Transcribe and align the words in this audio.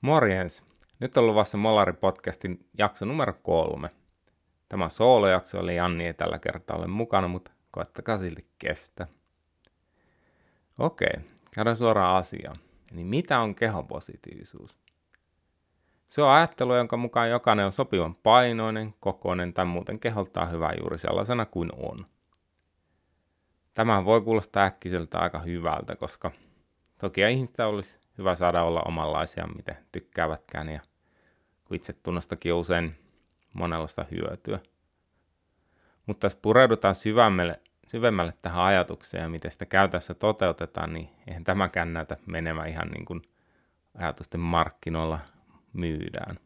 Morjens! 0.00 0.64
Nyt 1.00 1.16
on 1.16 1.26
luvassa 1.26 1.58
Molari-podcastin 1.58 2.66
jakso 2.78 3.04
numero 3.04 3.32
kolme. 3.42 3.90
Tämä 4.68 4.88
soolojakso 4.88 5.60
oli 5.60 5.76
Janni 5.76 6.06
ei 6.06 6.14
tällä 6.14 6.38
kertaa 6.38 6.76
ole 6.76 6.86
mukana, 6.86 7.28
mutta 7.28 7.50
koettakaa 7.70 8.18
silti 8.18 8.46
kestä. 8.58 9.06
Okei, 10.78 11.14
käydään 11.54 11.76
suoraan 11.76 12.16
asiaan. 12.16 12.56
Eli 12.92 13.04
mitä 13.04 13.40
on 13.40 13.54
kehopositiivisuus? 13.54 14.78
Se 16.08 16.22
on 16.22 16.30
ajattelu, 16.30 16.74
jonka 16.74 16.96
mukaan 16.96 17.30
jokainen 17.30 17.66
on 17.66 17.72
sopivan 17.72 18.14
painoinen, 18.14 18.94
kokoinen 19.00 19.54
tai 19.54 19.64
muuten 19.64 20.00
keholtaan 20.00 20.50
hyvä 20.50 20.72
juuri 20.80 20.98
sellaisena 20.98 21.46
kuin 21.46 21.70
on. 21.76 22.06
Tämä 23.74 24.04
voi 24.04 24.20
kuulostaa 24.20 24.64
äkkiseltä 24.64 25.18
aika 25.18 25.38
hyvältä, 25.38 25.96
koska 25.96 26.30
toki 26.98 27.20
ihmistä 27.30 27.66
olisi 27.66 27.99
hyvä 28.20 28.34
saada 28.34 28.62
olla 28.62 28.82
omanlaisia, 28.82 29.46
miten 29.56 29.76
tykkäävätkään, 29.92 30.68
ja 30.68 30.80
itse 31.72 31.92
tunnostakin 31.92 32.54
usein 32.54 32.94
monenlaista 33.52 34.06
hyötyä. 34.10 34.58
Mutta 36.06 36.26
jos 36.26 36.34
pureudutaan 36.34 36.94
syvemmälle, 36.94 37.60
syvemmälle 37.86 38.34
tähän 38.42 38.64
ajatukseen 38.64 39.22
ja 39.22 39.28
miten 39.28 39.50
sitä 39.50 39.66
käytännössä 39.66 40.14
toteutetaan, 40.14 40.92
niin 40.92 41.08
eihän 41.26 41.44
tämäkään 41.44 41.92
näytä 41.92 42.16
menemään 42.26 42.68
ihan 42.68 42.88
niin 42.88 43.04
kuin 43.04 43.22
ajatusten 43.98 44.40
markkinoilla 44.40 45.18
myydään. 45.72 46.38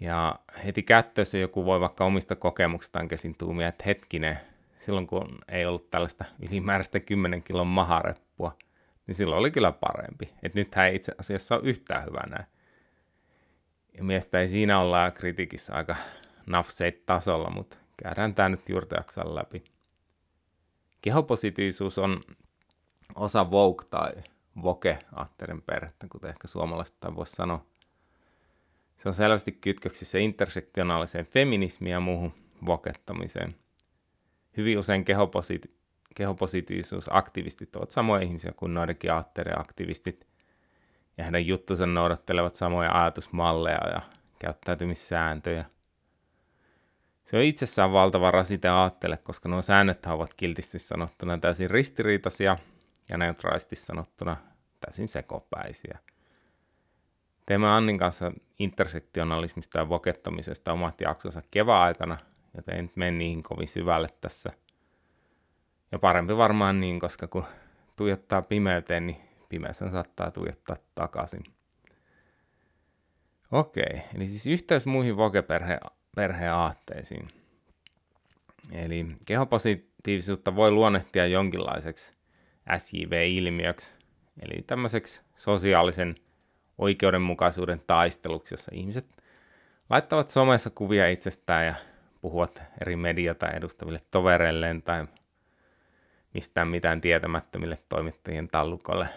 Ja 0.00 0.38
heti 0.64 0.82
kättössä 0.82 1.38
joku 1.38 1.64
voi 1.64 1.80
vaikka 1.80 2.04
omista 2.04 2.36
kokemuksistaan 2.36 3.08
käsin 3.08 3.34
tuumia, 3.38 3.68
että 3.68 3.84
hetkinen, 3.86 4.38
silloin 4.80 5.06
kun 5.06 5.38
ei 5.48 5.66
ollut 5.66 5.90
tällaista 5.90 6.24
ylimääräistä 6.48 7.00
10 7.00 7.42
kilon 7.42 7.66
mahareppua, 7.66 8.56
niin 9.06 9.14
silloin 9.14 9.38
oli 9.40 9.50
kyllä 9.50 9.72
parempi. 9.72 10.32
Että 10.42 10.58
nythän 10.58 10.86
ei 10.86 10.96
itse 10.96 11.12
asiassa 11.18 11.54
ole 11.54 11.68
yhtään 11.68 12.04
hyvä 12.04 12.22
näin. 12.28 12.46
Ja 13.94 14.04
miestä 14.04 14.40
ei 14.40 14.48
siinä 14.48 14.80
olla 14.80 15.10
kritiikissä 15.10 15.74
aika 15.74 15.96
nafseit 16.46 17.06
tasolla, 17.06 17.50
mutta 17.50 17.76
käydään 18.02 18.34
tämä 18.34 18.48
nyt 18.48 18.68
juurtajaksan 18.68 19.34
läpi. 19.34 19.64
Kehopositiivisuus 21.02 21.98
on 21.98 22.20
osa 23.14 23.50
Vogue 23.50 23.86
tai 23.90 24.12
Voke-aatteiden 24.62 25.62
perhettä, 25.62 26.06
kuten 26.10 26.30
ehkä 26.30 26.48
suomalaiset 26.48 26.96
voisi 27.14 27.32
sanoa. 27.32 27.66
Se 28.96 29.08
on 29.08 29.14
selvästi 29.14 29.52
kytköksissä 29.52 30.18
intersektionaaliseen 30.18 31.26
feminismiin 31.26 31.92
ja 31.92 32.00
muuhun 32.00 32.34
vokettamiseen. 32.66 33.56
Hyvin 34.56 34.78
usein 34.78 35.04
kehopositi- 35.04 35.81
kehopositiivisuusaktivistit 36.14 37.76
ovat 37.76 37.90
samoja 37.90 38.22
ihmisiä 38.22 38.52
kuin 38.56 38.74
noidenkin 38.74 39.10
aktivistit, 39.58 40.26
ja 41.18 41.24
heidän 41.24 41.46
juttunsa 41.46 41.86
noudattelevat 41.86 42.54
samoja 42.54 43.00
ajatusmalleja 43.00 43.88
ja 43.88 44.00
käyttäytymissääntöjä. 44.38 45.64
Se 47.24 47.36
on 47.36 47.42
itsessään 47.42 47.92
valtava 47.92 48.30
rasite 48.30 48.68
aattele, 48.68 49.16
koska 49.16 49.48
nuo 49.48 49.62
säännöt 49.62 50.06
ovat 50.06 50.34
kiltisti 50.34 50.78
sanottuna 50.78 51.38
täysin 51.38 51.70
ristiriitaisia 51.70 52.58
ja 53.08 53.18
neutraalisti 53.18 53.76
sanottuna 53.76 54.36
täysin 54.80 55.08
sekopäisiä. 55.08 55.98
Teemme 57.46 57.68
Annin 57.68 57.98
kanssa 57.98 58.32
intersektionalismista 58.58 59.78
ja 59.78 59.88
vokettamisesta 59.88 60.72
omat 60.72 61.00
jaksonsa 61.00 61.42
kevään 61.50 61.82
aikana, 61.82 62.16
joten 62.56 62.78
en 62.78 62.90
mene 62.94 63.10
niihin 63.10 63.42
kovin 63.42 63.68
syvälle 63.68 64.08
tässä– 64.20 64.52
ja 65.92 65.98
parempi 65.98 66.36
varmaan 66.36 66.80
niin, 66.80 67.00
koska 67.00 67.26
kun 67.26 67.44
tuijottaa 67.96 68.42
pimeyteen, 68.42 69.06
niin 69.06 69.20
pimeässä 69.48 69.88
saattaa 69.88 70.30
tuijottaa 70.30 70.76
takaisin. 70.94 71.44
Okei, 73.50 74.02
eli 74.14 74.28
siis 74.28 74.46
yhteys 74.46 74.86
muihin 74.86 75.16
voke-perheen 75.16 76.52
aatteisiin. 76.52 77.28
Eli 78.72 79.06
kehopositiivisuutta 79.26 80.56
voi 80.56 80.70
luonnehtia 80.70 81.26
jonkinlaiseksi 81.26 82.12
SJV-ilmiöksi, 82.78 83.94
eli 84.42 84.62
tämmöiseksi 84.66 85.22
sosiaalisen 85.36 86.14
oikeudenmukaisuuden 86.78 87.82
taisteluksi, 87.86 88.54
jossa 88.54 88.70
ihmiset 88.74 89.06
laittavat 89.90 90.28
somessa 90.28 90.70
kuvia 90.70 91.08
itsestään 91.08 91.66
ja 91.66 91.74
puhuvat 92.20 92.62
eri 92.80 92.96
mediota 92.96 93.50
edustaville 93.50 94.00
tovereilleen 94.10 94.82
tai 94.82 95.06
mistään 96.34 96.68
mitään 96.68 97.00
tietämättömille 97.00 97.78
toimittajien 97.88 98.48
tallukolle 98.48 99.08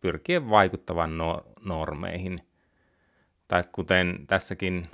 pyrkien 0.00 0.50
vaikuttavan 0.50 1.18
no- 1.18 1.44
normeihin. 1.64 2.46
Tai 3.48 3.64
kuten 3.72 4.24
tässäkin 4.26 4.88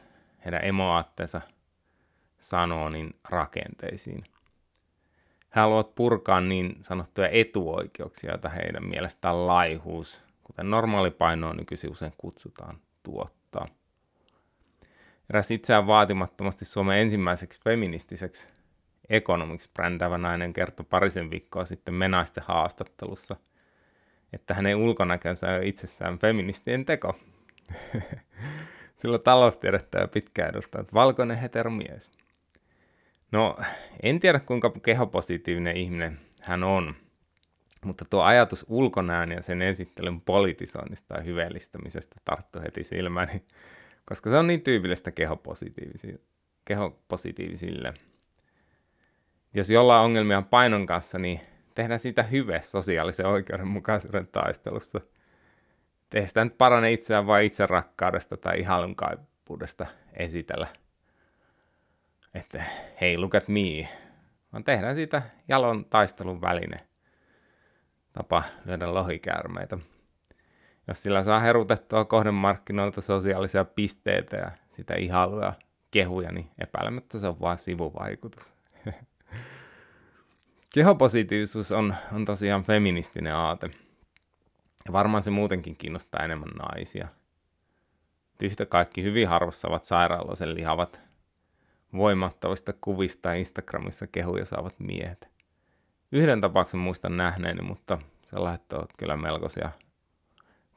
heidän 0.45 0.65
emoaatteensa 0.65 1.41
sanoo, 2.39 2.89
niin 2.89 3.15
rakenteisiin. 3.29 4.25
He 5.57 5.61
haluavat 5.61 5.95
purkaa 5.95 6.41
niin 6.41 6.77
sanottuja 6.81 7.29
etuoikeuksia, 7.29 8.31
joita 8.31 8.49
heidän 8.49 8.87
mielestään 8.89 9.47
laihuus, 9.47 10.25
kuten 10.45 10.71
normaalipainoa 10.71 11.55
nykyisin 11.55 11.91
usein 11.91 12.13
kutsutaan, 12.19 12.79
tuottaa. 13.03 13.69
Eräs 15.31 15.51
itseään 15.51 15.87
vaatimattomasti 15.87 16.65
Suomen 16.65 16.99
ensimmäiseksi 16.99 17.61
feministiseksi 17.65 18.49
Economics 19.09 19.69
brändäävä 19.75 20.19
nainen 20.19 20.53
kertoi 20.53 20.87
parisen 20.91 21.31
viikkoa 21.31 21.65
sitten 21.65 21.95
menaisten 21.95 22.45
haastattelussa, 22.47 23.37
että 24.33 24.55
hänen 24.55 24.77
ulkonäkönsä 24.77 25.47
on 25.47 25.63
itsessään 25.63 26.19
feministien 26.19 26.85
teko. 26.85 27.19
Sillä 29.01 29.19
taloustiedettä 29.19 29.99
ja 29.99 30.09
pitkä 30.09 30.47
edustaa, 30.47 30.81
että 30.81 30.95
valkoinen 30.95 31.37
heteromies. 31.37 32.11
No, 33.33 33.57
en 34.03 34.21
tiedä 34.21 34.41
kuinka 34.41 34.71
kehopositiivinen 34.83 35.77
ihminen 35.77 36.21
hän 36.41 36.65
on, 36.65 36.95
mutta 37.85 38.05
tuo 38.11 38.23
ajatus 38.23 38.67
ulkonäön 38.69 39.33
ja 39.33 39.43
sen 39.43 39.63
esittelyn 39.63 40.21
politisoinnista 40.21 41.15
ja 41.15 41.23
hyveellistämisestä 41.23 42.17
tarttui 42.25 42.63
heti 42.63 42.85
silmään, 42.85 43.29
koska 44.05 44.31
se 44.31 44.37
on 44.37 44.47
niin 44.47 44.63
tyypillistä 44.63 45.11
kehopositiivisille. 45.11 46.21
kehopositiivisille 46.65 47.95
jos 49.55 49.71
jollain 49.71 50.01
on 50.01 50.05
ongelmia 50.05 50.43
painon 50.43 50.87
kanssa, 50.87 51.19
niin 51.19 51.41
tehdään 51.75 52.01
siitä 52.01 52.23
hyve 52.23 52.63
sosiaalisen 52.63 53.27
oikeudenmukaisuuden 53.27 54.27
taistelussa. 54.27 55.01
Tehdään 56.11 56.29
sitä 56.29 56.45
nyt 56.45 56.59
parane 56.59 56.93
itseään 56.93 57.27
vain 57.27 57.47
itse 57.47 57.67
rakkaudesta 57.67 58.37
tai 58.37 58.61
ihailun 58.61 58.97
esitellä. 60.13 60.67
Että 62.35 62.65
hei, 63.01 63.19
look 63.19 63.35
at 63.35 63.49
me. 63.49 63.89
Vaan 64.53 64.65
tehdään 64.65 64.97
siitä 64.97 65.23
jalon 65.49 65.85
taistelun 65.85 66.41
väline. 66.41 66.87
Tapa 68.13 68.43
lyödä 68.65 68.95
lohikäärmeitä. 68.95 69.79
Jos 70.89 71.03
sillä 71.03 71.25
saa 71.25 71.41
herutettua 71.41 72.05
kohdemarkkinoilta 72.05 73.01
sosiaalisia 73.01 73.65
pisteitä 73.65 74.37
ja 74.37 74.51
sitä 74.73 74.95
ihailua 74.95 75.53
kehuja, 75.91 76.33
niin 76.33 76.51
epäilemättä 76.59 77.19
se 77.19 77.29
on 77.29 77.41
vain 77.41 77.59
sivuvaikutus. 77.59 78.54
Kehopositiivisuus 80.75 81.73
on, 81.73 81.95
on 82.13 82.25
tosiaan 82.25 82.63
feministinen 82.63 83.35
aate. 83.35 83.71
Ja 84.87 84.93
varmaan 84.93 85.23
se 85.23 85.31
muutenkin 85.31 85.77
kiinnostaa 85.77 86.25
enemmän 86.25 86.49
naisia. 86.49 87.09
Yhtä 88.43 88.67
kaikki 88.67 89.03
hyvin 89.03 89.29
harvassa 89.29 89.69
ovat 89.69 89.85
sairaaloisen 89.85 90.55
lihavat 90.55 91.01
voimattavista 91.93 92.73
kuvista 92.81 93.33
Instagramissa 93.33 94.07
kehuja 94.07 94.45
saavat 94.45 94.81
miehet. 94.81 95.29
Yhden 96.13 96.41
tapauksen 96.41 96.81
muistan 96.81 97.17
nähneeni, 97.17 97.63
mutta 97.63 97.99
sellaiset 98.23 98.73
ovat 98.73 98.91
kyllä 98.99 99.17
melkoisia 99.17 99.71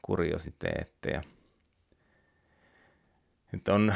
kuriositeetteja. 0.02 1.22
On, 3.70 3.94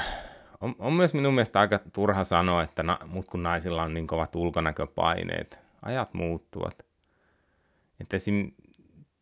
on, 0.62 0.76
on 0.80 0.94
myös 0.94 1.14
minun 1.14 1.34
mielestä 1.34 1.60
aika 1.60 1.80
turha 1.94 2.24
sanoa, 2.24 2.64
että 2.64 2.84
na, 2.84 3.00
mut 3.06 3.28
kun 3.28 3.44
naisilla 3.44 3.84
on 3.84 3.94
niin 3.94 4.08
kovat 4.08 4.36
ulkonäköpaineet, 4.36 5.61
ajat 5.82 6.14
muuttuvat. 6.14 6.86
Että 8.00 8.16
esim. 8.16 8.52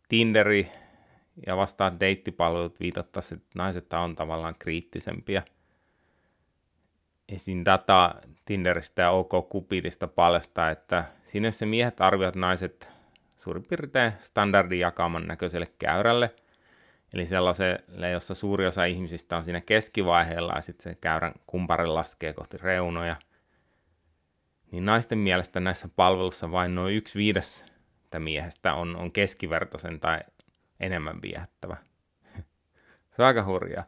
Tinderi 0.09 0.71
ja 1.47 1.57
vastaan 1.57 1.99
deittipalvelut 1.99 2.79
viitattaisiin, 2.79 3.37
että 3.37 3.49
naiset 3.55 3.93
on 3.93 4.15
tavallaan 4.15 4.55
kriittisempiä. 4.59 5.43
Esim. 7.29 7.61
data 7.65 8.15
Tinderistä 8.45 9.01
ja 9.01 9.11
OK 9.11 9.31
Cupidista 9.51 10.07
paljastaa, 10.07 10.69
että 10.69 11.03
siinä 11.23 11.51
se 11.51 11.65
miehet 11.65 12.01
arvioivat 12.01 12.35
naiset 12.35 12.91
suurin 13.37 13.63
piirtein 13.63 14.11
standardin 14.19 14.79
jakaman 14.79 15.27
näköiselle 15.27 15.67
käyrälle, 15.79 16.35
eli 17.13 17.25
sellaiselle, 17.25 18.09
jossa 18.11 18.35
suuri 18.35 18.67
osa 18.67 18.85
ihmisistä 18.85 19.37
on 19.37 19.43
siinä 19.43 19.61
keskivaiheella 19.61 20.53
ja 20.55 20.61
sitten 20.61 20.93
se 20.93 20.97
käyrän 21.01 21.33
kumpare 21.47 21.85
laskee 21.85 22.33
kohti 22.33 22.57
reunoja– 22.57 23.15
niin 24.71 24.85
naisten 24.85 25.17
mielestä 25.17 25.59
näissä 25.59 25.89
palveluissa 25.95 26.51
vain 26.51 26.75
noin 26.75 26.95
yksi 26.95 27.19
viides 27.19 27.65
miehestä 28.19 28.73
on, 28.73 28.95
on 28.95 29.11
keskivertaisen 29.11 29.99
tai 29.99 30.19
enemmän 30.79 31.21
viehättävä. 31.21 31.77
Se 33.15 33.21
on 33.21 33.25
aika 33.25 33.43
hurjaa. 33.43 33.83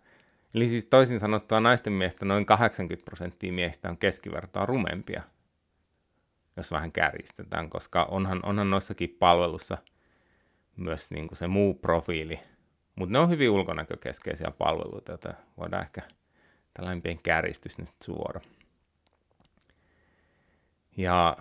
Eli 0.53 0.67
siis 0.67 0.85
toisin 0.85 1.19
sanottuna 1.19 1.61
naisten 1.61 1.93
miestä 1.93 2.25
noin 2.25 2.45
80 2.45 3.05
prosenttia 3.05 3.53
miehistä 3.53 3.89
on 3.89 3.97
keskivertoa 3.97 4.65
rumempia, 4.65 5.21
jos 6.57 6.71
vähän 6.71 6.91
kärjistetään, 6.91 7.69
koska 7.69 8.03
onhan, 8.03 8.39
onhan 8.43 8.69
noissakin 8.69 9.15
palvelussa 9.19 9.77
myös 10.77 11.11
niin 11.11 11.27
kuin 11.27 11.37
se 11.37 11.47
muu 11.47 11.73
profiili. 11.73 12.39
Mutta 12.95 13.13
ne 13.13 13.19
on 13.19 13.29
hyvin 13.29 13.49
ulkonäkökeskeisiä 13.49 14.51
palveluita, 14.57 15.11
joita 15.11 15.33
voidaan 15.57 15.83
ehkä 15.83 16.01
tällainen 16.73 17.01
pieni 17.01 17.19
kärjistys 17.23 17.77
nyt 17.77 17.89
suora. 18.03 18.41
Ja 20.97 21.37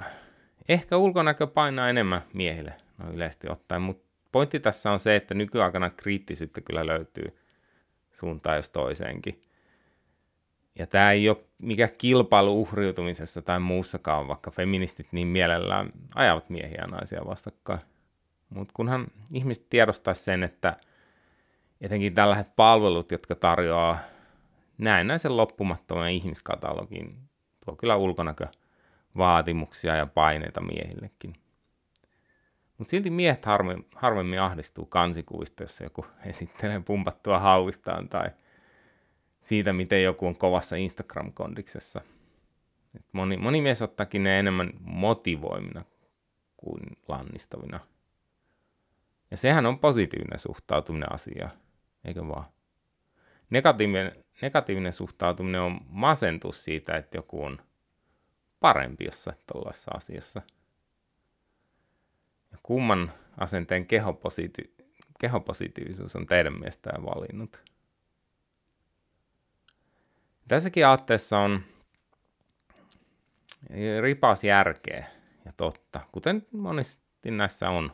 ehkä 0.68 0.96
ulkonäkö 0.96 1.46
painaa 1.46 1.88
enemmän 1.88 2.22
miehille 2.32 2.74
no 2.98 3.10
yleisesti 3.12 3.48
ottaen, 3.50 3.82
mutta 3.82 4.10
pointti 4.32 4.60
tässä 4.60 4.90
on 4.90 5.00
se, 5.00 5.16
että 5.16 5.34
nykyaikana 5.34 5.90
kriittisyyttä 5.90 6.60
kyllä 6.60 6.86
löytyy 6.86 7.36
suuntaan 8.10 8.56
jos 8.56 8.70
toiseenkin. 8.70 9.42
Ja 10.78 10.86
tämä 10.86 11.12
ei 11.12 11.28
ole 11.28 11.44
mikä 11.58 11.88
kilpailu 11.88 12.60
uhriutumisessa 12.60 13.42
tai 13.42 13.60
muussakaan, 13.60 14.28
vaikka 14.28 14.50
feministit 14.50 15.08
niin 15.12 15.28
mielellään 15.28 15.92
ajavat 16.14 16.50
miehiä 16.50 16.78
ja 16.80 16.86
naisia 16.86 17.26
vastakkain. 17.26 17.80
Mutta 18.50 18.74
kunhan 18.76 19.06
ihmiset 19.32 19.66
tiedostaisi 19.70 20.24
sen, 20.24 20.42
että 20.42 20.76
etenkin 21.80 22.14
tällaiset 22.14 22.56
palvelut, 22.56 23.12
jotka 23.12 23.34
tarjoaa 23.34 23.98
näennäisen 24.78 25.36
loppumattoman 25.36 26.10
ihmiskatalogin, 26.10 27.18
tuo 27.64 27.76
kyllä 27.76 27.96
ulkonäkövaatimuksia 29.10 29.96
ja 29.96 30.06
paineita 30.06 30.60
miehillekin. 30.60 31.34
Mutta 32.78 32.90
silti 32.90 33.10
miehet 33.10 33.44
harvemmin, 33.44 33.86
harvemmin 33.94 34.40
ahdistuu 34.40 34.86
kansikuvista, 34.86 35.62
jos 35.62 35.80
joku 35.80 36.06
esittelee 36.24 36.80
pumpattua 36.80 37.38
hauistaan 37.38 38.08
tai 38.08 38.30
siitä, 39.40 39.72
miten 39.72 40.02
joku 40.02 40.26
on 40.26 40.36
kovassa 40.36 40.76
Instagram-kondiksessa. 40.76 42.00
Et 42.96 43.06
moni, 43.12 43.36
moni 43.36 43.60
mies 43.60 43.82
ottaakin 43.82 44.22
ne 44.22 44.38
enemmän 44.38 44.70
motivoimina 44.80 45.84
kuin 46.56 46.80
lannistavina. 47.08 47.80
Ja 49.30 49.36
sehän 49.36 49.66
on 49.66 49.78
positiivinen 49.78 50.38
suhtautuminen 50.38 51.12
asiaan, 51.12 51.50
eikö 52.04 52.28
vaan? 52.28 52.44
Negatiivinen, 53.50 54.24
negatiivinen 54.42 54.92
suhtautuminen 54.92 55.60
on 55.60 55.80
masentus 55.88 56.64
siitä, 56.64 56.96
että 56.96 57.18
joku 57.18 57.44
on 57.44 57.58
parempi 58.60 59.04
jossain 59.04 59.36
tuollaisessa 59.52 59.90
asiassa– 59.94 60.42
kumman 62.62 63.12
asenteen 63.38 63.86
kehopositi- 63.86 64.74
kehopositiivisuus 65.20 66.16
on 66.16 66.26
teidän 66.26 66.52
mielestään 66.58 67.04
valinnut? 67.04 67.64
Tässäkin 70.48 70.86
aatteessa 70.86 71.38
on 71.38 71.62
ripas 74.00 74.44
järkeä 74.44 75.06
ja 75.44 75.52
totta, 75.56 76.00
kuten 76.12 76.46
monesti 76.52 77.30
näissä 77.30 77.70
on. 77.70 77.92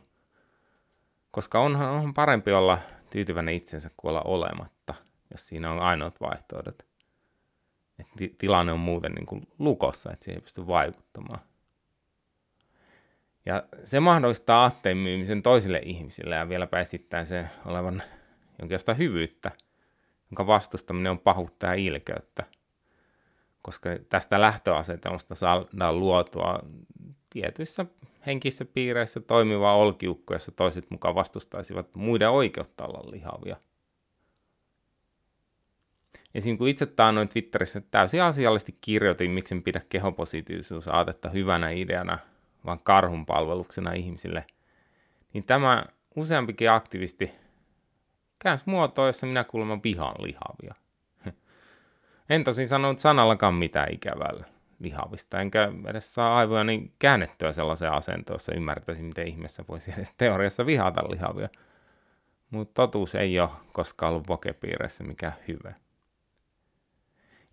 Koska 1.31 1.59
onhan, 1.59 1.89
onhan 1.89 2.13
parempi 2.13 2.51
olla 2.51 2.79
tyytyväinen 3.09 3.55
itsensä 3.55 3.89
kuin 3.97 4.09
olla 4.09 4.21
olematta, 4.21 4.93
jos 5.31 5.47
siinä 5.47 5.71
on 5.71 5.79
ainoat 5.79 6.21
vaihtoehdot. 6.21 6.85
Et 7.99 8.37
tilanne 8.37 8.71
on 8.71 8.79
muuten 8.79 9.11
niin 9.11 9.25
kuin 9.25 9.47
lukossa, 9.59 10.11
että 10.11 10.23
siihen 10.23 10.37
ei 10.37 10.41
pysty 10.41 10.67
vaikuttamaan. 10.67 11.39
Ja 13.45 13.63
se 13.83 13.99
mahdollistaa 13.99 14.61
aatteen 14.63 14.97
myymisen 14.97 15.43
toisille 15.43 15.81
ihmisille 15.85 16.35
ja 16.35 16.49
vieläpä 16.49 16.79
esittää 16.79 17.25
se 17.25 17.47
olevan 17.65 18.03
jonkinlaista 18.59 18.93
hyvyyttä, 18.93 19.51
jonka 20.31 20.47
vastustaminen 20.47 21.11
on 21.11 21.19
pahuutta 21.19 21.65
ja 21.67 21.73
ilkeyttä. 21.73 22.43
Koska 23.61 23.89
tästä 24.09 24.41
lähtöasetelmasta 24.41 25.35
saadaan 25.35 25.99
luotua 25.99 26.59
tietyissä 27.29 27.85
henkissä 28.25 28.65
piireissä 28.65 29.19
toimivaa 29.19 29.75
olkiukko, 29.75 30.33
jossa 30.33 30.51
toiset 30.51 30.91
mukaan 30.91 31.15
vastustaisivat 31.15 31.95
muiden 31.95 32.29
oikeutta 32.29 32.85
olla 32.85 33.11
lihavia. 33.11 33.55
Esim. 36.35 36.57
kun 36.57 36.67
itse 36.67 36.85
taannoin 36.85 37.29
Twitterissä 37.29 37.81
täysin 37.91 38.23
asiallisesti 38.23 38.77
kirjoitin, 38.81 39.31
miksi 39.31 39.61
pidä 39.61 39.81
kehopositiivisuusaatetta 39.89 41.29
hyvänä 41.29 41.69
ideana– 41.69 42.19
vaan 42.67 42.79
karhun 42.83 43.25
palveluksena 43.25 43.93
ihmisille, 43.93 44.45
niin 45.33 45.43
tämä 45.43 45.85
useampikin 46.15 46.71
aktivisti 46.71 47.31
käänsi 48.39 48.63
muotoa, 48.67 49.07
jossa 49.07 49.27
minä 49.27 49.43
kuulemma 49.43 49.79
vihaan 49.83 50.15
lihavia. 50.19 50.75
En 52.29 52.43
tosin 52.43 52.67
sanonut 52.67 52.99
sanallakaan 52.99 53.53
mitään 53.53 53.93
ikävällä 53.93 54.45
lihavista, 54.79 55.41
enkä 55.41 55.71
edes 55.87 56.13
saa 56.13 56.37
aivoja 56.37 56.63
niin 56.63 56.93
käännettyä 56.99 57.51
sellaiseen 57.51 57.93
asentoon, 57.93 58.35
jossa 58.35 58.55
ymmärtäisin, 58.55 59.05
miten 59.05 59.27
ihmeessä 59.27 59.63
voisi 59.67 59.91
edes 59.91 60.13
teoriassa 60.17 60.65
vihata 60.65 61.09
lihavia. 61.09 61.49
Mutta 62.49 62.73
totuus 62.73 63.15
ei 63.15 63.39
ole 63.39 63.49
koskaan 63.71 64.13
ollut 64.13 64.27
vokepiireissä 64.27 65.03
mikä 65.03 65.31
hyvä. 65.47 65.73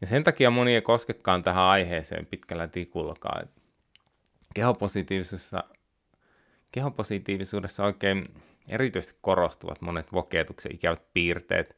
Ja 0.00 0.06
sen 0.06 0.24
takia 0.24 0.50
moni 0.50 0.74
ei 0.74 0.82
koskekaan 0.82 1.42
tähän 1.42 1.64
aiheeseen 1.64 2.26
pitkällä 2.26 2.68
tikullakaan 2.68 3.48
kehopositiivisessa, 4.54 5.64
kehopositiivisuudessa 6.72 7.84
oikein 7.84 8.34
erityisesti 8.68 9.18
korostuvat 9.20 9.80
monet 9.80 10.12
vokeetuksen 10.12 10.74
ikävät 10.74 11.12
piirteet. 11.12 11.76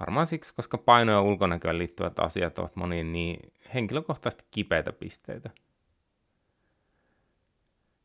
Varmaan 0.00 0.26
siksi, 0.26 0.54
koska 0.54 0.78
paino- 0.78 1.12
ja 1.12 1.20
ulkonäköön 1.20 1.78
liittyvät 1.78 2.18
asiat 2.18 2.58
ovat 2.58 2.76
moniin 2.76 3.12
niin 3.12 3.52
henkilökohtaisesti 3.74 4.44
kipeitä 4.50 4.92
pisteitä. 4.92 5.50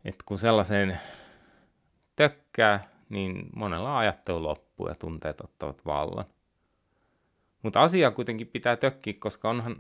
Et 0.06 0.24
kun 0.26 0.40
sellaiseen 0.40 1.00
tökkää, 2.16 2.90
niin 3.10 3.50
monella 3.56 3.98
ajattelu 3.98 4.44
loppuu 4.44 4.88
ja 4.88 4.96
tunteet 4.96 5.42
ottavat 5.42 5.86
vallan. 5.86 6.26
Mutta 7.62 7.82
asia 7.82 8.12
kuitenkin 8.12 8.48
pitää 8.48 8.76
tökkiä, 8.76 9.14
koska 9.20 9.50
onhan, 9.50 9.76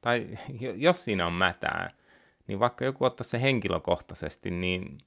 tai 0.00 0.28
jos 0.74 1.04
siinä 1.04 1.26
on 1.26 1.32
mätää, 1.32 1.90
niin 2.46 2.60
vaikka 2.60 2.84
joku 2.84 3.04
ottaisi 3.04 3.30
se 3.30 3.42
henkilökohtaisesti, 3.42 4.50
niin 4.50 4.98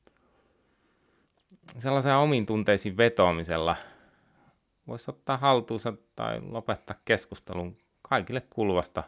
sellaisen 1.80 2.16
omiin 2.16 2.46
tunteisiin 2.46 2.98
vetoamisella 2.98 3.76
voisi 4.88 5.12
ottaa 5.12 5.38
haltuunsa 5.38 5.94
tai 6.16 6.42
lopettaa 6.42 6.95
keskustelun 7.06 7.78
kaikille 8.02 8.42
kuuluvasta 8.50 9.04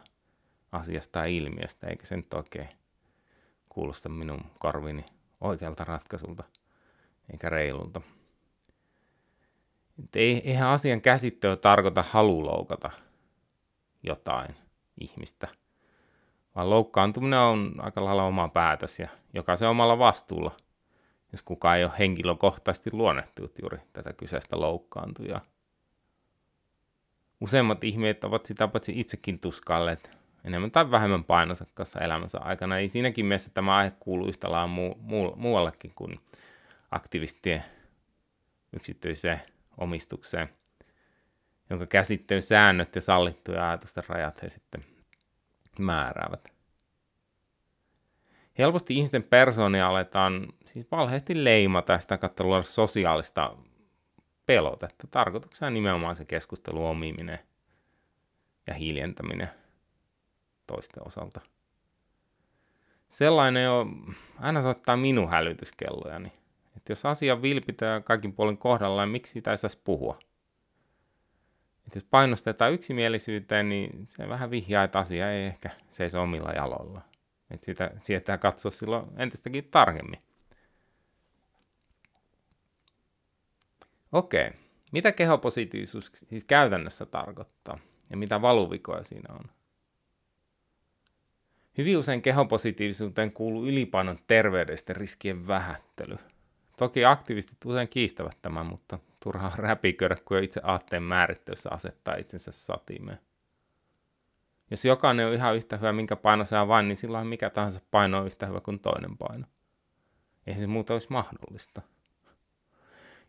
asiasta 0.72 1.18
ja 1.18 1.24
ilmiöstä, 1.26 1.86
eikä 1.86 2.06
sen 2.06 2.24
oikein 2.34 2.68
kuulosta 3.68 4.08
minun 4.08 4.40
korvini 4.58 5.04
oikealta 5.40 5.84
ratkaisulta 5.84 6.44
eikä 7.32 7.48
reilulta. 7.48 8.00
Et 9.98 10.16
ei, 10.16 10.50
eihän 10.50 10.68
asian 10.68 11.00
käsittely 11.00 11.56
tarkoita 11.56 12.04
haluloukata 12.10 12.90
jotain 14.02 14.56
ihmistä– 15.00 15.48
vaan 16.54 16.70
loukkaantuminen 16.70 17.38
on 17.38 17.74
aika 17.78 18.04
lailla 18.04 18.24
oma 18.24 18.48
päätös 18.48 18.98
ja 18.98 19.08
jokaisen 19.34 19.68
omalla 19.68 19.98
vastuulla, 19.98 20.56
jos 21.32 21.42
kukaan 21.42 21.78
ei 21.78 21.84
ole 21.84 21.92
henkilökohtaisesti 21.98 22.90
luonnehtunut 22.92 23.58
juuri 23.62 23.78
tätä 23.92 24.12
kyseistä 24.12 24.60
loukkaantujaa. 24.60 25.40
Useimmat 27.40 27.84
ihmeet 27.84 28.24
ovat 28.24 28.46
sitä 28.46 28.68
paitsi 28.68 29.00
itsekin 29.00 29.38
tuskailleet 29.38 30.10
enemmän 30.44 30.70
tai 30.70 30.90
vähemmän 30.90 31.24
painonsa 31.24 31.66
kanssa 31.74 32.00
elämänsä 32.00 32.38
aikana. 32.38 32.78
Ei 32.78 32.88
siinäkin 32.88 33.26
mielessä 33.26 33.50
tämä 33.54 33.76
aihe 33.76 33.92
kuulu 34.00 34.28
yhtä 34.28 34.52
lailla 34.52 34.66
muu, 34.66 34.98
muu, 35.00 35.36
muuallekin 35.36 35.92
kuin 35.94 36.20
aktivistien 36.90 37.64
yksityiseen 38.72 39.40
omistukseen, 39.78 40.48
jonka 41.70 41.86
käsittelyn 41.86 42.42
säännöt 42.42 42.94
ja 42.94 43.00
sallittuja 43.00 43.68
ajatusten 43.68 44.04
rajat 44.08 44.42
he 44.42 44.48
sitten 44.48 44.84
määräävät. 45.78 46.52
Helposti 48.58 48.94
ihmisten 48.94 49.22
persoonia 49.22 49.88
aletaan 49.88 50.48
siis 50.64 50.90
valheasti 50.90 51.44
leimata 51.44 51.98
sitä 51.98 52.18
kautta 52.18 52.44
luoda 52.44 52.62
sosiaalista 52.62 53.56
pelotetta. 54.46 55.06
Tarkoituksena 55.10 55.70
nimenomaan 55.70 56.16
se 56.16 56.24
keskustelu 56.24 56.86
omiminen 56.86 57.38
ja 58.66 58.74
hiljentäminen 58.74 59.50
toisten 60.66 61.06
osalta. 61.06 61.40
Sellainen 63.08 63.64
jo 63.64 63.86
aina 64.38 64.62
soittaa 64.62 64.96
minun 64.96 65.30
hälytyskellojani. 65.30 66.32
Että 66.82 66.92
jos 66.92 67.06
asia 67.06 67.42
vilpitää 67.42 68.00
kaikin 68.00 68.32
puolin 68.32 68.58
kohdallaan, 68.58 69.08
miksi 69.08 69.32
sitä 69.32 69.50
ei 69.50 69.58
saisi 69.58 69.80
puhua– 69.84 70.18
että 71.92 71.96
jos 71.96 72.04
painostetaan 72.10 72.72
yksimielisyyteen, 72.72 73.68
niin 73.68 74.06
se 74.06 74.28
vähän 74.28 74.50
vihjaa, 74.50 74.84
että 74.84 74.98
asia 74.98 75.32
ei 75.32 75.46
ehkä 75.46 75.70
seiso 75.90 76.22
omilla 76.22 76.52
jaloilla. 76.52 77.00
Että 77.50 77.66
sitä 77.66 77.90
sietää 77.98 78.38
katsoa 78.38 78.70
silloin 78.70 79.06
entistäkin 79.16 79.68
tarkemmin. 79.70 80.20
Okei, 84.12 84.50
mitä 84.92 85.12
kehopositiivisuus 85.12 86.12
siis 86.28 86.44
käytännössä 86.44 87.06
tarkoittaa 87.06 87.78
ja 88.10 88.16
mitä 88.16 88.42
valuvikoja 88.42 89.02
siinä 89.02 89.34
on? 89.34 89.44
Hyvin 91.78 91.98
usein 91.98 92.22
kehopositiivisuuteen 92.22 93.32
kuuluu 93.32 93.66
ylipainon 93.66 94.18
terveydestä 94.26 94.92
riskien 94.92 95.46
vähättely. 95.46 96.16
Toki 96.82 97.04
aktivistit 97.04 97.64
usein 97.64 97.88
kiistävät 97.88 98.38
tämän, 98.42 98.66
mutta 98.66 98.98
turhaa 99.20 99.52
räpiköidä, 99.56 100.16
kun 100.24 100.42
itse 100.42 100.60
aatteen 100.64 101.02
määrittelyssä 101.02 101.70
asettaa 101.72 102.14
itsensä 102.14 102.52
satimeen. 102.52 103.18
Jos 104.70 104.84
jokainen 104.84 105.26
on 105.26 105.34
ihan 105.34 105.56
yhtä 105.56 105.76
hyvä, 105.76 105.92
minkä 105.92 106.16
paino 106.16 106.44
saa 106.44 106.68
vain, 106.68 106.88
niin 106.88 106.96
silloin 106.96 107.26
mikä 107.26 107.50
tahansa 107.50 107.80
paino 107.90 108.18
on 108.18 108.26
yhtä 108.26 108.46
hyvä 108.46 108.60
kuin 108.60 108.78
toinen 108.80 109.16
paino. 109.16 109.46
Ei 110.46 110.56
se 110.56 110.66
muuta 110.66 110.92
olisi 110.92 111.06
mahdollista. 111.10 111.82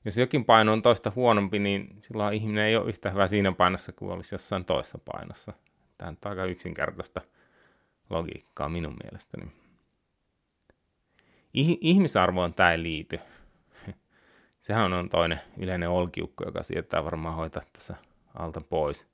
Jos 0.05 0.17
jokin 0.17 0.45
paino 0.45 0.73
on 0.73 0.81
toista 0.81 1.11
huonompi, 1.15 1.59
niin 1.59 1.95
silloin 1.99 2.33
ihminen 2.33 2.65
ei 2.65 2.75
ole 2.75 2.89
yhtä 2.89 3.09
hyvä 3.09 3.27
siinä 3.27 3.51
painossa 3.51 3.91
kuin 3.91 4.11
olisi 4.11 4.35
jossain 4.35 4.65
toisessa 4.65 4.99
painossa. 5.05 5.53
Tämä 5.97 6.09
on 6.09 6.17
aika 6.25 6.45
yksinkertaista 6.45 7.21
logiikkaa 8.09 8.69
minun 8.69 8.97
mielestäni. 9.03 9.51
Ihmisarvoon 11.81 12.53
tämä 12.53 12.71
ei 12.71 12.83
liity. 12.83 13.19
Sehän 14.63 14.93
on 14.93 15.09
toinen 15.09 15.41
yleinen 15.57 15.89
olkiukko, 15.89 16.43
joka 16.45 16.63
sietää 16.63 17.03
varmaan 17.03 17.35
hoitaa 17.35 17.63
tässä 17.73 17.95
alta 18.35 18.61
pois. 18.61 19.07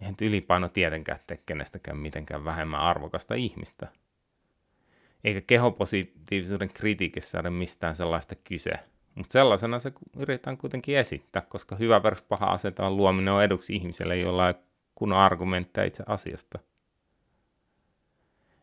Eihän 0.00 0.14
ylipaino 0.20 0.68
tietenkään 0.68 1.18
tee 1.26 1.40
kenestäkään 1.46 1.96
mitenkään 1.96 2.44
vähemmän 2.44 2.80
arvokasta 2.80 3.34
ihmistä. 3.34 3.88
Eikä 5.24 5.40
kehopositiivisuuden 5.40 6.68
kritiikissä 6.68 7.40
ole 7.40 7.50
mistään 7.50 7.96
sellaista 7.96 8.34
kyse. 8.34 8.72
Mutta 9.14 9.32
sellaisena 9.32 9.78
se 9.78 9.92
yritetään 10.16 10.58
kuitenkin 10.58 10.96
esittää, 10.98 11.42
koska 11.42 11.76
hyvä 11.76 12.02
versus 12.02 12.26
paha 12.28 12.46
asetelman 12.46 12.96
luominen 12.96 13.34
on 13.34 13.44
eduksi 13.44 13.76
ihmiselle, 13.76 14.16
jolla 14.16 14.48
ei 14.48 14.54
kunnon 14.94 15.18
argumentteja 15.18 15.86
itse 15.86 16.04
asiasta. 16.06 16.58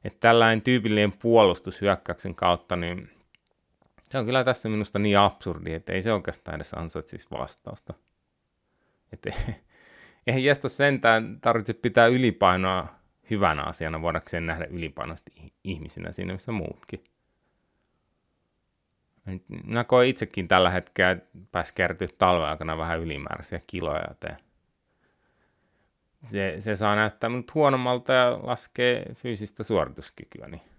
Että 0.04 0.20
tällainen 0.20 0.62
tyypillinen 0.62 1.14
puolustushyökkäyksen 1.22 2.36
kautta, 2.36 2.76
niin 2.76 3.23
se 4.14 4.18
on 4.18 4.26
kyllä 4.26 4.44
tässä 4.44 4.70
minusta 4.70 5.00
niin 5.00 5.18
absurdi, 5.18 5.74
että 5.74 5.94
ei 5.94 6.02
se 6.02 6.14
oikeastaan 6.14 6.56
edes 6.56 6.74
ansaitsisi 6.74 7.28
vastausta. 7.32 7.94
Että 9.14 9.30
eihän 10.28 10.44
jästä 10.44 10.70
sentään 10.70 11.42
tarvitse 11.42 11.74
pitää 11.74 12.08
ylipainoa 12.08 12.88
hyvänä 13.30 13.64
asiana, 13.64 14.02
voidakseen 14.02 14.46
nähdä 14.46 14.66
ylipainoista 14.66 15.32
ihmisinä 15.64 16.12
siinä, 16.12 16.34
missä 16.34 16.52
muutkin. 16.52 17.04
Minä 19.48 19.84
koen 19.84 20.10
itsekin 20.10 20.48
tällä 20.48 20.70
hetkellä, 20.70 21.18
pääs 21.52 21.72
kertyä 21.72 22.08
talven 22.18 22.50
aikana 22.50 22.78
vähän 22.78 23.00
ylimääräisiä 23.00 23.62
kiloja, 23.68 24.04
joten 24.10 24.38
se, 26.24 26.56
se 26.60 26.76
saa 26.76 26.96
näyttää 26.96 27.30
minut 27.30 27.54
huonommalta 27.54 28.14
ja 28.14 28.40
laskee 28.44 29.06
fyysistä 29.14 29.64
suorituskykyä. 29.64 30.48
Niin. 30.48 30.73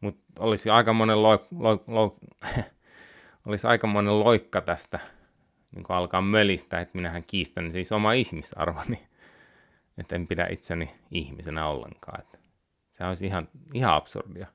Mutta 0.00 0.22
olisi 0.38 0.70
aika 0.70 0.92
monen 0.92 1.22
loik, 1.22 1.42
loik, 1.58 1.82
loik, 1.86 2.12
olisi 3.46 3.66
loikka 4.06 4.60
tästä 4.60 4.98
niin 5.76 5.84
alkaa 5.88 6.20
mölistä, 6.20 6.80
että 6.80 6.98
minähän 6.98 7.24
kiistän 7.24 7.72
siis 7.72 7.92
oma 7.92 8.12
ihmisarvoni, 8.12 9.02
että 9.98 10.16
en 10.16 10.26
pidä 10.26 10.46
itseni 10.50 10.94
ihmisenä 11.10 11.68
ollenkaan. 11.68 12.20
Että 12.20 12.38
se 12.92 13.04
olisi 13.04 13.26
ihan, 13.26 13.48
ihan 13.74 13.94
absurdia. 13.94 14.46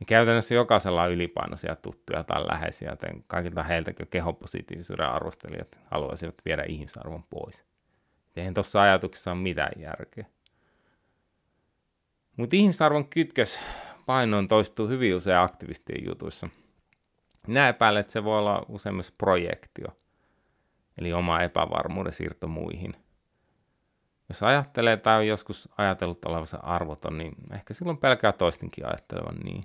Ja 0.00 0.06
käytännössä 0.06 0.54
jokaisella 0.54 1.02
on 1.02 1.12
ylipainoisia 1.12 1.76
tuttuja 1.76 2.24
tai 2.24 2.46
läheisiä, 2.46 2.90
joten 2.90 3.24
kaikilta 3.26 3.62
heiltäkö 3.62 4.06
kehopositiivisuuden 4.06 5.06
arvostelijat 5.06 5.78
haluaisivat 5.90 6.34
viedä 6.44 6.64
ihmisarvon 6.68 7.24
pois. 7.30 7.64
Eihän 8.36 8.54
tuossa 8.54 8.82
ajatuksessa 8.82 9.32
ole 9.32 9.40
mitään 9.40 9.72
järkeä. 9.76 10.26
Mutta 12.36 12.56
ihmisarvon 12.56 13.08
kytkös 13.08 13.60
painoon 14.06 14.48
toistuu 14.48 14.88
hyvin 14.88 15.16
usein 15.16 15.38
aktivistien 15.38 16.06
jutuissa. 16.06 16.48
Minä 17.46 17.68
epäilen, 17.68 18.00
että 18.00 18.12
se 18.12 18.24
voi 18.24 18.38
olla 18.38 18.66
usein 18.68 18.94
myös 18.94 19.12
projektio, 19.12 19.88
eli 20.98 21.12
oma 21.12 21.40
epävarmuuden 21.40 22.12
siirto 22.12 22.48
muihin. 22.48 22.96
Jos 24.28 24.42
ajattelee 24.42 24.96
tai 24.96 25.18
on 25.18 25.26
joskus 25.26 25.68
ajatellut 25.78 26.24
olevansa 26.24 26.56
arvoton, 26.56 27.18
niin 27.18 27.34
ehkä 27.52 27.74
silloin 27.74 27.98
pelkää 27.98 28.32
toistenkin 28.32 28.86
ajattelevan 28.86 29.36
niin. 29.36 29.64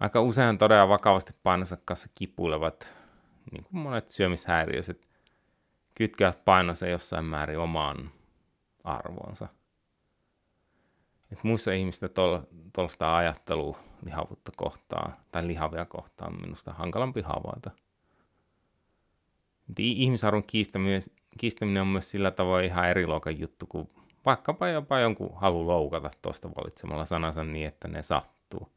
Aika 0.00 0.20
usein 0.20 0.58
todella 0.58 0.88
vakavasti 0.88 1.32
painonsa 1.42 1.76
kanssa 1.84 2.08
kipuilevat, 2.14 2.92
niin 3.52 3.64
kuin 3.64 3.80
monet 3.82 4.10
syömishäiriöiset, 4.10 5.08
kytkevät 5.94 6.44
painonsa 6.44 6.88
jossain 6.88 7.24
määrin 7.24 7.58
omaan 7.58 8.10
arvoonsa. 8.84 9.48
Et 11.34 11.44
muissa 11.44 11.72
ihmistä 11.72 12.08
tuollaista 12.72 13.16
ajattelua 13.16 13.78
lihavuutta 14.04 14.52
kohtaan 14.56 15.16
tai 15.32 15.46
lihavia 15.46 15.84
kohtaan 15.84 16.40
minusta 16.40 16.72
hankalampi 16.72 17.22
havaita. 17.22 17.70
Ihmisarvon 19.78 20.44
kiistäminen, 20.44 21.80
on 21.80 21.86
myös 21.86 22.10
sillä 22.10 22.30
tavoin 22.30 22.64
ihan 22.64 22.88
eri 22.88 23.06
luokan 23.06 23.40
juttu 23.40 23.66
kuin 23.66 23.90
vaikkapa 24.26 24.68
jopa 24.68 24.98
jonkun 24.98 25.30
halu 25.34 25.66
loukata 25.66 26.10
tuosta 26.22 26.48
valitsemalla 26.48 27.04
sanansa 27.04 27.44
niin, 27.44 27.66
että 27.68 27.88
ne 27.88 28.02
sattuu. 28.02 28.72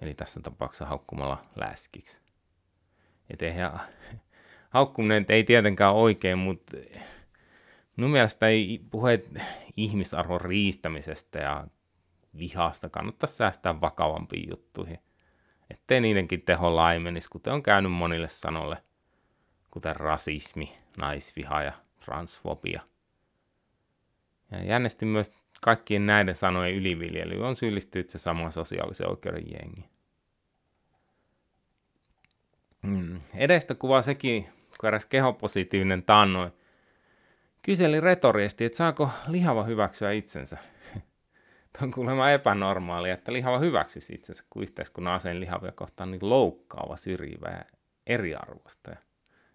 Eli 0.00 0.14
tässä 0.14 0.40
tapauksessa 0.40 0.86
haukkumalla 0.86 1.44
läskiksi. 1.56 2.18
Et 3.30 3.42
eihän, 3.42 3.80
haukkuminen 4.70 5.26
ei 5.28 5.44
tietenkään 5.44 5.94
oikein, 5.94 6.38
mutta 6.38 6.76
minun 7.96 8.10
mielestä 8.10 8.48
ei 8.48 8.80
puheet 8.90 9.30
ihmisarvon 9.76 10.40
riistämisestä 10.40 11.38
ja 11.38 11.66
vihasta 12.38 12.88
kannattaisi 12.88 13.36
säästää 13.36 13.80
vakavampiin 13.80 14.50
juttuihin, 14.50 14.98
ettei 15.70 16.00
niidenkin 16.00 16.42
teho 16.42 16.76
laimenisi, 16.76 17.30
kuten 17.30 17.52
on 17.52 17.62
käynyt 17.62 17.92
monille 17.92 18.28
sanolle, 18.28 18.76
kuten 19.70 19.96
rasismi, 19.96 20.76
naisviha 20.96 21.62
ja 21.62 21.72
transfobia. 22.04 22.82
Ja 24.50 24.64
jännästi 24.64 25.06
myös 25.06 25.32
kaikkien 25.60 26.06
näiden 26.06 26.34
sanojen 26.34 26.74
yliviljely 26.74 27.46
on 27.46 27.56
syyllistynyt 27.56 28.08
se 28.08 28.18
sama 28.18 28.50
sosiaalisen 28.50 29.08
oikeuden 29.08 29.44
jengi. 29.52 29.90
Mm. 32.82 33.20
Edestä 33.34 33.74
kuvaa 33.74 34.02
sekin, 34.02 34.48
kun 34.80 34.86
eräs 34.88 35.06
kehopositiivinen 35.06 36.02
tannoi, 36.02 36.50
kyseli 37.62 38.00
retoriesti, 38.00 38.64
että 38.64 38.76
saako 38.76 39.10
lihava 39.28 39.64
hyväksyä 39.64 40.12
itsensä. 40.12 40.58
Tämä 41.72 41.84
on 41.84 41.90
kuulemma 41.90 42.30
epänormaalia, 42.30 43.14
että 43.14 43.32
lihava 43.32 43.58
hyväksyisi 43.58 44.14
itsensä, 44.14 44.44
kun 44.50 44.62
yhteiskunnan 44.62 45.14
aseen 45.14 45.40
lihavia 45.40 45.72
kohtaan 45.72 46.10
niin 46.10 46.30
loukkaava, 46.30 46.96
syrjivä 46.96 47.48
ja 47.48 47.64
eriarvoista 48.06 48.90
ja 48.90 48.96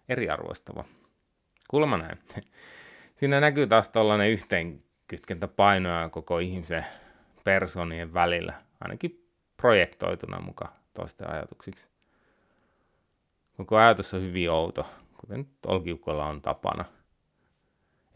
eriarvoistava. 0.08 0.84
Kuulemma 1.70 1.98
näin. 1.98 2.18
Siinä 3.16 3.40
näkyy 3.40 3.66
taas 3.66 3.88
tuollainen 3.88 4.30
yhteenkytkentä 4.30 5.48
painoa 5.48 6.08
koko 6.08 6.38
ihmisen 6.38 6.86
personien 7.44 8.14
välillä, 8.14 8.54
ainakin 8.80 9.30
projektoituna 9.56 10.40
mukaan 10.40 10.72
toisten 10.94 11.30
ajatuksiksi. 11.30 11.90
Koko 13.56 13.76
ajatus 13.76 14.14
on 14.14 14.22
hyvin 14.22 14.50
outo, 14.50 14.86
kuten 15.20 15.46
Olkiukolla 15.66 16.26
on 16.26 16.42
tapana. 16.42 16.84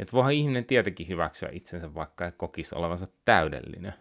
Että 0.01 0.13
voihan 0.13 0.33
ihminen 0.33 0.65
tietenkin 0.65 1.09
hyväksyä 1.09 1.49
itsensä, 1.53 1.95
vaikka 1.95 2.25
ei 2.25 2.33
kokisi 2.33 2.75
olevansa 2.75 3.09
täydellinen. 3.25 3.95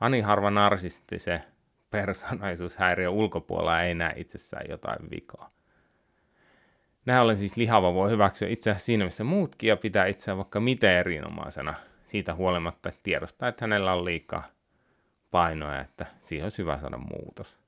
Ani 0.00 0.20
harva 0.20 0.50
narsistisen 0.50 1.44
persoonallisuushäiriö 1.90 3.10
ulkopuolella 3.10 3.82
ei 3.82 3.94
näe 3.94 4.12
itsessään 4.16 4.66
jotain 4.68 5.10
vikaa. 5.10 5.50
Näin 7.06 7.22
ollen 7.22 7.36
siis 7.36 7.56
lihava 7.56 7.94
voi 7.94 8.10
hyväksyä 8.10 8.48
itseään 8.48 8.80
siinä, 8.80 9.04
missä 9.04 9.24
muutkin, 9.24 9.68
ja 9.68 9.76
pitää 9.76 10.06
itseään 10.06 10.38
vaikka 10.38 10.60
miten 10.60 10.90
erinomaisena 10.90 11.74
siitä 12.06 12.34
huolimatta, 12.34 12.88
että 12.88 13.00
tiedostaa, 13.02 13.48
että 13.48 13.64
hänellä 13.64 13.92
on 13.92 14.04
liikaa 14.04 14.48
painoa 15.30 15.74
ja 15.74 15.80
että 15.80 16.06
siihen 16.20 16.44
olisi 16.44 16.62
hyvä 16.62 16.78
saada 16.78 16.98
muutos. 16.98 17.58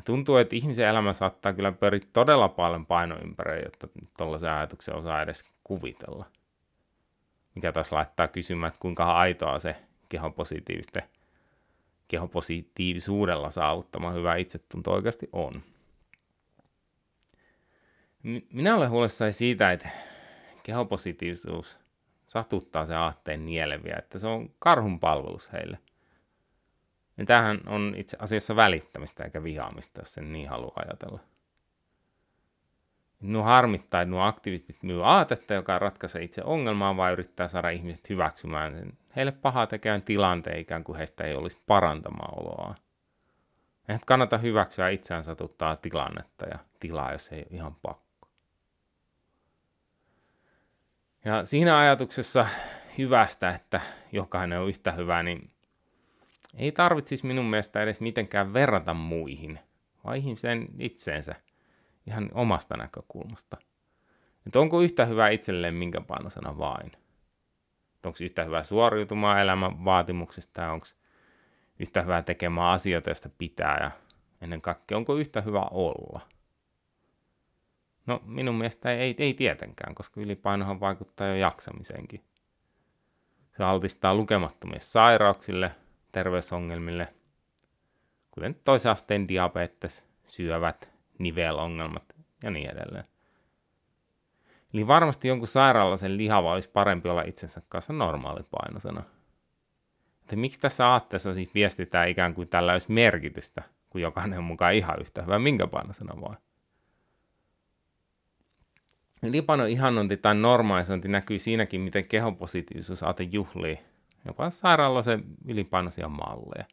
Ja 0.00 0.04
tuntuu, 0.04 0.36
että 0.36 0.56
ihmisen 0.56 0.88
elämä 0.88 1.12
saattaa 1.12 1.52
kyllä 1.52 1.72
pyöriä 1.72 2.00
todella 2.12 2.48
paljon 2.48 2.86
painoympäröjä, 2.86 3.62
jotta 3.64 3.88
tuollaisen 4.18 4.50
ajatuksen 4.50 4.94
osaa 4.94 5.22
edes 5.22 5.44
kuvitella. 5.64 6.26
Mikä 7.54 7.72
taas 7.72 7.92
laittaa 7.92 8.28
kysymään, 8.28 8.68
että 8.68 8.80
kuinka 8.80 9.12
aitoa 9.12 9.58
se 9.58 9.76
kehopositiivisten 10.08 11.02
kehopositiivisuudella 12.08 13.50
saavuttama 13.50 14.10
hyvä 14.10 14.36
itsetunto 14.36 14.92
oikeasti 14.92 15.28
on. 15.32 15.62
Minä 18.52 18.76
olen 18.76 18.90
huolissani 18.90 19.32
siitä, 19.32 19.72
että 19.72 19.88
kehopositiivisuus 20.62 21.78
satuttaa 22.26 22.86
se 22.86 22.94
aatteen 22.94 23.46
nieleviä, 23.46 23.96
että 23.98 24.18
se 24.18 24.26
on 24.26 24.50
karhun 24.58 25.00
palvelus 25.00 25.52
heille– 25.52 25.78
niin 27.20 27.26
tämähän 27.26 27.60
on 27.66 27.94
itse 27.96 28.16
asiassa 28.20 28.56
välittämistä 28.56 29.24
eikä 29.24 29.42
vihaamista, 29.42 30.00
jos 30.00 30.14
sen 30.14 30.32
niin 30.32 30.48
haluaa 30.48 30.82
ajatella. 30.86 31.20
Nuo 33.20 33.42
harmittaa, 33.42 34.02
että 34.02 34.10
nuo 34.10 34.22
aktivistit 34.22 34.82
myy 34.82 35.06
aatetta, 35.06 35.54
joka 35.54 35.78
ratkaisee 35.78 36.22
itse 36.22 36.42
ongelmaa, 36.44 36.96
vai 36.96 37.12
yrittää 37.12 37.48
saada 37.48 37.70
ihmiset 37.70 38.08
hyväksymään 38.08 38.72
sen 38.72 38.92
heille 39.16 39.32
pahaa 39.32 39.66
tekevän 39.66 40.02
tilanteen, 40.02 40.60
ikään 40.60 40.84
kuin 40.84 40.98
heistä 40.98 41.24
ei 41.24 41.34
olisi 41.34 41.58
parantamaan 41.66 42.40
oloa. 42.40 42.74
Eihän 43.88 44.00
kannata 44.06 44.38
hyväksyä 44.38 44.88
itseään 44.88 45.24
satuttaa 45.24 45.76
tilannetta 45.76 46.46
ja 46.46 46.58
tilaa, 46.80 47.12
jos 47.12 47.32
ei 47.32 47.38
ole 47.38 47.46
ihan 47.50 47.74
pakko. 47.74 48.28
Ja 51.24 51.44
siinä 51.44 51.78
ajatuksessa 51.78 52.46
hyvästä, 52.98 53.50
että 53.50 53.80
jokainen 54.12 54.60
on 54.60 54.68
yhtä 54.68 54.92
hyvä, 54.92 55.22
niin 55.22 55.50
ei 56.54 56.72
tarvitsisi 56.72 57.26
minun 57.26 57.44
mielestä 57.44 57.82
edes 57.82 58.00
mitenkään 58.00 58.52
verrata 58.52 58.94
muihin, 58.94 59.58
vaan 60.04 60.16
ihmiseen 60.16 60.68
itseensä 60.78 61.34
ihan 62.06 62.30
omasta 62.34 62.76
näkökulmasta. 62.76 63.56
Että 64.46 64.60
onko 64.60 64.80
yhtä 64.80 65.06
hyvä 65.06 65.28
itselleen 65.28 65.74
minkä 65.74 66.00
painosana 66.00 66.58
vain? 66.58 66.92
Onko 68.06 68.18
yhtä 68.22 68.44
hyvä 68.44 68.62
suoriutumaan 68.62 69.40
elämän 69.40 69.84
vaatimuksista 69.84 70.60
ja 70.60 70.72
onko 70.72 70.86
yhtä 71.78 72.02
hyvä 72.02 72.22
tekemään 72.22 72.72
asioita, 72.72 73.10
joista 73.10 73.28
pitää 73.38 73.78
ja 73.82 73.90
ennen 74.40 74.60
kaikkea 74.60 74.96
onko 74.96 75.14
yhtä 75.14 75.40
hyvä 75.40 75.62
olla? 75.70 76.20
No 78.06 78.22
minun 78.24 78.54
mielestä 78.54 78.92
ei, 78.92 79.14
ei 79.18 79.34
tietenkään, 79.34 79.94
koska 79.94 80.20
ylipainohan 80.20 80.80
vaikuttaa 80.80 81.26
jo 81.26 81.34
jaksamiseenkin. 81.34 82.24
Se 83.56 83.64
altistaa 83.64 84.14
lukemattomille 84.14 84.80
sairauksille, 84.80 85.70
terveysongelmille, 86.12 87.08
kuten 88.30 88.56
toisen 88.64 88.92
asteen 88.92 89.28
diabetes, 89.28 90.06
syövät, 90.24 90.90
nivelongelmat 91.18 92.14
ja 92.42 92.50
niin 92.50 92.70
edelleen. 92.70 93.04
Eli 94.74 94.86
varmasti 94.86 95.28
jonkun 95.28 95.48
sairaalaisen 95.48 96.16
lihava 96.16 96.52
olisi 96.52 96.70
parempi 96.70 97.08
olla 97.08 97.22
itsensä 97.22 97.62
kanssa 97.68 97.92
normaalipainosena. 97.92 99.02
Että 100.20 100.36
miksi 100.36 100.60
tässä 100.60 100.86
aatteessa 100.86 101.34
siis 101.34 101.54
viestitään 101.54 102.08
ikään 102.08 102.34
kuin 102.34 102.48
tällä 102.48 102.72
olisi 102.72 102.92
merkitystä, 102.92 103.62
kun 103.90 104.00
jokainen 104.00 104.38
on 104.38 104.44
mukaan 104.44 104.74
ihan 104.74 105.00
yhtä 105.00 105.22
hyvä, 105.22 105.38
minkä 105.38 105.66
painosena 105.66 106.20
vaan. 106.20 106.36
Lipanon 109.22 109.68
ihannointi 109.68 110.16
tai 110.16 110.34
normalisointi 110.34 111.08
näkyy 111.08 111.38
siinäkin, 111.38 111.80
miten 111.80 112.04
kehopositiivisuus 112.04 113.02
aate 113.02 113.22
juhlii 113.22 113.78
jopa 114.24 114.50
sairaalaisen 114.50 115.24
ylipainoisia 115.44 116.08
malleja. 116.08 116.64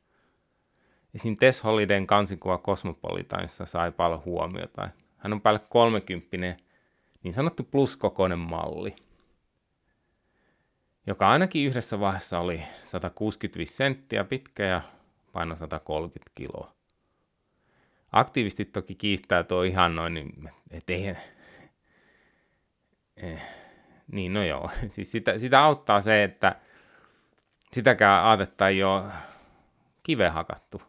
Esim. 1.13 1.35
Tess 1.35 1.63
Holidayn 1.63 2.07
kansikuva 2.07 2.57
Cosmopolitanissa 2.57 3.65
sai 3.65 3.91
paljon 3.91 4.25
huomiota. 4.25 4.89
Hän 5.17 5.33
on 5.33 5.41
päälle 5.41 5.61
30 5.69 6.37
niin 7.23 7.33
sanottu 7.33 7.63
pluskokoinen 7.63 8.39
malli, 8.39 8.95
joka 11.07 11.29
ainakin 11.29 11.67
yhdessä 11.67 11.99
vaiheessa 11.99 12.39
oli 12.39 12.61
165 12.83 13.73
senttiä 13.73 14.23
pitkä 14.23 14.65
ja 14.65 14.81
paino 15.33 15.55
130 15.55 16.31
kiloa. 16.35 16.71
Aktivistit 18.11 18.71
toki 18.71 18.95
kiistää 18.95 19.43
tuo 19.43 19.63
ihan 19.63 19.95
noin, 19.95 20.13
niin 20.13 20.49
et 20.71 20.89
ei, 20.89 21.07
eh, 23.17 23.41
niin 24.11 24.33
no 24.33 24.43
joo, 24.43 24.69
siis 24.87 25.11
sitä, 25.11 25.37
sitä 25.37 25.63
auttaa 25.63 26.01
se, 26.01 26.23
että 26.23 26.55
sitäkään 27.71 28.24
aatetta 28.25 28.67
ei 28.67 28.83
ole 28.83 29.03
kive 30.03 30.29
hakattu. 30.29 30.81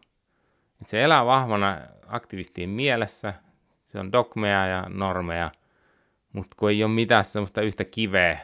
Et 0.81 0.87
se 0.87 1.03
elää 1.03 1.25
vahvana 1.25 1.77
aktivistien 2.07 2.69
mielessä, 2.69 3.33
se 3.85 3.99
on 3.99 4.11
dogmeja 4.11 4.67
ja 4.67 4.85
normeja, 4.89 5.51
mutta 6.33 6.55
kun 6.59 6.69
ei 6.69 6.83
ole 6.83 6.91
mitään 6.91 7.25
semmoista 7.25 7.61
yhtä 7.61 7.85
kiveä, 7.85 8.39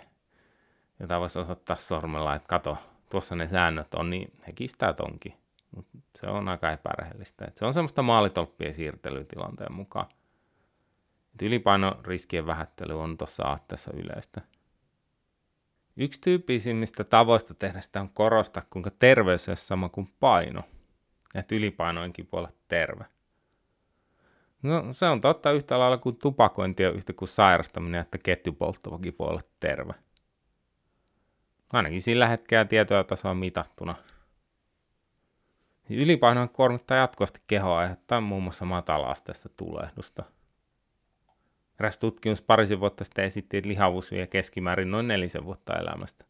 jota 0.99 1.19
voisi 1.19 1.39
osoittaa 1.39 1.75
sormella, 1.75 2.35
että 2.35 2.47
kato, 2.47 2.77
tuossa 3.09 3.35
ne 3.35 3.47
säännöt 3.47 3.93
on, 3.93 4.09
niin 4.09 4.33
he 4.47 4.51
kistää 4.53 4.93
tonkin. 4.93 5.33
Mut 5.75 5.87
se 6.15 6.27
on 6.27 6.49
aika 6.49 6.71
epärehellistä. 6.71 7.45
Et 7.45 7.57
se 7.57 7.65
on 7.65 7.73
semmoista 7.73 8.01
maalitolppien 8.01 8.73
siirtelytilanteen 8.73 9.73
mukaan. 9.73 10.07
Et 11.33 11.41
ylipainoriskien 11.41 12.47
vähättely 12.47 13.01
on 13.01 13.17
tuossa 13.17 13.43
aatteessa 13.43 13.91
yleistä. 13.93 14.41
Yksi 15.97 16.21
tyyppisimmistä 16.21 17.03
tavoista 17.03 17.53
tehdä 17.53 17.81
sitä 17.81 18.01
on 18.01 18.09
korostaa, 18.09 18.63
kuinka 18.69 18.91
terveys 18.91 19.49
on 19.49 19.57
sama 19.57 19.89
kuin 19.89 20.07
paino. 20.19 20.63
Että 21.35 21.55
ylipainoinkin 21.55 22.27
voi 22.31 22.39
olla 22.39 22.51
terve. 22.67 23.05
No 24.63 24.93
se 24.93 25.05
on 25.05 25.21
totta 25.21 25.51
yhtä 25.51 25.79
lailla 25.79 25.97
kuin 25.97 26.15
tupakointi 26.15 26.85
on 26.85 26.95
yhtä 26.95 27.13
kuin 27.13 27.29
sairastaminen, 27.29 28.01
että 28.01 28.17
ketjupolttavakin 28.17 29.15
voi 29.19 29.27
olla 29.27 29.41
terve. 29.59 29.93
Ainakin 31.73 32.01
sillä 32.01 32.27
hetkellä 32.27 32.65
tietoa 32.65 33.03
tasoa 33.03 33.33
mitattuna. 33.33 33.95
Ylipaino 35.89 36.47
kuormittaa 36.47 36.97
jatkuvasti 36.97 37.41
kehoa 37.47 37.79
aiheuttaa 37.79 38.21
muun 38.21 38.43
muassa 38.43 38.65
matala-asteista 38.65 39.49
tulehdusta. 39.49 40.23
Eräs 41.79 41.97
tutkimus 41.97 42.41
parisen 42.41 42.79
vuotta 42.79 43.03
sitten 43.03 43.25
esitti, 43.25 43.57
että 43.57 43.69
lihavuus 43.69 44.11
vie 44.11 44.27
keskimäärin 44.27 44.91
noin 44.91 45.07
nelisen 45.07 45.45
vuotta 45.45 45.79
elämästä. 45.79 46.25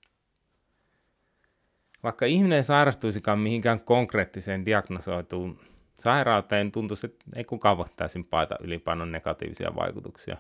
Vaikka 2.04 2.26
ihminen 2.26 2.58
ei 2.58 2.64
sairastuisikaan 2.64 3.40
mihinkään 3.40 3.80
konkreettiseen 3.80 4.66
diagnosoituun 4.66 5.60
sairauteen 6.00 6.72
tuntuisi, 6.72 7.06
että 7.06 7.26
ei 7.36 7.44
kukaan 7.44 7.78
voi 7.78 7.86
täysin 7.96 8.26
paita 8.26 8.56
ylipainon 8.62 9.12
negatiivisia 9.12 9.76
vaikutuksia. 9.76 10.38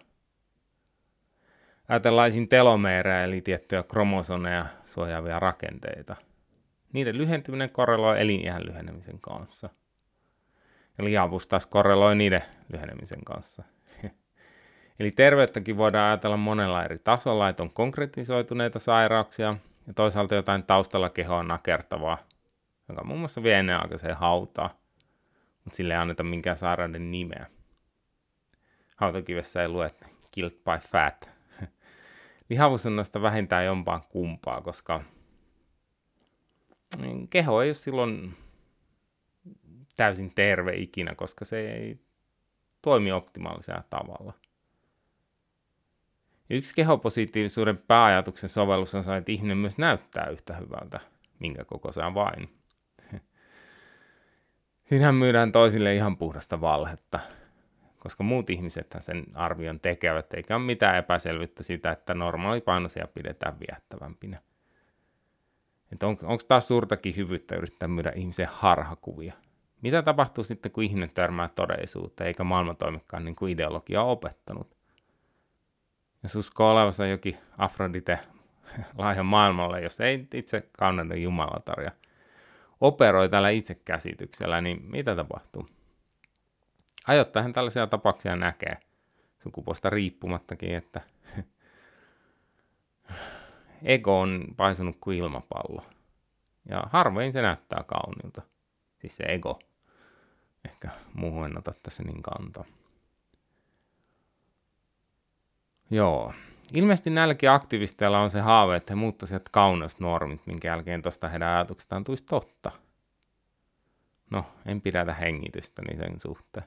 Ajatellaan 1.88 2.32
telomeerejä, 2.50 3.24
eli 3.24 3.41
tiettyjä 3.41 3.84
kromosoneja 3.84 4.65
suojaavia 4.84 5.39
rakenteita. 5.39 6.15
Niiden 6.94 7.18
lyhentyminen 7.18 7.70
korreloi 7.70 8.22
eliniän 8.22 8.65
lyhenemisen 8.65 9.20
kanssa. 9.20 9.70
Ja 10.98 11.04
lihavuus 11.04 11.48
taas 11.48 11.65
korreloi 11.65 12.15
niiden 12.15 12.44
lyhenemisen 12.74 13.24
kanssa. 13.26 13.63
Eli 14.99 15.12
terveyttäkin 15.12 15.77
voidaan 15.77 16.08
ajatella 16.08 16.38
monella 16.38 16.86
eri 16.86 16.99
tasolla, 16.99 17.49
että 17.49 17.63
on 17.63 17.69
konkretisoituneita 17.69 18.79
sairauksia 18.79 19.55
ja 19.88 19.93
toisaalta 19.93 20.36
jotain 20.36 20.63
taustalla 20.63 21.10
kehoon 21.10 21.47
nakertavaa, 21.47 22.17
joka 22.89 23.03
muun 23.03 23.19
muassa 23.19 23.43
vie 23.43 23.60
ennenaikaiseen 23.60 24.15
hautaan 24.15 24.69
mutta 25.65 25.77
sille 25.77 25.93
ei 25.93 25.99
anneta 25.99 26.23
minkään 26.23 26.58
sairauden 26.58 27.12
nimeä. 27.12 27.45
Hautakivessä 28.95 29.62
ei 29.62 29.67
lue 29.67 29.91
killed 30.31 30.51
by 30.51 30.88
fat. 30.88 31.29
Lihavuus 32.49 32.86
on 32.86 32.95
noista 32.95 33.21
vähintään 33.21 33.65
jompaan 33.65 34.03
kumpaa, 34.10 34.62
koska 34.62 35.03
keho 37.29 37.62
ei 37.62 37.67
ole 37.69 37.73
silloin 37.73 38.38
täysin 39.97 40.36
terve 40.36 40.75
ikinä, 40.75 41.15
koska 41.15 41.45
se 41.45 41.71
ei 41.71 41.99
toimi 42.81 43.12
optimaalisella 43.12 43.84
tavalla. 43.89 44.34
Yksi 46.49 46.75
kehopositiivisuuden 46.75 47.77
pääajatuksen 47.77 48.49
sovellus 48.49 48.95
on 48.95 49.03
se, 49.03 49.17
että 49.17 49.31
ihminen 49.31 49.58
myös 49.58 49.77
näyttää 49.77 50.29
yhtä 50.29 50.55
hyvältä, 50.55 50.99
minkä 51.39 51.65
koko 51.65 51.91
se 51.91 52.03
on 52.03 52.13
vain. 52.13 52.49
Siinähän 54.89 55.15
myydään 55.15 55.51
toisille 55.51 55.95
ihan 55.95 56.17
puhdasta 56.17 56.62
valhetta, 56.62 57.19
koska 57.99 58.23
muut 58.23 58.49
ihmiset 58.49 58.95
sen 58.99 59.23
arvion 59.34 59.79
tekevät, 59.79 60.34
eikä 60.34 60.55
ole 60.55 60.63
mitään 60.63 60.97
epäselvyyttä 60.97 61.63
sitä, 61.63 61.91
että 61.91 62.13
normaalipainoisia 62.13 63.08
pidetään 63.13 63.60
viettävämpinä. 63.60 64.41
Että 65.91 66.08
on, 66.08 66.17
onko 66.23 66.43
taas 66.47 66.67
suurtakin 66.67 67.15
hyvyyttä 67.15 67.55
yrittää 67.55 67.89
myydä 67.89 68.12
ihmisen 68.15 68.47
harhakuvia? 68.51 69.34
Mitä 69.81 70.01
tapahtuu 70.01 70.43
sitten, 70.43 70.71
kun 70.71 70.84
ihminen 70.84 71.12
törmää 71.13 71.49
todellisuuteen, 71.55 72.27
eikä 72.27 72.43
maailma 72.43 72.73
toimikaan 72.73 73.25
niin 73.25 73.36
kuin 73.36 73.51
ideologia 73.51 74.03
on 74.03 74.10
opettanut? 74.10 74.74
Jos 76.25 76.35
uskoo 76.35 76.71
olevansa 76.71 77.07
jokin 77.07 77.38
Afrodite 77.57 78.19
laaja 78.97 79.23
maailmalle, 79.23 79.81
jos 79.81 79.99
ei 79.99 80.27
itse 80.33 80.69
kauneuden 80.77 81.23
jumalatar 81.23 81.81
ja 81.81 81.91
operoi 82.81 83.29
tällä 83.29 83.49
itsekäsityksellä, 83.49 84.61
niin 84.61 84.81
mitä 84.85 85.15
tapahtuu? 85.15 85.69
Ajoittahan 87.07 87.53
tällaisia 87.53 87.88
tapauksia 87.88 88.35
näkee 88.35 88.77
sukupuolesta 89.43 89.89
riippumattakin, 89.89 90.75
että 90.75 91.01
ego 93.83 94.19
on 94.19 94.45
paisunut 94.57 94.97
kuin 95.01 95.17
ilmapallo. 95.17 95.85
Ja 96.69 96.83
harvoin 96.91 97.33
se 97.33 97.41
näyttää 97.41 97.83
kauniilta. 97.83 98.41
Siis 98.99 99.17
se 99.17 99.23
ego. 99.23 99.59
Ehkä 100.65 100.89
muuhun 101.13 101.45
en 101.45 101.57
ota 101.57 101.73
tässä 101.83 102.03
niin 102.03 102.21
kantaa. 102.21 102.65
Joo. 105.95 106.34
Ilmeisesti 106.73 107.10
näilläkin 107.10 107.49
aktivisteilla 107.49 108.19
on 108.19 108.29
se 108.29 108.39
haave, 108.39 108.75
että 108.75 108.91
he 108.91 108.95
muuttaisivat 108.95 109.49
kauneusnormit, 109.49 110.47
minkä 110.47 110.67
jälkeen 110.67 111.01
tuosta 111.01 111.29
heidän 111.29 111.49
ajatuksestaan 111.49 112.03
tulisi 112.03 112.25
totta. 112.25 112.71
No, 114.29 114.45
en 114.65 114.81
pidätä 114.81 115.13
hengitystä 115.13 115.81
niin 115.81 115.97
sen 115.97 116.19
suhteen. 116.19 116.65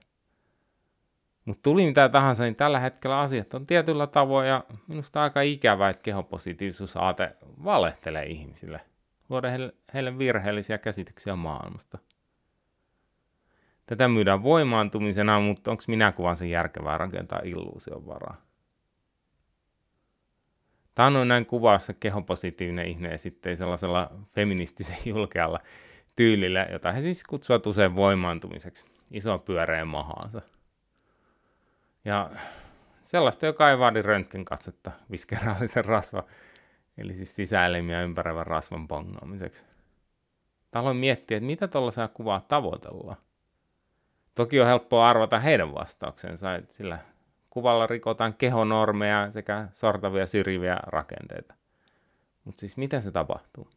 Mutta 1.45 1.63
tuli 1.63 1.87
mitä 1.87 2.09
tahansa, 2.09 2.45
niin 2.45 2.57
tällä 2.57 2.79
hetkellä 2.81 3.21
asiat 3.21 3.55
on 3.55 3.67
tietyllä 3.67 4.07
tavoin 4.07 4.49
ja 4.49 4.65
minusta 4.87 5.23
aika 5.23 5.41
ikävä, 5.41 5.89
että 5.89 6.03
kehopositiivisuusaate 6.03 7.37
valehtelee 7.65 8.25
ihmisille. 8.25 8.81
Luoda 9.29 9.51
heille, 9.51 9.75
heille 9.95 10.19
virheellisiä 10.19 10.79
käsityksiä 10.79 11.37
maailmasta. 11.37 11.99
Tätä 13.87 14.09
myydään 14.09 14.43
voimaantumisena, 14.43 15.41
mutta 15.41 15.71
onko 15.71 15.83
minä 15.89 16.13
kuvan 16.13 16.37
sen 16.37 16.51
järkevää 16.51 16.99
rakentaa 16.99 17.41
illuusion 17.45 18.07
varaa? 18.07 18.48
On 21.07 21.29
näin 21.29 21.47
kuvassa 21.47 21.93
kehopositiivinen 21.93 22.87
ihminen 22.87 23.19
sitten 23.19 23.57
sellaisella 23.57 24.11
feministisen 24.35 24.97
julkealla 25.15 25.61
tyylillä, 26.17 26.67
jota 26.73 26.93
he 26.93 27.01
siis 27.01 27.25
kutsuvat 27.25 27.67
usein 27.67 27.97
voimaantumiseksi, 27.97 28.85
iso 29.11 29.39
pyöreä 29.39 29.85
mahaansa. 29.85 30.43
Ja 32.05 32.31
sellaista, 33.03 33.47
joka 33.47 33.71
ei 33.71 33.79
vaadi 33.79 34.03
röntgenkatsetta 34.03 34.91
viskeraalisen 35.11 35.85
rasva, 35.85 36.25
eli 36.99 37.15
siis 37.15 37.37
sisäelimiä 37.37 38.03
ympäröivän 38.03 38.47
rasvan 38.47 38.89
pongaamiseksi. 38.89 39.65
Aloin 40.73 40.97
miettiä, 40.97 41.37
että 41.37 41.47
mitä 41.47 41.69
tuollaisia 41.69 42.09
kuvaa 42.09 42.41
tavoitellaan. 42.41 43.17
Toki 44.35 44.61
on 44.61 44.67
helppoa 44.67 45.09
arvata 45.09 45.41
heidän 45.41 45.75
vastauksensa, 45.75 46.49
sillä 46.69 46.99
kuvalla 47.59 47.87
rikotaan 47.87 48.35
kehonormeja 48.35 49.31
sekä 49.33 49.69
sortavia 49.73 50.27
syrjiviä 50.27 50.77
rakenteita. 50.87 51.55
Mutta 52.45 52.61
siis 52.61 52.77
miten 52.77 53.03
se 53.03 53.11
tapahtuu? 53.11 53.69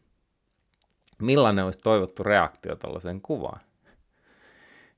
Millainen 1.21 1.65
olisi 1.65 1.79
toivottu 1.79 2.23
reaktio 2.23 2.75
tällaiseen 2.75 3.21
kuvaan? 3.21 3.61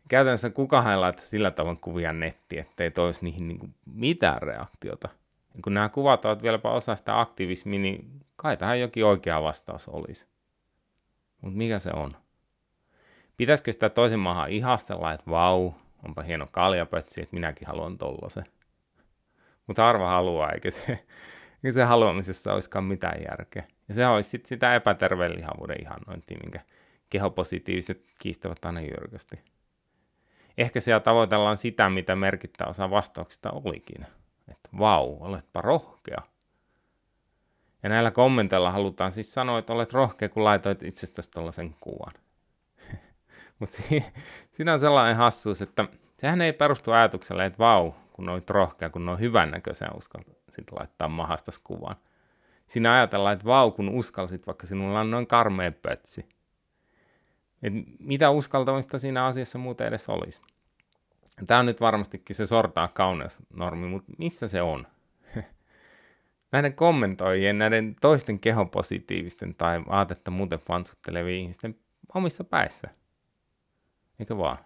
Käytännössä 0.09 0.49
kukaan 0.49 0.91
ei 0.91 0.97
laita 0.97 1.21
sillä 1.21 1.51
tavoin 1.51 1.77
kuvia 1.77 2.13
nettiin, 2.13 2.61
ettei 2.61 2.91
toisi 2.91 3.23
niihin 3.23 3.47
niinku 3.47 3.69
mitään 3.85 4.41
reaktiota. 4.41 5.09
Ja 5.55 5.61
kun 5.63 5.73
nämä 5.73 5.89
kuvat 5.89 6.25
ovat 6.25 6.43
vieläpä 6.43 6.69
osa 6.69 6.95
sitä 6.95 7.19
aktivismia, 7.19 7.79
niin 7.79 8.25
kai 8.35 8.57
tähän 8.57 8.79
jokin 8.79 9.05
oikea 9.05 9.43
vastaus 9.43 9.87
olisi. 9.87 10.27
Mutta 11.41 11.57
mikä 11.57 11.79
se 11.79 11.89
on? 11.93 12.11
Pitäisikö 13.37 13.71
sitä 13.71 13.89
toisen 13.89 14.19
maahan 14.19 14.49
ihastella, 14.49 15.13
että 15.13 15.31
vau, 15.31 15.71
onpa 16.05 16.21
hieno 16.21 16.47
kaljapötsi, 16.51 17.21
että 17.21 17.33
minäkin 17.35 17.67
haluan 17.67 17.97
tollasen. 17.97 18.45
Mutta 19.67 19.82
harva 19.84 20.10
haluaa, 20.10 20.52
eikä 20.52 20.71
se, 20.71 21.06
eikä 21.63 21.71
se 21.73 21.84
haluamisessa 21.84 22.54
olisikaan 22.54 22.84
mitään 22.84 23.21
järkeä. 23.30 23.63
Ja 23.88 23.93
se 23.93 24.08
olisi 24.08 24.30
sit 24.30 24.45
sitä 24.45 24.76
epäterveen 24.76 25.36
lihavuuden 25.36 25.82
ihannointia, 25.82 26.38
minkä 26.43 26.60
kehopositiiviset 27.10 28.06
kiistävät 28.19 28.65
aina 28.65 28.82
jyrkästi. 28.82 29.39
Ehkä 30.58 30.80
siellä 30.80 30.99
tavoitellaan 30.99 31.58
sitä, 31.58 31.89
mitä 31.89 32.15
merkittävä 32.15 32.69
osa 32.69 32.89
vastauksista 32.89 33.52
olikin. 33.52 34.06
Että 34.52 34.69
vau, 34.80 35.17
oletpa 35.19 35.62
rohkea. 35.62 36.21
Ja 37.84 37.89
näillä 37.89 38.12
kommenteilla 38.12 38.71
halutaan 38.71 39.12
siis 39.12 39.34
sanoa, 39.34 39.60
että 39.60 39.73
olet 39.73 39.93
rohkea, 39.93 40.30
kun 40.30 40.43
laitoit 40.43 40.84
itsestäsi 40.84 41.32
tällaisen 41.32 41.76
kuvan. 41.80 42.13
Mutta 43.60 43.78
siinä 44.52 44.73
on 44.73 44.80
sellainen 44.80 45.15
hassuus, 45.15 45.62
että 45.62 45.86
sehän 46.17 46.41
ei 46.41 46.54
perustu 46.54 46.91
ajatukselle, 46.91 47.45
että 47.45 47.60
vau, 47.60 47.91
kun 48.23 48.29
olit 48.29 48.49
rohkea, 48.49 48.89
kun 48.89 49.09
on 49.09 49.19
hyvännäköisiä, 49.19 49.88
uskalsit 49.95 50.71
laittaa 50.71 51.07
mahastas 51.07 51.59
kuvan. 51.59 51.95
Siinä 52.67 52.93
ajatellaan, 52.93 53.33
että 53.33 53.45
vau, 53.45 53.71
kun 53.71 53.89
uskalsit, 53.89 54.47
vaikka 54.47 54.67
sinulla 54.67 54.99
on 54.99 55.12
noin 55.12 55.27
karmea 55.27 55.71
pötsi. 55.71 56.29
Et 57.63 57.73
mitä 57.99 58.29
uskaltamista 58.29 58.99
siinä 58.99 59.25
asiassa 59.25 59.57
muuten 59.57 59.88
edes 59.88 60.09
olisi? 60.09 60.41
Tämä 61.47 61.59
on 61.59 61.65
nyt 61.65 61.81
varmastikin 61.81 62.36
se 62.36 62.45
sortaa 62.45 62.88
kauneusnormi, 62.88 63.88
mutta 63.88 64.12
missä 64.17 64.47
se 64.47 64.62
on? 64.62 64.88
näiden 66.51 66.73
kommentoijien, 66.73 67.57
näiden 67.57 67.95
toisten 68.01 68.39
kehopositiivisten 68.39 69.55
tai 69.55 69.83
aatetta 69.89 70.31
muuten 70.31 70.59
fansuttelevien 70.59 71.41
ihmisten 71.41 71.75
omissa 72.15 72.43
päissä. 72.43 72.89
Eikö 74.19 74.38
vaan? 74.38 74.57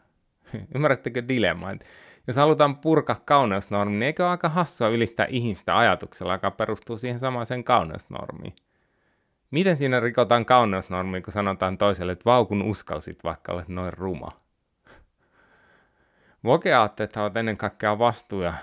Ymmärrättekö 0.76 1.28
dilemma? 1.28 1.72
Jos 2.28 2.36
halutaan 2.36 2.78
purkaa 2.78 3.22
kauneusnormi, 3.26 3.92
niin 3.92 4.04
eikö 4.04 4.24
ole 4.24 4.32
aika 4.32 4.50
hassua 4.50 4.88
ylistää 4.88 5.26
ihmistä 5.30 5.78
ajatuksella, 5.78 6.34
joka 6.34 6.52
perustuu 6.52 6.98
siihen 6.98 7.20
samaiseen 7.20 7.63
kauneusnormiin? 7.63 8.56
Miten 9.52 9.78
siinä 9.78 10.00
rikotaan 10.00 10.46
kauneusnormi, 10.46 11.22
kun 11.22 11.34
sanotaan 11.34 11.78
toiselle, 11.78 12.12
että 12.12 12.26
vau 12.26 12.46
kun 12.46 12.62
uskalsit, 12.62 13.24
vaikka 13.24 13.52
olet 13.54 13.68
noin 13.68 13.94
ruma? 13.94 14.32
Vokeaatteet 16.44 17.18
ovat 17.18 17.38
ennen 17.38 17.58
kaikkea 17.58 18.00
vastuu 18.00 18.42
ja 18.42 18.54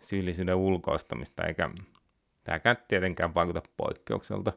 syyllisyyden 0.00 0.56
ulkoistamista, 0.56 1.44
eikä 1.44 1.70
tämäkään 2.44 2.76
tietenkään 2.88 3.34
vaikuta 3.34 3.62
poikkeukselta. 3.76 4.52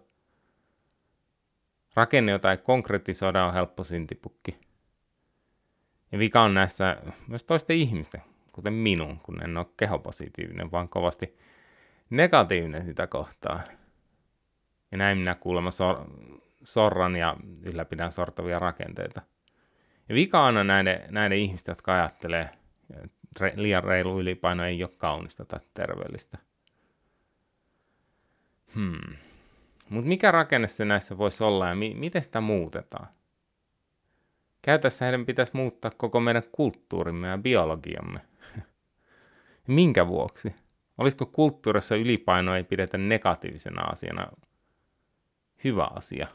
Rakenne, 1.96 2.32
jota 2.32 2.52
ei 2.52 2.58
konkretisoida, 2.58 3.46
on 3.46 3.54
helppo 3.54 3.84
syntipukki. 3.84 4.60
Ja 6.12 6.20
vika 6.20 6.42
on 6.42 6.54
näissä 6.54 6.98
myös 7.28 7.44
toisten 7.44 7.78
ihmisten, 7.78 8.22
kuten 8.52 8.74
minun, 8.74 9.20
kun 9.20 9.44
en 9.44 9.58
ole 9.58 9.66
kehopositiivinen, 9.78 10.72
vaan 10.72 10.90
kovasti 10.90 11.38
negatiivinen 12.10 12.86
sitä 12.86 13.08
kohtaa. 13.08 13.62
Ja 14.92 14.98
näin 14.98 15.18
minä 15.18 15.36
kuulemma 15.36 15.72
sor- 15.72 16.06
sorran 16.64 17.16
ja 17.16 17.36
ylläpidän 17.64 18.12
sortavia 18.12 18.60
rakenteita. 18.60 19.22
Ja 20.10 20.16
vika 20.16 20.46
on 20.46 20.68
näiden, 20.68 21.02
näiden 21.10 21.38
ihmisten, 21.38 21.72
jotka 21.72 21.94
ajattelee, 21.94 22.50
että 23.00 23.52
liian 23.56 23.84
reilu 23.84 24.20
ylipaino 24.20 24.66
ei 24.66 24.84
ole 24.84 24.92
kaunista 24.98 25.46
tai 25.46 25.60
terveellistä. 25.74 26.38
Hmm. 28.76 29.16
Mutta 29.90 30.08
mikä 30.08 30.32
rakenne 30.32 30.68
se 30.68 30.86
näissä 30.86 31.18
voisi 31.18 31.44
olla 31.44 31.68
ja 31.68 31.76
mi- 31.76 31.94
miten 31.94 32.24
sitä 32.24 32.42
muutetaan? 32.42 33.08
Käytässä 34.62 35.06
heidän 35.06 35.26
pitäisi 35.26 35.52
muuttaa 35.56 35.92
koko 35.98 36.20
meidän 36.20 36.44
kulttuurimme 36.52 37.28
ja 37.28 37.38
biologiamme. 37.38 38.20
Minkä 39.68 40.08
vuoksi? 40.08 40.56
Olisiko 40.98 41.26
kulttuurissa 41.26 41.96
ylipaino 41.96 42.56
ei 42.56 42.64
pidetä 42.64 42.98
negatiivisena 42.98 43.82
asiana 43.82 44.28
hyvä 45.64 45.88
asia? 45.96 46.28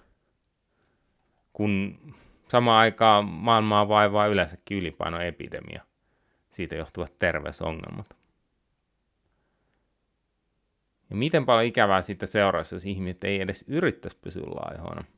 Kun 1.52 1.98
samaan 2.48 2.80
aikaan 2.80 3.24
maailmaa 3.24 3.88
vaivaa 3.88 4.26
yleensäkin 4.26 4.78
ylipainoepidemia, 4.78 5.82
siitä 6.50 6.74
johtuvat 6.74 7.18
terveysongelmat. 7.18 8.16
Ja 11.10 11.16
miten 11.16 11.46
paljon 11.46 11.66
ikävää 11.66 12.02
siitä 12.02 12.26
seuraisi, 12.26 12.74
jos 12.74 12.84
ihmiset 12.86 13.24
ei 13.24 13.40
edes 13.40 13.64
yrittäisi 13.68 14.18
pysyä 14.22 14.46
laihoina– 14.46 15.04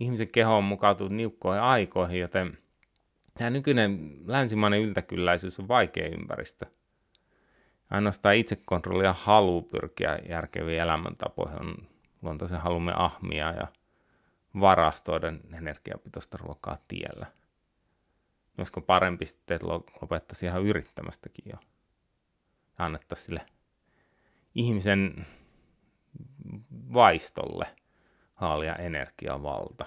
ihmisen 0.00 0.28
keho 0.28 0.56
on 0.56 0.64
mukautunut 0.64 1.12
niukkoihin 1.12 1.62
aikoihin, 1.62 2.20
joten 2.20 2.58
tämä 3.38 3.50
nykyinen 3.50 4.16
länsimainen 4.26 4.80
yltäkylläisyys 4.80 5.60
on 5.60 5.68
vaikea 5.68 6.08
ympäristö. 6.08 6.66
Ainoastaan 7.90 8.36
itsekontrolli 8.36 9.04
ja 9.04 9.12
halu 9.12 9.62
pyrkiä 9.62 10.18
järkeviin 10.28 10.80
elämäntapoihin 10.80 11.60
on 11.60 11.74
luontaisen 12.22 12.60
halumme 12.60 12.92
ahmia 12.96 13.52
ja 13.52 13.66
varastoida 14.60 15.32
energiapitoista 15.52 16.38
ruokaa 16.38 16.78
tiellä. 16.88 17.26
Olisiko 18.58 18.80
parempi 18.80 19.26
sitten, 19.26 19.54
että 19.54 19.66
lopettaisiin 20.00 20.50
ihan 20.50 20.62
yrittämästäkin 20.62 21.44
jo. 21.46 21.56
Annettaisiin 22.78 23.26
sille 23.26 23.46
ihmisen 24.54 25.26
vaistolle– 26.92 27.66
haalia 28.40 28.76
energiavalta. 28.76 29.84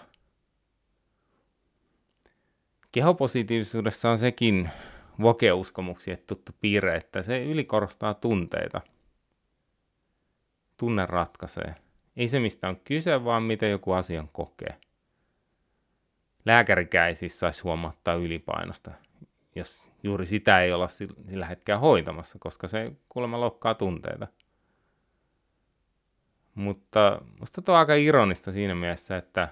Kehopositiivisuudessa 2.92 4.10
on 4.10 4.18
sekin 4.18 4.70
vokeuskomuksien 5.22 6.18
tuttu 6.28 6.52
piirre, 6.62 6.96
että 6.96 7.24
se 7.24 7.44
ylikorostaa 7.44 8.14
tunteita. 8.14 8.82
Tunne 10.78 11.06
ratkaisee. 11.06 11.76
Ei 12.18 12.28
se 12.28 12.40
mistä 12.40 12.68
on 12.68 12.80
kyse, 12.84 13.26
vaan 13.26 13.44
miten 13.44 13.72
joku 13.72 13.92
asian 13.92 14.30
kokee. 14.34 14.78
Lääkärikään 16.46 17.10
ei 17.10 17.16
siis 17.16 17.40
saisi 17.40 17.62
huomattaa 17.62 18.14
ylipainosta, 18.14 18.92
jos 19.56 19.92
juuri 20.04 20.26
sitä 20.26 20.62
ei 20.62 20.74
olla 20.74 20.88
sillä 20.88 21.46
hetkellä 21.46 21.80
hoitamassa, 21.80 22.38
koska 22.40 22.68
se 22.68 22.92
kuulemma 23.10 23.40
loukkaa 23.40 23.74
tunteita. 23.74 24.28
Mutta 26.56 27.22
musta 27.40 27.62
tuo 27.62 27.76
on 27.76 27.80
aika 27.80 27.96
ironista 27.96 28.52
siinä 28.52 28.76
mielessä, 28.76 29.18
että 29.18 29.48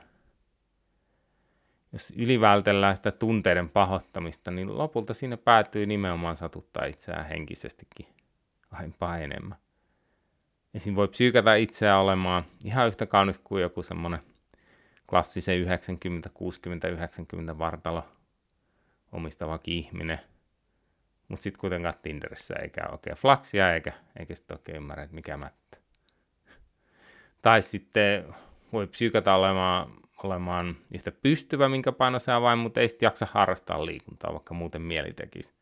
jos 1.93 2.13
ylivältellään 2.17 2.95
sitä 2.95 3.11
tunteiden 3.11 3.69
pahoittamista, 3.69 4.51
niin 4.51 4.77
lopulta 4.77 5.13
siinä 5.13 5.37
päätyy 5.37 5.85
nimenomaan 5.85 6.35
satuttaa 6.35 6.85
itseään 6.85 7.25
henkisestikin 7.25 8.07
aiempaa 8.71 9.17
enemmän. 9.17 9.57
Esim. 10.73 10.95
voi 10.95 11.07
psyykätä 11.07 11.55
itseään 11.55 11.99
olemaan 11.99 12.45
ihan 12.63 12.87
yhtä 12.87 13.05
kaunis 13.05 13.39
kuin 13.43 13.61
joku 13.61 13.83
semmoinen 13.83 14.19
klassisen 15.09 15.59
90, 15.59 16.29
60, 16.33 16.87
90 16.87 17.57
vartalo 17.57 18.03
omistava 19.11 19.59
ihminen. 19.67 20.19
mutta 21.27 21.43
sitten 21.43 21.61
kuitenkaan 21.61 21.93
Tinderissä 22.01 22.53
eikä 22.55 22.81
oikein 22.91 23.15
flaksia 23.15 23.73
eikä, 23.73 23.93
eikä 24.19 24.35
sitten 24.35 24.57
oikein 24.57 24.75
ymmärrä, 24.75 25.03
että 25.03 25.15
mikä 25.15 25.37
mättä. 25.37 25.77
Tai 27.41 27.61
sitten 27.61 28.35
voi 28.73 28.87
psyykata 28.87 29.35
olemaan, 29.35 29.93
olemaan 30.23 30.75
yhtä 30.93 31.11
pystyvä, 31.11 31.69
minkä 31.69 31.91
painossa 31.91 32.41
vain, 32.41 32.59
mutta 32.59 32.79
ei 32.79 32.89
sitten 32.89 33.07
jaksa 33.07 33.27
harrastaa 33.31 33.85
liikuntaa, 33.85 34.33
vaikka 34.33 34.53
muuten 34.53 34.81
mieli 34.81 35.13
tekisi, 35.13 35.53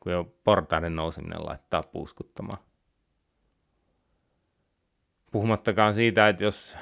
kun 0.00 0.12
jo 0.12 0.34
portaiden 0.44 0.96
nouseminen 0.96 1.46
laittaa 1.46 1.82
puuskuttamaan. 1.82 2.58
Puhumattakaan 5.32 5.94
siitä, 5.94 6.28
että 6.28 6.44
jos 6.44 6.78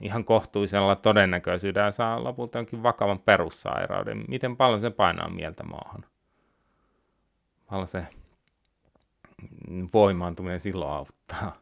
ihan 0.00 0.24
kohtuisella 0.24 0.96
todennäköisyydellä 0.96 1.90
saa 1.90 2.24
lopulta 2.24 2.58
jonkin 2.58 2.82
vakavan 2.82 3.18
perussairauden, 3.18 4.24
miten 4.28 4.56
paljon 4.56 4.80
se 4.80 4.90
painaa 4.90 5.30
mieltä 5.30 5.64
maahan. 5.64 6.04
Paljon 7.70 7.86
se 7.86 8.06
voimaantuminen 9.94 10.60
silloin 10.60 10.92
auttaa. 10.92 11.56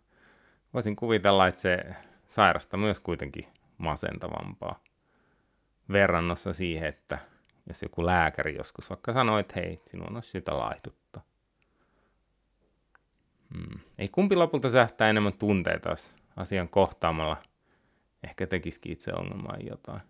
Voisin 0.75 0.97
kuvitella, 0.97 1.47
että 1.47 1.61
se 1.61 1.85
sairasta 2.29 2.77
myös 2.77 3.01
kuitenkin 3.01 3.47
masentavampaa 3.85 4.83
verrannossa 5.93 6.53
siihen, 6.53 6.89
että 6.89 7.19
jos 7.69 7.83
joku 7.83 8.07
lääkäri 8.07 8.57
joskus 8.57 8.91
vaikka 8.91 9.13
sanoo, 9.13 9.39
että 9.39 9.55
hei, 9.57 9.81
sinun 9.91 10.17
on 10.17 10.23
sitä 10.23 10.59
laihduttaa. 10.59 11.23
Hmm. 13.55 13.81
Ei 13.99 14.09
kumpi 14.09 14.37
lopulta 14.37 14.71
säästää 14.71 15.11
enemmän 15.11 15.33
tunteita 15.33 15.91
asian 16.37 16.69
kohtaamalla– 16.69 17.37
ehkä 18.25 18.47
tekisikin 18.47 18.93
itse 18.93 19.13
ongelmaan 19.13 19.67
jotain. 19.67 20.01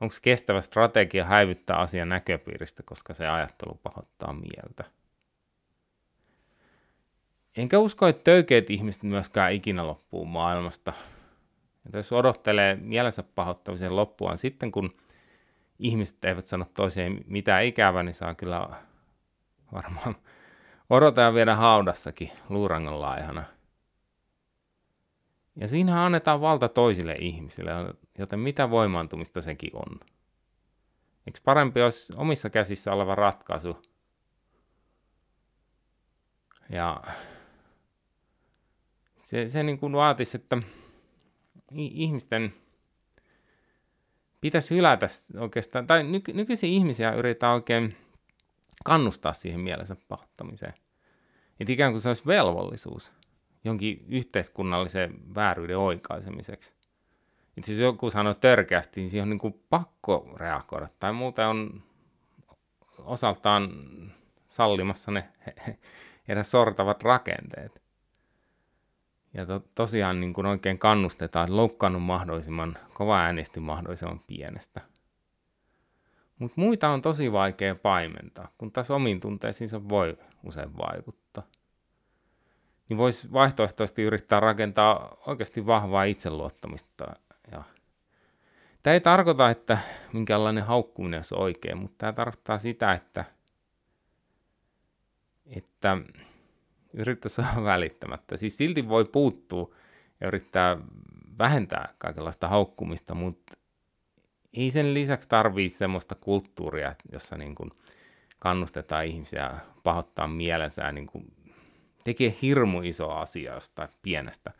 Onko 0.00 0.14
kestävä 0.22 0.60
strategia 0.60 1.24
häivyttää 1.24 1.76
asian 1.76 2.08
näköpiiristä, 2.08 2.82
koska 2.82 3.14
se 3.14 3.28
ajattelu 3.28 3.74
pahoittaa 3.82 4.32
mieltä? 4.32 4.84
Enkä 7.56 7.78
usko, 7.78 8.06
että 8.06 8.24
töykeät 8.24 8.70
ihmiset 8.70 9.02
myöskään 9.02 9.52
ikinä 9.52 9.86
loppuu 9.86 10.24
maailmasta. 10.24 10.92
Että 11.86 11.98
jos 11.98 12.12
odottelee 12.12 12.76
mielensä 12.76 13.22
pahoittamisen 13.22 13.96
loppuaan 13.96 14.38
sitten, 14.38 14.72
kun 14.72 14.96
ihmiset 15.78 16.24
eivät 16.24 16.46
sano 16.46 16.66
toiseen 16.74 17.24
mitään 17.26 17.64
ikävää, 17.64 18.02
niin 18.02 18.14
saa 18.14 18.34
kyllä 18.34 18.68
varmaan 19.72 20.16
odottaa 20.90 21.34
viedä 21.34 21.54
haudassakin 21.54 22.30
luurangon 22.48 23.00
laihana. 23.00 23.44
Ja 25.56 25.68
siinä 25.68 26.04
annetaan 26.04 26.40
valta 26.40 26.68
toisille 26.68 27.16
ihmisille, 27.20 27.70
joten 28.18 28.38
mitä 28.38 28.70
voimaantumista 28.70 29.42
sekin 29.42 29.70
on? 29.74 30.00
Eikö 31.26 31.40
parempi 31.44 31.82
olisi 31.82 32.12
omissa 32.16 32.50
käsissä 32.50 32.92
oleva 32.92 33.14
ratkaisu? 33.14 33.82
Ja 36.70 37.00
se, 39.18 39.48
se 39.48 39.62
niin 39.62 39.78
kuin 39.78 39.92
vaatisi, 39.92 40.36
että 40.36 40.56
ihmisten 41.76 42.54
pitäisi 44.40 44.74
hylätä 44.74 45.06
oikeastaan, 45.38 45.86
tai 45.86 46.02
nyky, 46.04 46.32
nykyisiä 46.32 46.68
ihmisiä 46.68 47.12
yritetään 47.12 47.54
oikein 47.54 47.96
kannustaa 48.84 49.32
siihen 49.32 49.60
mielensä 49.60 49.96
pahoittamiseen. 50.08 50.74
Että 51.60 51.72
ikään 51.72 51.92
kuin 51.92 52.00
se 52.00 52.08
olisi 52.08 52.26
velvollisuus 52.26 53.12
jonkin 53.64 54.04
yhteiskunnallisen 54.08 55.34
vääryyden 55.34 55.78
oikaisemiseksi. 55.78 56.74
Itse 57.56 57.72
jos 57.72 57.80
joku 57.80 58.10
sanoo 58.10 58.34
törkeästi, 58.34 59.00
niin 59.00 59.10
siihen 59.10 59.22
on 59.22 59.30
niin 59.30 59.38
kuin 59.38 59.64
pakko 59.70 60.34
reagoida, 60.36 60.88
tai 61.00 61.12
muuten 61.12 61.46
on 61.46 61.82
osaltaan 62.98 63.70
sallimassa 64.46 65.12
ne 65.12 65.28
heidän 66.28 66.44
sortavat 66.44 67.02
rakenteet. 67.02 67.83
Ja 69.34 69.46
to, 69.46 69.62
tosiaan 69.74 70.20
niin 70.20 70.32
kuin 70.32 70.46
oikein 70.46 70.78
kannustetaan, 70.78 71.44
että 71.44 71.56
loukkaannut 71.56 72.02
mahdollisimman 72.02 72.78
kova 72.94 73.20
äänesti 73.20 73.60
mahdollisimman 73.60 74.20
pienestä. 74.20 74.80
Mutta 76.38 76.60
muita 76.60 76.88
on 76.88 77.02
tosi 77.02 77.32
vaikea 77.32 77.74
paimentaa, 77.74 78.48
kun 78.58 78.72
taas 78.72 78.90
omiin 78.90 79.20
tunteisiinsa 79.20 79.88
voi 79.88 80.18
usein 80.44 80.76
vaikuttaa 80.76 81.42
niin 82.88 82.98
voisi 82.98 83.32
vaihtoehtoisesti 83.32 84.02
yrittää 84.02 84.40
rakentaa 84.40 85.16
oikeasti 85.26 85.66
vahvaa 85.66 86.04
itseluottamista. 86.04 87.04
Ja 87.52 87.62
tämä 88.82 88.94
ei 88.94 89.00
tarkoita, 89.00 89.50
että 89.50 89.78
minkälainen 90.12 90.64
haukkuminen 90.64 91.18
olisi 91.18 91.34
oikein, 91.38 91.78
mutta 91.78 91.94
tämä 91.98 92.12
tarkoittaa 92.12 92.58
sitä, 92.58 92.92
että, 92.92 93.24
että 95.46 95.96
yrittäisi 96.94 97.40
olla 97.40 97.64
välittämättä. 97.64 98.36
Siis 98.36 98.56
silti 98.56 98.88
voi 98.88 99.04
puuttua 99.04 99.74
ja 100.20 100.26
yrittää 100.26 100.76
vähentää 101.38 101.94
kaikenlaista 101.98 102.48
haukkumista, 102.48 103.14
mutta 103.14 103.56
ei 104.52 104.70
sen 104.70 104.94
lisäksi 104.94 105.28
tarvitse 105.28 105.78
semmoista 105.78 106.14
kulttuuria, 106.14 106.94
jossa 107.12 107.36
niin 107.36 107.54
kuin 107.54 107.70
kannustetaan 108.38 109.06
ihmisiä 109.06 109.50
pahoittaa 109.82 110.28
mielensä 110.28 110.92
niin 110.92 111.06
kuin 111.06 111.32
tekee 112.04 112.36
hirmu 112.42 112.82
iso 112.82 113.10
asia 113.10 113.54
jostain 113.54 113.88
pienestä 114.02 114.52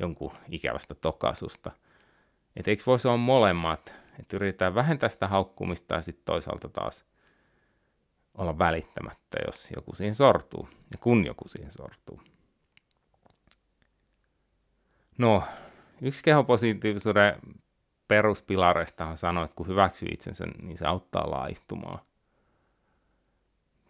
jonkun 0.00 0.32
ikävästä 0.48 0.94
tokasusta. 0.94 1.70
Että 2.56 2.70
eikö 2.70 2.82
voisi 2.86 3.08
olla 3.08 3.16
molemmat, 3.16 3.94
että 4.20 4.36
yritetään 4.36 4.74
vähentää 4.74 5.08
sitä 5.08 5.28
haukkumista 5.28 5.94
ja 5.94 6.02
sitten 6.02 6.24
toisaalta 6.24 6.68
taas 6.68 7.04
olla 8.38 8.58
välittämättä, 8.58 9.38
jos 9.46 9.70
joku 9.76 9.94
siihen 9.94 10.14
sortuu 10.14 10.68
ja 10.92 10.98
kun 11.00 11.26
joku 11.26 11.48
siihen 11.48 11.72
sortuu. 11.72 12.22
No, 15.18 15.42
yksi 16.02 16.22
kehopositiivisuuden 16.22 17.34
peruspilareista 18.08 19.06
on 19.06 19.16
sanoa, 19.16 19.44
että 19.44 19.54
kun 19.54 19.66
hyväksyy 19.66 20.08
itsensä, 20.12 20.44
niin 20.62 20.78
se 20.78 20.86
auttaa 20.86 21.30
laihtumaan. 21.30 21.98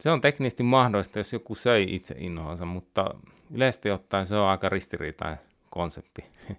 Se 0.00 0.10
on 0.10 0.20
teknisesti 0.20 0.62
mahdollista, 0.62 1.18
jos 1.18 1.32
joku 1.32 1.54
söi 1.54 1.86
itse 1.94 2.14
innohansa, 2.18 2.64
mutta 2.64 3.14
yleisesti 3.50 3.90
ottaen 3.90 4.26
se 4.26 4.36
on 4.36 4.48
aika 4.48 4.68
ristiriitainen 4.68 5.40
konsepti. 5.70 6.24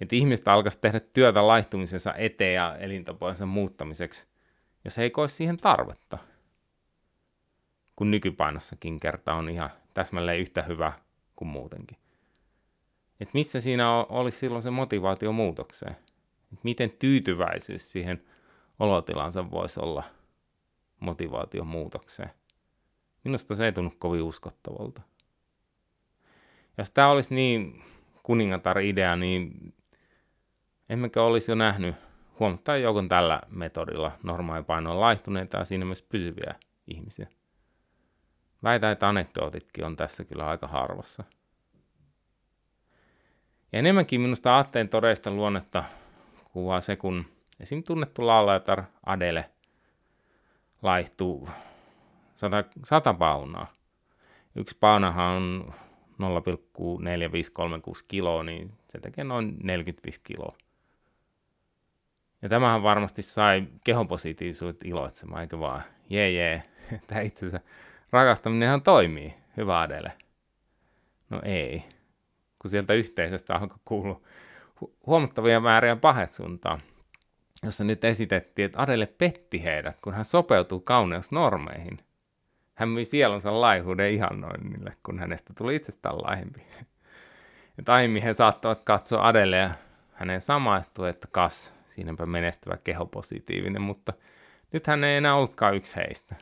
että 0.00 0.16
ihmiset 0.16 0.48
alkaisi 0.48 0.78
tehdä 0.80 1.00
työtä 1.00 1.46
laihtumisensa 1.46 2.14
eteen 2.14 2.54
ja 2.54 2.76
elintapojensa 2.76 3.46
muuttamiseksi, 3.46 4.26
jos 4.84 4.98
ei 4.98 5.10
koe 5.10 5.28
siihen 5.28 5.56
tarvetta. 5.56 6.18
Kun 8.00 8.10
nykypainossakin 8.10 9.00
kerta 9.00 9.34
on 9.34 9.48
ihan 9.48 9.70
täsmälleen 9.94 10.40
yhtä 10.40 10.62
hyvä 10.62 10.92
kuin 11.36 11.48
muutenkin. 11.48 11.98
Et 13.20 13.34
missä 13.34 13.60
siinä 13.60 13.90
olisi 13.90 14.38
silloin 14.38 14.62
se 14.62 14.70
motivaatio 14.70 15.32
muutokseen? 15.32 15.96
Et 16.52 16.64
miten 16.64 16.90
tyytyväisyys 16.98 17.92
siihen 17.92 18.22
olotilansa 18.78 19.50
voisi 19.50 19.80
olla 19.80 20.02
motivaatio 21.00 21.64
muutokseen? 21.64 22.30
Minusta 23.24 23.54
se 23.54 23.64
ei 23.64 23.72
tunnu 23.72 23.92
kovin 23.98 24.22
uskottavalta. 24.22 25.02
Jos 26.78 26.90
tämä 26.90 27.08
olisi 27.08 27.34
niin 27.34 27.82
kuningatar-idea, 28.22 29.16
niin 29.16 29.74
emmekö 30.88 31.24
olisi 31.24 31.50
jo 31.50 31.54
nähnyt 31.54 31.96
huomattavan 32.38 32.82
joukon 32.82 33.08
tällä 33.08 33.40
metodilla 33.48 34.12
normaalipainoon 34.22 35.00
laihtuneita 35.00 35.58
ja 35.58 35.64
siinä 35.64 35.84
myös 35.84 36.02
pysyviä 36.02 36.54
ihmisiä. 36.86 37.39
Väitän, 38.62 38.92
että 38.92 39.08
anekdootitkin 39.08 39.84
on 39.84 39.96
tässä 39.96 40.24
kyllä 40.24 40.48
aika 40.48 40.66
harvassa. 40.66 41.24
Ja 43.72 43.78
enemmänkin 43.78 44.20
minusta 44.20 44.54
aatteen 44.54 44.88
todellista 44.88 45.30
luonnetta 45.30 45.84
kuvaa 46.52 46.80
se, 46.80 46.96
kun 46.96 47.24
esim. 47.60 47.82
tunnettu 47.82 48.26
laulajatar 48.26 48.84
Adele 49.06 49.50
laihtuu 50.82 51.48
100, 52.36 52.64
100 52.84 53.14
paunaa. 53.14 53.72
Yksi 54.56 54.76
paunahan 54.80 55.36
on 55.36 55.74
0,4536 56.20 58.04
kiloa, 58.08 58.42
niin 58.42 58.72
se 58.88 59.00
tekee 59.00 59.24
noin 59.24 59.56
45 59.62 60.20
kiloa. 60.24 60.56
Ja 62.42 62.48
tämähän 62.48 62.82
varmasti 62.82 63.22
sai 63.22 63.66
kehopositiivisuudet 63.84 64.84
iloitsemaan, 64.84 65.42
eikö 65.42 65.58
vaan? 65.58 65.82
Jee, 66.10 66.30
jee, 66.30 66.62
tämä 67.06 67.20
itsensä 67.20 67.60
rakastaminenhan 68.12 68.82
toimii. 68.82 69.34
Hyvä 69.56 69.80
Adele. 69.80 70.12
No 71.30 71.40
ei, 71.44 71.84
kun 72.58 72.70
sieltä 72.70 72.94
yhteisöstä 72.94 73.54
alkoi 73.54 73.78
kuulua 73.84 74.20
huomattavia 75.06 75.60
määriä 75.60 75.96
paheksuntaa, 75.96 76.80
jossa 77.62 77.84
nyt 77.84 78.04
esitettiin, 78.04 78.66
että 78.66 78.82
Adele 78.82 79.06
petti 79.06 79.64
heidät, 79.64 79.98
kun 80.00 80.14
hän 80.14 80.24
sopeutuu 80.24 80.80
kauneusnormeihin– 80.80 81.98
hän 82.80 82.88
myi 82.88 83.04
sielunsa 83.04 83.60
laihuuden 83.60 84.10
ihannoinnille, 84.10 84.96
kun 85.02 85.18
hänestä 85.18 85.52
tuli 85.58 85.76
itsestään 85.76 86.18
laihempi. 86.18 86.66
Ja 87.86 87.94
aiemmin 87.94 88.22
he 88.22 88.34
saattavat 88.34 88.84
katsoa 88.84 89.26
Adele 89.26 89.56
ja 89.56 89.70
hänen 90.12 90.40
samaistua, 90.40 91.08
että 91.08 91.28
kas, 91.30 91.74
siinäpä 91.94 92.26
menestyvä 92.26 92.76
kehopositiivinen, 92.84 93.82
mutta 93.82 94.12
nyt 94.72 94.86
hän 94.86 95.04
ei 95.04 95.16
enää 95.16 95.34
ollutkaan 95.34 95.74
yksi 95.74 95.96
heistä. 95.96 96.34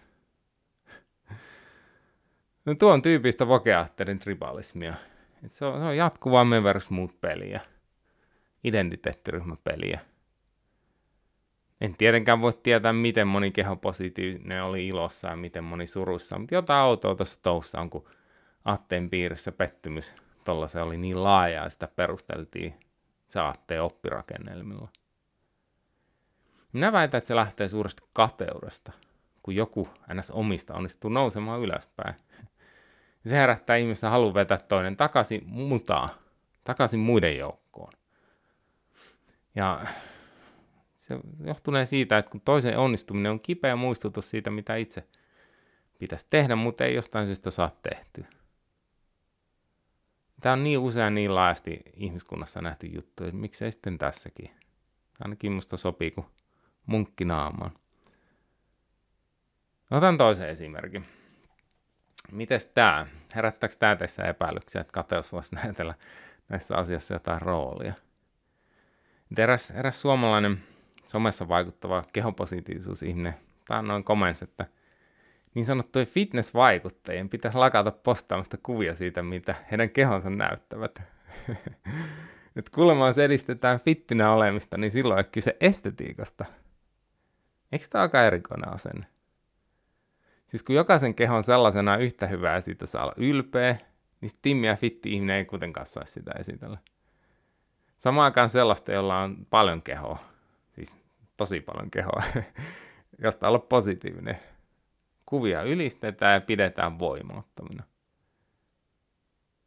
No 2.64 2.74
tuo 2.74 2.92
on 2.92 3.02
tyypistä 3.02 3.48
vokeaatterin 3.48 4.18
tribalismia. 4.18 4.94
Et 5.44 5.52
se, 5.52 5.64
on, 5.64 5.80
se 5.80 5.86
on 5.86 5.96
jatkuvaa 5.96 6.44
me 6.44 6.62
versus 6.62 6.90
muut 6.90 7.20
peliä. 7.20 7.60
Identiteettiryhmäpeliä. 8.64 10.00
En 11.80 11.96
tietenkään 11.96 12.40
voi 12.40 12.52
tietää, 12.62 12.92
miten 12.92 13.28
moni 13.28 13.50
kehopositiivinen 13.50 14.62
oli 14.62 14.86
ilossa 14.86 15.28
ja 15.28 15.36
miten 15.36 15.64
moni 15.64 15.86
surussa, 15.86 16.38
mutta 16.38 16.54
jotain 16.54 16.80
autoa 16.80 17.14
tuossa 17.14 17.42
toussa 17.42 17.80
on, 17.80 17.90
kun 17.90 18.08
Atteen 18.64 19.10
piirissä 19.10 19.52
pettymys 19.52 20.14
tuolla 20.44 20.68
se 20.68 20.80
oli 20.80 20.98
niin 20.98 21.24
laaja 21.24 21.62
ja 21.62 21.68
sitä 21.68 21.88
perusteltiin 21.96 22.74
se 23.28 23.40
Atteen 23.40 23.82
oppirakennelmilla. 23.82 24.88
Minä 26.72 26.92
väitän, 26.92 27.18
että 27.18 27.28
se 27.28 27.36
lähtee 27.36 27.68
suuresta 27.68 28.02
kateudesta, 28.12 28.92
kun 29.48 29.56
joku 29.56 29.88
ns. 30.14 30.30
omista 30.30 30.74
onnistuu 30.74 31.10
nousemaan 31.10 31.60
ylöspäin. 31.60 32.14
Se 33.26 33.36
herättää 33.36 33.76
ihmistä 33.76 34.10
halu 34.10 34.34
vetää 34.34 34.58
toinen 34.58 34.96
takaisin 34.96 35.42
mutaa, 35.46 36.08
takaisin 36.64 37.00
muiden 37.00 37.38
joukkoon. 37.38 37.92
Ja 39.54 39.80
se 40.96 41.18
johtunee 41.44 41.86
siitä, 41.86 42.18
että 42.18 42.30
kun 42.30 42.40
toisen 42.40 42.78
onnistuminen 42.78 43.32
on 43.32 43.40
kipeä 43.40 43.76
muistutus 43.76 44.30
siitä, 44.30 44.50
mitä 44.50 44.76
itse 44.76 45.08
pitäisi 45.98 46.26
tehdä, 46.30 46.56
mutta 46.56 46.84
ei 46.84 46.94
jostain 46.94 47.26
syystä 47.26 47.50
saa 47.50 47.70
tehtyä. 47.82 48.26
Tämä 50.40 50.52
on 50.52 50.64
niin 50.64 50.78
usein 50.78 51.14
niin 51.14 51.34
laajasti 51.34 51.80
ihmiskunnassa 51.94 52.62
nähty 52.62 52.86
juttu, 52.86 53.24
että 53.24 53.36
miksei 53.36 53.72
sitten 53.72 53.98
tässäkin. 53.98 54.50
Ainakin 55.20 55.52
musta 55.52 55.76
sopii 55.76 56.10
kuin 56.10 56.26
munkki 56.86 57.24
naamaan. 57.24 57.72
Otan 59.90 60.16
toisen 60.16 60.48
esimerkin. 60.48 61.04
Mites 62.32 62.66
tämä? 62.66 63.06
Herättääkö 63.34 63.74
tämä 63.78 63.96
tässä 63.96 64.24
epäilyksiä, 64.24 64.80
että 64.80 64.92
kateus 64.92 65.32
voisi 65.32 65.54
näytellä 65.54 65.94
näissä 66.48 66.76
asioissa 66.76 67.14
jotain 67.14 67.42
roolia? 67.42 67.94
Eräs, 69.38 69.70
eräs 69.70 70.00
suomalainen 70.00 70.62
somessa 71.06 71.48
vaikuttava 71.48 72.04
kehopositiivisuusihminen 72.12 73.34
noin 73.82 74.04
komensi, 74.04 74.44
että 74.44 74.66
niin 75.54 75.64
sanottujen 75.64 76.08
fitness-vaikuttajien 76.08 77.28
pitäisi 77.28 77.58
lakata 77.58 77.90
postaamasta 77.90 78.56
kuvia 78.62 78.94
siitä, 78.94 79.22
mitä 79.22 79.54
heidän 79.70 79.90
kehonsa 79.90 80.30
näyttävät. 80.30 81.02
Et 82.56 82.70
kuulemma 82.70 83.06
jos 83.06 83.18
edistetään 83.18 83.80
fittinä 83.80 84.32
olemista, 84.32 84.78
niin 84.78 84.90
silloin 84.90 85.18
on 85.18 85.30
kyse 85.32 85.56
estetiikasta. 85.60 86.44
Eikö 87.72 87.86
tämä 87.90 88.02
aika 88.02 88.22
erikoinen 88.22 88.74
asenne? 88.74 89.06
Siis 90.48 90.62
kun 90.62 90.74
jokaisen 90.74 91.14
kehon 91.14 91.42
sellaisena 91.42 91.96
yhtä 91.96 92.26
hyvää 92.26 92.54
ja 92.54 92.60
siitä 92.60 92.86
saa 92.86 93.02
olla 93.02 93.14
ylpeä, 93.16 93.76
niin 94.20 94.30
timmi 94.42 94.66
ja 94.66 94.76
fitti 94.76 95.12
ihminen 95.12 95.36
ei 95.36 95.44
kuitenkaan 95.44 95.86
saisi 95.86 96.12
sitä 96.12 96.30
esitellä. 96.38 96.78
Samaan 97.98 98.24
aikaan 98.24 98.48
sellaista, 98.48 98.92
jolla 98.92 99.18
on 99.18 99.46
paljon 99.50 99.82
kehoa, 99.82 100.18
siis 100.72 100.98
tosi 101.36 101.60
paljon 101.60 101.90
kehoa, 101.90 102.22
josta 103.24 103.48
olla 103.48 103.58
positiivinen. 103.58 104.38
Kuvia 105.26 105.62
ylistetään 105.62 106.34
ja 106.34 106.40
pidetään 106.40 106.98
voimauttamina. 106.98 107.82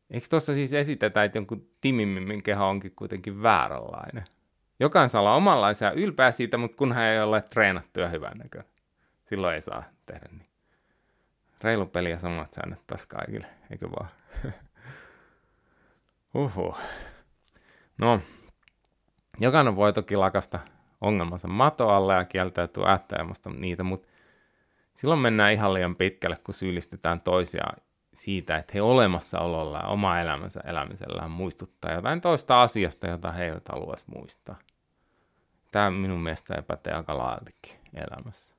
Eikö 0.10 0.28
tuossa 0.30 0.56
siis 0.56 0.74
esitetä, 0.74 1.24
että 1.24 1.38
jonkun 1.38 1.68
timimmin 1.82 2.44
keho 2.44 2.70
onkin 2.70 2.94
kuitenkin 2.96 3.44
vääränlainen? 3.44 4.26
Jokainen 4.80 5.10
saa 5.10 5.22
olla 5.22 5.36
omanlaisia 5.36 5.92
ylpeä 5.92 6.32
siitä, 6.32 6.58
mutta 6.58 6.78
kunhan 6.78 7.04
ei 7.04 7.22
ole 7.22 7.42
treenattu 7.42 8.00
ja 8.00 8.08
hyvän 8.08 8.38
näkö. 8.38 8.64
Silloin 9.30 9.56
ei 9.56 9.62
saa 9.62 9.84
tehdä 10.06 10.26
niin. 10.32 10.51
Reilu 11.64 11.86
peli 11.86 12.12
ja 12.12 12.20
samat 12.20 12.54
säännöt 12.54 12.88
taas 12.88 13.06
kaikille, 13.06 13.48
eikö 13.72 13.90
vaan? 13.92 14.10
Uhu. 16.34 16.76
No, 17.98 18.22
jokainen 19.40 19.76
voi 19.76 19.94
toki 19.94 20.16
lakasta 20.16 20.60
ongelmansa 21.02 21.48
mato 21.48 21.90
alle 21.90 22.14
ja 22.14 22.26
kieltäytyy 22.26 22.88
ajattelemasta 22.88 23.50
niitä, 23.50 23.84
mutta 23.84 24.08
silloin 24.94 25.20
mennään 25.20 25.54
ihan 25.54 25.74
liian 25.74 25.96
pitkälle, 25.96 26.38
kun 26.44 26.54
syyllistetään 26.54 27.22
toisia 27.22 27.64
siitä, 28.14 28.58
että 28.58 28.72
he 28.74 28.82
olemassaololla 28.82 29.78
ja 29.78 29.88
oma 29.88 30.20
elämänsä 30.20 30.60
elämisellään 30.66 31.32
muistuttaa 31.32 31.92
jotain 31.92 32.22
toista 32.22 32.62
asiasta, 32.62 33.08
jota 33.08 33.32
he 33.32 33.46
eivät 33.46 33.70
haluaisi 33.70 34.06
muistaa. 34.16 34.56
Tämä 35.72 35.92
minun 35.92 36.20
mielestä 36.20 36.56
epätee 36.56 36.94
aika 36.94 37.18
laajaltikin 37.18 37.80
elämässä. 37.94 38.51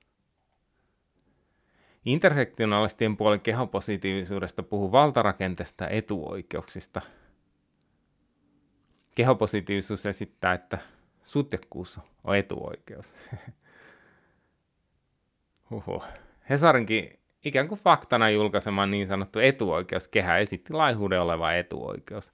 Intersektionaalistien 2.05 3.17
puolen 3.17 3.41
kehopositiivisuudesta 3.41 4.63
puhuu 4.63 4.93
valtarakenteesta 4.93 5.89
etuoikeuksista. 5.89 7.01
Kehopositiivisuus 9.15 10.07
esittää, 10.07 10.53
että 10.53 10.79
sutjakkuus 11.25 12.01
on 12.25 12.37
etuoikeus. 12.37 13.15
Huhhuh. 15.71 16.05
Hesarinkin 16.51 17.19
ikään 17.45 17.69
kuin 17.69 17.81
faktana 17.81 18.31
julkaisema 18.31 18.87
niin 18.87 19.09
sanottu 19.09 19.39
etuoikeuskehä 19.39 20.39
esitti 20.39 20.73
laihuuden 20.73 21.21
oleva 21.21 21.53
etuoikeus. 21.53 22.33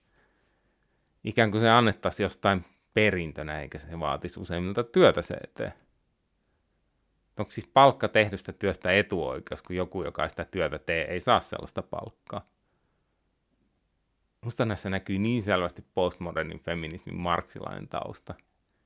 Ikään 1.24 1.50
kuin 1.50 1.61
se 1.61 1.70
annettaisiin 1.70 2.24
jostain 2.24 2.64
perintönä, 2.94 3.61
eikä 3.61 3.78
se 3.78 4.00
vaatisi 4.00 4.40
useimmilta 4.40 4.85
työtä 4.85 5.22
se 5.22 5.35
eteen. 5.35 5.72
Onko 7.38 7.51
siis 7.51 7.70
palkka 7.74 8.09
tehdystä 8.09 8.53
työstä 8.53 8.92
etuoikeus, 8.92 9.62
kun 9.62 9.77
joku, 9.77 10.05
joka 10.05 10.29
sitä 10.29 10.44
työtä 10.44 10.79
tee, 10.79 11.05
ei 11.05 11.20
saa 11.20 11.40
sellaista 11.40 11.83
palkkaa? 11.83 12.46
Musta 14.44 14.64
näissä 14.64 14.90
näkyy 14.90 15.18
niin 15.18 15.42
selvästi 15.42 15.85
postmodernin 15.94 16.61
feminismin 16.61 17.16
marksilainen 17.16 17.88
tausta. 17.88 18.35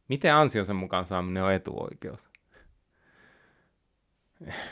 Miten 0.09 0.35
ansionsa 0.35 0.75
mukaan 0.75 1.07
saaminen 1.07 1.43
on 1.43 1.53
etuoikeus? 1.53 2.31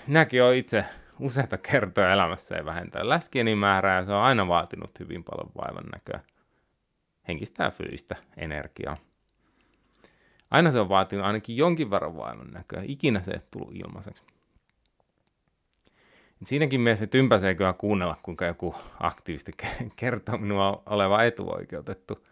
Minäkin 0.07 0.43
olen 0.43 0.57
itse 0.57 0.85
useita 1.19 1.59
kertoja 1.59 2.13
elämässä 2.13 2.57
ei 2.57 2.65
vähentää 2.65 3.09
läskieni 3.09 3.55
määrää 3.55 3.97
ja 3.97 4.05
se 4.05 4.13
on 4.13 4.23
aina 4.23 4.49
vaatinut 4.49 4.99
hyvin 4.99 5.25
paljon 5.25 5.51
vaivan 5.57 5.85
näköä. 5.93 6.21
Henkistä 7.29 7.65
ja 7.65 7.71
fyysistä 7.71 8.17
energiaa. 8.37 8.97
Aina 10.51 10.71
se 10.71 10.81
on 10.81 10.89
vaatinut 10.89 11.27
ainakin 11.27 11.57
jonkin 11.57 11.91
verran 11.91 12.17
vaivan 12.17 12.51
näköä. 12.51 12.83
Ikinä 12.87 13.23
se 13.23 13.31
ei 13.31 13.41
tullut 13.51 13.75
ilmaiseksi. 13.75 14.23
Siinäkin 16.45 16.81
mielessä 16.81 17.07
tympäsee 17.07 17.55
kyllä 17.55 17.73
kuunnella, 17.73 18.17
kuinka 18.23 18.45
joku 18.47 18.75
aktiivisesti 19.01 19.53
kertoo 19.97 20.39
minua 20.39 20.83
oleva 20.87 21.23
etuoikeutettu. 21.23 22.27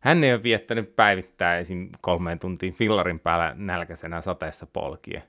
Hän 0.00 0.24
ei 0.24 0.32
ole 0.32 0.42
viettänyt 0.42 0.96
päivittää 0.96 1.58
esim. 1.58 1.88
kolmeen 2.00 2.38
tuntiin 2.38 2.74
fillarin 2.74 3.20
päällä 3.20 3.54
nälkäisenä 3.58 4.20
sateessa 4.20 4.66
polkien. 4.66 5.22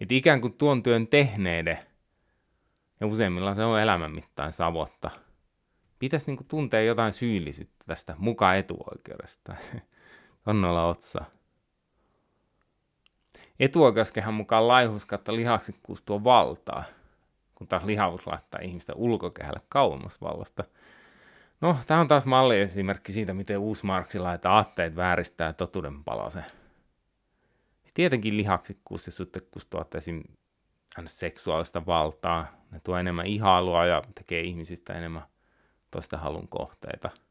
Et 0.00 0.12
ikään 0.12 0.40
kuin 0.40 0.52
tuon 0.52 0.82
työn 0.82 1.06
tehneiden, 1.06 1.78
ja 3.00 3.06
useimmilla 3.06 3.54
se 3.54 3.64
on 3.64 3.80
elämän 3.80 4.12
mittaan 4.12 4.52
savotta, 4.52 5.10
pitäisi 5.98 6.26
niinku 6.26 6.44
tuntea 6.44 6.82
jotain 6.82 7.12
syyllisyyttä 7.12 7.84
tästä 7.86 8.14
muka 8.18 8.54
etuoikeudesta. 8.54 9.56
Onnella 10.46 10.88
otsa. 10.88 11.24
Etuoikeuskehän 13.60 14.34
mukaan 14.34 14.68
laihuus 14.68 15.06
kautta 15.06 15.36
lihaksikkuus 15.36 16.02
tuo 16.02 16.24
valtaa, 16.24 16.84
kun 17.54 17.68
taas 17.68 17.84
lihavuus 17.84 18.26
laittaa 18.26 18.60
ihmistä 18.60 18.92
ulkokehälle 18.96 19.60
kauemmas 19.68 20.20
vallasta. 20.20 20.64
No, 21.60 21.76
tämä 21.86 22.00
on 22.00 22.08
taas 22.08 22.26
malliesimerkki 22.26 23.12
siitä, 23.12 23.34
miten 23.34 23.58
uusmarksilaita 23.58 24.50
aatteet 24.50 24.96
vääristää 24.96 25.52
totuuden 25.52 26.04
palasen. 26.04 26.44
Tietenkin 27.94 28.36
lihaksikkuus 28.36 29.06
ja 29.06 29.12
suttekkuus 29.12 29.66
tuottaa 29.66 29.98
esim. 29.98 30.22
seksuaalista 31.06 31.86
valtaa. 31.86 32.46
Ne 32.70 32.80
tuo 32.80 32.96
enemmän 32.96 33.26
ihailua 33.26 33.86
ja 33.86 34.02
tekee 34.14 34.40
ihmisistä 34.40 34.92
enemmän 34.92 35.22
toista 35.90 36.16
halun 36.16 36.48
kohteita– 36.48 37.10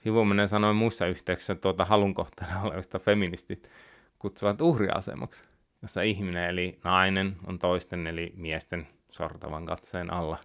Sivumennen 0.00 0.48
sanoi 0.48 0.74
muissa 0.74 1.06
yhteyksissä 1.06 1.54
tuota 1.54 1.84
halun 1.84 2.14
kohteena 2.14 2.62
olevista 2.62 2.98
feministit 2.98 3.70
kutsuvat 4.18 4.60
uhriasemaksi, 4.60 5.44
jossa 5.82 6.02
ihminen 6.02 6.48
eli 6.48 6.78
nainen 6.84 7.36
on 7.46 7.58
toisten 7.58 8.06
eli 8.06 8.32
miesten 8.36 8.88
sortavan 9.10 9.66
katseen 9.66 10.12
alla. 10.12 10.38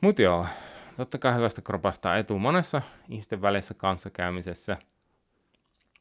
Mut 0.00 0.18
joo, 0.18 0.46
totta 0.96 1.18
kai 1.18 1.34
hyvästä 1.34 1.62
kropasta 1.62 2.16
etu 2.16 2.38
monessa 2.38 2.82
ihmisten 3.08 3.42
välissä 3.42 3.74
kanssakäymisessä. 3.74 4.76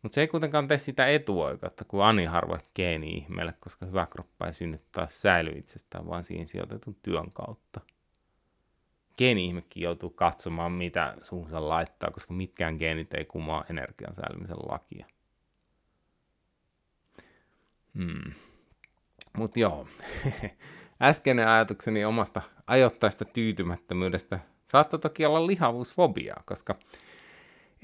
Mutta 0.01 0.15
se 0.15 0.21
ei 0.21 0.27
kuitenkaan 0.27 0.67
tee 0.67 0.77
sitä 0.77 1.07
etuoikeutta 1.07 1.85
kuin 1.85 2.03
Ani 2.03 2.25
harvoit 2.25 2.65
geeni 2.75 3.09
ihmeelle, 3.09 3.53
koska 3.59 3.85
hyvä 3.85 4.05
kroppa 4.05 4.47
ei 4.47 4.53
synny 4.53 4.81
taas 4.91 5.21
säily 5.21 5.49
itsestään, 5.49 6.07
vaan 6.07 6.23
siihen 6.23 6.47
sijoitetun 6.47 6.95
työn 7.03 7.31
kautta 7.31 7.81
geeni-ihmekin 9.18 9.84
joutuu 9.84 10.09
katsomaan, 10.09 10.72
mitä 10.72 11.16
suunsa 11.22 11.70
laittaa, 11.70 12.12
koska 12.12 12.34
mitkään 12.34 12.76
geenit 12.76 13.14
ei 13.14 13.26
kumoa 13.26 13.66
energian 13.70 14.16
säilymisen 14.16 14.57
lakia. 14.57 15.05
Hmm. 17.97 18.34
Mutta 19.38 19.59
joo, 19.59 19.88
äskeinen 21.01 21.47
ajatukseni 21.47 22.05
omasta 22.05 22.41
ajoittaista 22.68 23.26
tyytymättömyydestä 23.26 24.39
saattoi 24.66 24.99
toki 24.99 25.26
olla 25.26 25.47
lihavuusfobiaa, 25.47 26.43
koska 26.45 26.76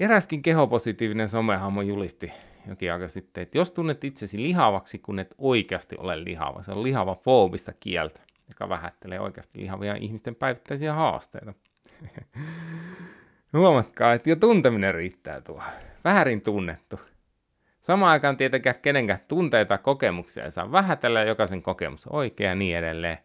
eräskin 0.00 0.42
kehopositiivinen 0.42 1.28
somehahmo 1.28 1.82
julisti 1.82 2.32
jokin 2.68 2.92
aika 2.92 3.08
sitten, 3.08 3.42
että 3.42 3.58
jos 3.58 3.72
tunnet 3.72 4.04
itsesi 4.04 4.42
lihavaksi, 4.42 4.98
kun 4.98 5.18
et 5.18 5.34
oikeasti 5.38 5.96
ole 5.98 6.24
lihava, 6.24 6.62
se 6.62 6.72
on 6.72 6.82
lihava 6.82 7.14
foobista 7.14 7.72
kieltä, 7.80 8.20
joka 8.48 8.68
vähättelee 8.68 9.20
oikeasti 9.20 9.58
lihavia 9.58 9.94
ihmisten 9.94 10.34
päivittäisiä 10.34 10.94
haasteita. 10.94 11.54
Huomatkaa, 13.52 14.12
että 14.12 14.30
jo 14.30 14.36
tunteminen 14.36 14.94
riittää 14.94 15.40
tuo. 15.40 15.62
Väärin 16.04 16.40
tunnettu. 16.40 17.00
Samaan 17.80 18.12
aikaan 18.12 18.36
tietenkään 18.36 18.80
kenenkään 18.82 19.20
tunteita 19.28 19.78
kokemuksia 19.78 20.44
ei 20.44 20.50
saa 20.50 20.72
vähätellä, 20.72 21.22
jokaisen 21.22 21.62
kokemus 21.62 22.06
on 22.06 22.14
oikea 22.14 22.48
ja 22.48 22.54
niin 22.54 22.76
edelleen. 22.76 23.18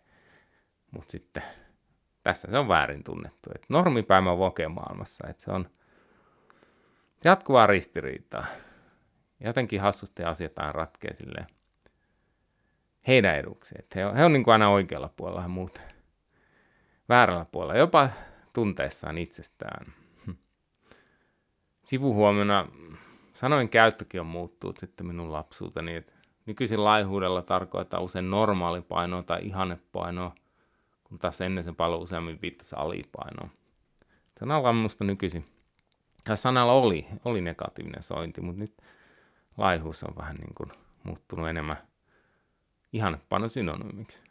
Mutta 0.91 1.11
sitten 1.11 1.43
tässä 2.23 2.51
se 2.51 2.57
on 2.57 2.67
väärin 2.67 3.03
tunnettu. 3.03 3.49
Et 3.55 3.65
normipäivä 3.69 4.37
voke 4.37 4.67
maailmassa, 4.67 5.27
että 5.27 5.43
se 5.43 5.51
on 5.51 5.69
jatkuvaa 7.23 7.67
ristiriitaa. 7.67 8.45
Jotenkin 9.39 9.81
hassusti 9.81 10.23
asiat 10.23 10.59
aina 10.59 10.71
ratkee 10.71 11.13
silleen 11.13 11.47
heidän 13.07 13.35
eduksi. 13.35 13.75
Et 13.79 13.95
he 13.95 14.05
on, 14.05 14.15
he 14.15 14.25
on 14.25 14.33
niin 14.33 14.43
kuin 14.43 14.51
aina 14.51 14.69
oikealla 14.69 15.09
puolella 15.15 15.47
muut 15.47 15.81
väärällä 17.09 17.45
puolella, 17.45 17.79
jopa 17.79 18.09
tunteessaan 18.53 19.17
itsestään. 19.17 19.93
Sivuhuomiona 21.83 22.67
sanoin 23.33 23.69
käyttökin 23.69 24.21
on 24.21 24.27
muuttunut 24.27 24.77
sitten 24.77 25.07
minun 25.07 25.31
lapsuuteni. 25.31 25.95
Et 25.95 26.13
nykyisin 26.45 26.83
laihuudella 26.83 27.41
tarkoittaa 27.41 27.99
usein 27.99 28.29
normaalipainoa 28.29 29.23
tai 29.23 29.39
ihannepainoa, 29.43 30.35
kun 31.03 31.19
taas 31.19 31.41
ennen 31.41 31.63
se 31.63 31.73
paljon 31.73 32.01
useammin 32.01 32.39
viittasi 32.41 32.75
alipainoa. 32.75 33.49
Sanalla 34.39 34.69
on 34.69 34.75
minusta 34.75 35.03
nykyisin, 35.03 35.45
ja 36.29 36.35
sanalla 36.35 36.73
oli, 36.73 37.07
oli 37.25 37.41
negatiivinen 37.41 38.03
sointi, 38.03 38.41
mutta 38.41 38.59
nyt 38.59 38.77
laihuus 39.57 40.03
on 40.03 40.15
vähän 40.17 40.35
niin 40.35 40.53
kuin 40.55 40.71
muuttunut 41.03 41.49
enemmän 41.49 41.77
ihannepaino 42.93 43.49
synonyymiksi, 43.49 44.21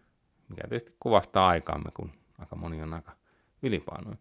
mikä 0.49 0.63
tietysti 0.69 0.97
kuvastaa 1.01 1.49
aikaamme, 1.49 1.91
kun 1.95 2.13
aika 2.39 2.57
moni 2.57 2.83
on 2.83 2.95
aika 2.95 3.13
ylipainoin. 3.63 4.19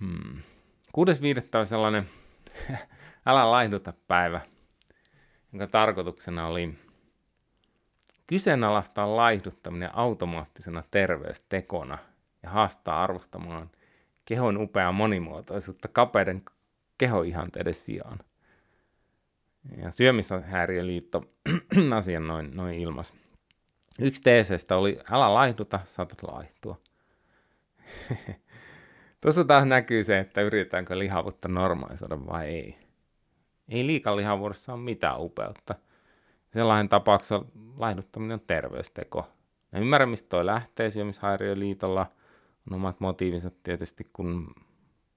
Hmm. 0.00 0.42
6.5. 0.96 1.58
on 1.58 1.66
sellainen 1.66 2.10
älä 3.26 3.50
laihduta 3.50 3.92
päivä, 4.08 4.40
jonka 5.52 5.66
tarkoituksena 5.66 6.46
oli 6.46 6.78
kyseenalaistaa 8.26 9.16
laihduttaminen 9.16 9.94
automaattisena 9.94 10.82
terveystekona 10.90 11.98
ja 12.42 12.50
haastaa 12.50 13.02
arvostamaan 13.02 13.70
kehon 14.24 14.56
upeaa 14.56 14.92
monimuotoisuutta 14.92 15.88
kapeiden 15.88 16.42
kehoihanteiden 16.98 17.74
sijaan. 17.74 18.18
Ja 19.76 19.90
syömishäiriöliitto 19.90 21.24
asian 21.96 22.26
noin, 22.26 22.56
noin 22.56 22.74
ilmas. 22.74 23.14
Yksi 23.98 24.22
teeseistä 24.22 24.76
oli, 24.76 24.98
älä 25.10 25.34
laihduta, 25.34 25.80
saatat 25.84 26.22
laihtua. 26.22 26.76
Tuossa 29.20 29.44
taas 29.44 29.64
näkyy 29.64 30.02
se, 30.02 30.18
että 30.18 30.40
yritetäänkö 30.40 30.98
lihavuutta 30.98 31.48
normalisoida 31.48 32.26
vai 32.26 32.46
ei. 32.46 32.78
Ei 33.68 33.86
liikalihavuudessa 33.86 34.72
ole 34.72 34.80
mitään 34.80 35.20
upeutta. 35.20 35.74
Sellainen 36.52 36.88
tapauksessa 36.88 37.44
laihduttaminen 37.76 38.34
on 38.34 38.46
terveysteko. 38.46 39.28
Ja 39.72 39.80
ymmärrän, 39.80 40.08
mistä 40.08 40.28
toi 40.28 40.46
lähtee 40.46 40.90
syömishäiriöliitolla. 40.90 42.06
On 42.70 42.74
omat 42.74 43.00
motiivinsa 43.00 43.50
tietysti, 43.62 44.10
kun 44.12 44.54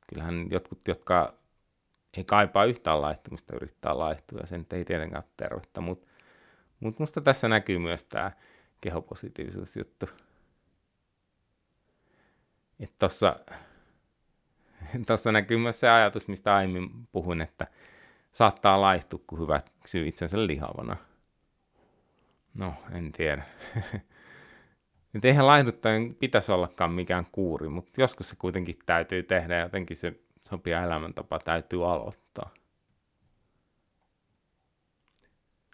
kyllähän 0.08 0.48
jotkut, 0.52 0.88
jotka 0.88 1.34
ei 2.18 2.24
kaipaa 2.24 2.66
yhtään 2.66 3.02
laihtumista, 3.02 3.56
yrittää 3.56 3.98
laihtua, 3.98 4.40
ja 4.40 4.48
sen 4.48 4.66
ei 4.74 4.86
tietenkään 4.86 5.24
ole 5.24 5.34
tervettä, 5.38 5.82
mutta 5.82 6.08
mut 6.80 7.00
musta 7.00 7.22
tässä 7.22 7.48
näkyy 7.48 7.80
myös 7.80 8.04
tämä 8.04 8.32
kehopositiivisuusjuttu. 8.82 10.10
Että 12.80 12.96
tuossa 13.00 13.40
tuossa 15.08 15.32
näkyy 15.32 15.58
myös 15.58 15.80
se 15.80 15.90
ajatus, 15.90 16.28
mistä 16.28 16.56
aiemmin 16.56 16.90
puhuin, 17.12 17.42
että 17.42 17.68
saattaa 18.32 18.82
laihtua, 18.82 19.20
kun 19.28 19.40
hyväksyy 19.40 20.08
itsensä 20.08 20.48
lihavana. 20.48 20.96
No, 22.54 22.74
en 22.92 23.12
tiedä. 23.12 23.44
Nyt 25.14 25.26
eihän 25.26 25.48
laihduttajan 25.48 26.16
pitäisi 26.16 26.52
ollakaan 26.52 26.92
mikään 26.92 27.26
kuuri, 27.32 27.70
mutta 27.70 28.02
joskus 28.02 28.30
se 28.30 28.36
kuitenkin 28.36 28.80
täytyy 28.86 29.24
tehdä 29.24 29.60
jotenkin 29.60 29.98
se 29.98 30.20
sopia 30.44 30.84
elämäntapa 30.84 31.40
täytyy 31.40 31.92
aloittaa. 31.92 32.50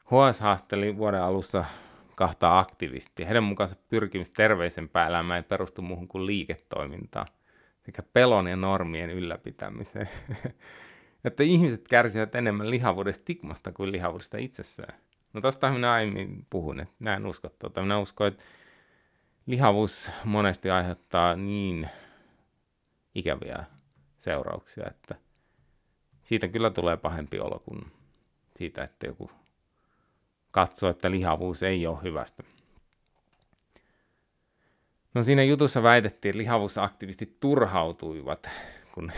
HS 0.06 0.40
haasteli 0.40 0.98
vuoden 0.98 1.22
alussa 1.22 1.66
kahta 2.16 2.60
aktivistia. 2.60 3.26
Heidän 3.26 3.44
mukaansa 3.44 3.76
pyrkimys 3.90 4.30
terveisempää 4.30 5.08
elämään 5.08 5.38
ei 5.38 5.44
perustu 5.44 5.82
muuhun 5.82 6.08
kuin 6.08 6.26
liiketoimintaan 6.26 7.28
sekä 7.86 8.04
pelon 8.14 8.48
ja 8.48 8.56
normien 8.56 9.10
ylläpitämiseen. 9.10 10.10
että 11.26 11.44
ihmiset 11.44 11.88
kärsivät 11.88 12.36
enemmän 12.36 12.70
lihavuuden 12.70 13.14
stigmasta 13.14 13.72
kuin 13.72 13.92
lihavuudesta 13.92 14.38
itsessään. 14.38 15.00
No 15.34 15.42
tosta 15.42 15.72
minä 15.72 15.94
aiemmin 15.94 16.46
puhun, 16.50 16.80
että 16.80 16.96
näin 17.00 17.26
usko 17.26 17.50
tuota. 17.50 17.82
Minä 17.82 18.00
uskon, 18.00 18.28
että 18.28 18.44
lihavuus 19.46 20.12
monesti 20.24 20.70
aiheuttaa 20.70 21.36
niin 21.36 21.90
ikäviä 23.16 23.66
seurauksia, 24.20 24.88
että 24.88 25.16
siitä 26.24 26.48
kyllä 26.48 26.70
tulee 26.70 26.98
pahempi 26.98 27.40
olo 27.40 27.60
kuin 27.60 27.92
siitä, 28.58 28.84
että 28.84 29.08
joku 29.08 29.32
katsoo, 30.52 30.90
että 30.90 31.12
lihavuus 31.12 31.64
ei 31.64 31.88
ole 31.88 32.04
hyvästä. 32.04 32.44
No 35.14 35.24
siinä 35.24 35.44
jutussa 35.44 35.84
väitettiin, 35.84 36.30
että 36.30 36.38
lihavuusaktivistit 36.38 37.40
turhautuivat, 37.40 38.50
kun 38.94 39.12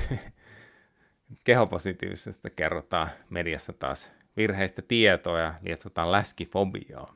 kehopositiivisesta 1.43 2.49
kerrotaan 2.49 3.09
mediassa 3.29 3.73
taas 3.73 4.11
virheistä 4.37 4.81
tietoa 4.81 5.39
ja 5.39 5.53
lietsotaan 5.61 6.11
läskifobiaa. 6.11 7.15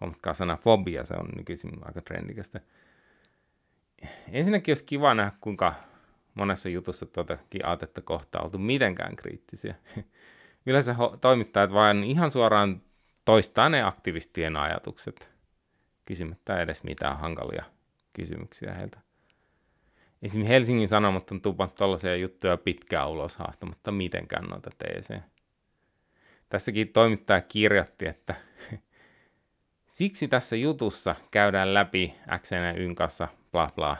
Huomatkaa 0.00 0.34
sana 0.34 0.56
fobia, 0.56 1.04
se 1.04 1.14
on 1.14 1.28
nykyisin 1.36 1.70
aika 1.82 2.02
trendikästä. 2.02 2.60
Ensinnäkin 4.32 4.72
olisi 4.72 4.84
kiva 4.84 5.14
nähdä, 5.14 5.32
kuinka 5.40 5.74
monessa 6.34 6.68
jutussa 6.68 7.06
tuotakin 7.06 7.66
aatetta 7.66 8.00
kohtaa 8.00 8.42
oltu 8.42 8.58
mitenkään 8.58 9.16
kriittisiä. 9.16 9.74
Yleensä 10.66 10.94
toimittajat 11.20 11.72
vain 11.72 12.04
ihan 12.04 12.30
suoraan 12.30 12.82
toistaa 13.24 13.68
ne 13.68 13.82
aktivistien 13.82 14.56
ajatukset, 14.56 15.30
kysymättä 16.04 16.62
edes 16.62 16.82
mitään 16.82 17.18
hankalia 17.18 17.64
kysymyksiä 18.12 18.74
heiltä. 18.74 18.98
Esimerkiksi 20.22 20.54
Helsingin 20.54 20.88
Sanomat 20.88 21.30
on 21.30 21.42
tupannut 21.42 21.74
tällaisia 21.74 22.16
juttuja 22.16 22.56
pitkään 22.56 23.10
ulos 23.10 23.36
haastamatta 23.36 23.92
mitenkään 23.92 24.44
noita 24.44 24.70
teeseen. 24.78 25.24
Tässäkin 26.48 26.88
toimittaja 26.88 27.40
kirjoitti, 27.40 28.06
että 28.08 28.34
siksi 29.88 30.28
tässä 30.28 30.56
jutussa 30.56 31.14
käydään 31.30 31.74
läpi 31.74 32.14
X 32.38 32.52
ja 32.52 32.72
Y 32.72 32.94
kanssa 32.94 33.28
bla 33.52 33.70
bla. 33.74 33.96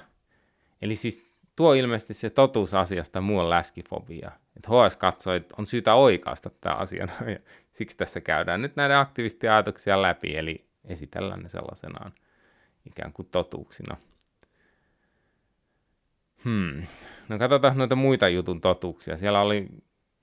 Eli 0.82 0.96
siis 0.96 1.31
tuo 1.62 1.74
ilmeisesti 1.74 2.14
se 2.14 2.30
totuus 2.30 2.74
asiasta 2.74 3.20
muu 3.20 3.50
läskifobia. 3.50 4.30
Että 4.56 4.68
HS 4.68 4.96
katsoi, 4.96 5.36
että 5.36 5.54
on 5.58 5.66
syytä 5.66 5.94
oikaista 5.94 6.50
tämä 6.60 6.74
asia, 6.74 7.08
siksi 7.76 7.96
tässä 7.96 8.20
käydään 8.20 8.62
nyt 8.62 8.76
näiden 8.76 8.96
aktivistien 8.96 9.52
ajatuksia 9.52 10.02
läpi, 10.02 10.36
eli 10.36 10.66
esitellään 10.84 11.40
ne 11.40 11.48
sellaisenaan 11.48 12.12
ikään 12.86 13.12
kuin 13.12 13.28
totuuksina. 13.30 13.96
Hmm. 16.44 16.86
No 17.28 17.38
katsotaan 17.38 17.78
noita 17.78 17.96
muita 17.96 18.28
jutun 18.28 18.60
totuuksia. 18.60 19.16
Siellä 19.16 19.40
oli, 19.40 19.68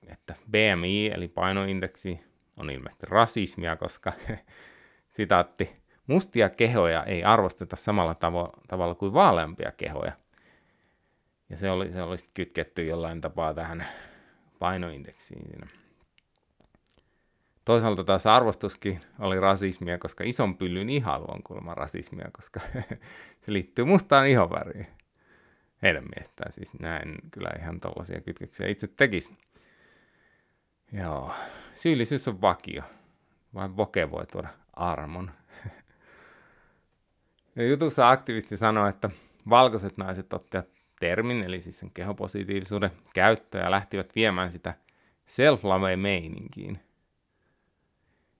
että 0.06 0.34
BMI 0.50 1.10
eli 1.14 1.28
painoindeksi 1.28 2.20
on 2.56 2.70
ilmeisesti 2.70 3.06
rasismia, 3.06 3.76
koska 3.76 4.12
sitaatti, 5.16 5.76
mustia 6.06 6.50
kehoja 6.50 7.04
ei 7.04 7.24
arvosteta 7.24 7.76
samalla 7.76 8.12
tavo- 8.14 8.60
tavalla 8.68 8.94
kuin 8.94 9.12
vaaleampia 9.12 9.72
kehoja. 9.76 10.19
Ja 11.50 11.56
se 11.56 11.70
oli, 11.70 11.92
se 11.92 12.02
oli 12.02 12.16
kytketty 12.34 12.86
jollain 12.86 13.20
tapaa 13.20 13.54
tähän 13.54 13.86
painoindeksiin 14.58 15.46
siinä. 15.46 15.66
Toisaalta 17.64 18.04
taas 18.04 18.26
arvostuskin 18.26 19.00
oli 19.18 19.40
rasismia, 19.40 19.98
koska 19.98 20.24
ison 20.24 20.56
pyllyn 20.56 20.90
ihailu 20.90 21.24
on 21.28 21.42
kuulemma 21.42 21.74
rasismia, 21.74 22.30
koska 22.32 22.60
se 23.42 23.52
liittyy 23.52 23.84
mustaan 23.84 24.26
ihonväriin. 24.26 24.86
Heidän 25.82 26.04
mielestään 26.14 26.52
siis 26.52 26.74
näin 26.80 27.16
kyllä 27.30 27.50
ihan 27.58 27.80
tällaisia 27.80 28.20
kytköksiä 28.20 28.68
itse 28.68 28.86
tekisi. 28.86 29.38
Joo, 30.92 31.34
syyllisyys 31.74 32.28
on 32.28 32.40
vakio. 32.40 32.82
Vain 33.54 33.76
voke 33.76 34.10
voi 34.10 34.26
tuoda 34.26 34.48
armon. 34.72 35.30
Ja 37.56 37.68
jutussa 37.68 38.10
aktivisti 38.10 38.56
sanoi, 38.56 38.88
että 38.90 39.10
valkoiset 39.48 39.96
naiset 39.96 40.32
ottivat 40.32 40.79
termin, 41.00 41.42
eli 41.42 41.60
siis 41.60 41.78
sen 41.78 41.90
kehopositiivisuuden 41.90 42.90
käyttöä 43.14 43.62
ja 43.62 43.70
lähtivät 43.70 44.14
viemään 44.14 44.52
sitä 44.52 44.74
self-love-meininkiin. 45.26 46.78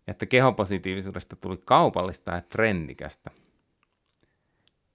Että 0.08 0.26
kehopositiivisuudesta 0.26 1.36
tuli 1.36 1.56
kaupallista 1.64 2.30
ja 2.30 2.40
trendikästä. 2.40 3.30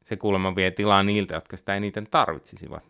Se 0.04 0.18
kuulemma 0.18 0.56
vie 0.56 0.72
tilaa 0.72 1.04
niiltä, 1.04 1.36
jotka 1.36 1.58
sitä 1.58 1.76
eniten 1.76 2.08
tarvitsisivat. 2.12 2.84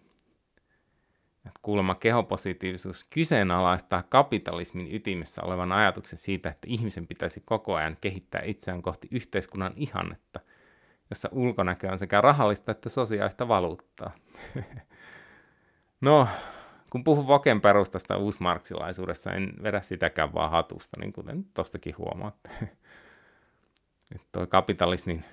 Että 1.38 1.60
kuulemma 1.62 1.96
kehopositiivisuus 1.96 3.04
kyseenalaistaa 3.04 4.04
kapitalismin 4.04 4.96
ytimessä 4.96 5.42
olevan 5.44 5.72
ajatuksen 5.72 6.20
siitä, 6.20 6.50
että 6.50 6.68
ihmisen 6.70 7.08
pitäisi 7.08 7.42
koko 7.46 7.76
ajan 7.76 7.98
kehittää 8.02 8.42
itseään 8.42 8.82
kohti 8.82 9.08
yhteiskunnan 9.12 9.74
ihannetta, 9.76 10.40
jossa 11.10 11.30
ulkonäkö 11.32 11.92
on 11.92 12.00
sekä 12.00 12.22
rahallista 12.22 12.72
että 12.72 12.90
sosiaalista 12.90 13.48
valuuttaa. 13.48 14.12
no, 16.02 16.28
kun 16.90 17.04
puhun 17.04 17.28
Voken 17.28 17.62
perustasta 17.62 18.18
uusmarksilaisuudessa, 18.18 19.32
en 19.32 19.54
vedä 19.64 19.82
sitäkään 19.82 20.34
vaan 20.34 20.52
hatusta, 20.52 21.00
niin 21.00 21.14
kuten 21.14 21.46
tuostakin 21.54 21.98
huomaatte. 21.98 22.50
että 24.16 24.28
tuo 24.32 24.48
kapitalismin 24.48 25.26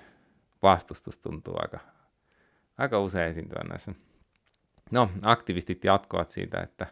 vastustus 0.63 1.17
tuntuu 1.17 1.55
aika, 1.57 1.79
aika 2.77 2.99
usein 2.99 3.29
esiintyä 3.29 3.63
näissä. 3.69 3.93
No, 4.91 5.09
aktivistit 5.25 5.83
jatkoivat 5.83 6.31
siitä, 6.31 6.61
että 6.61 6.87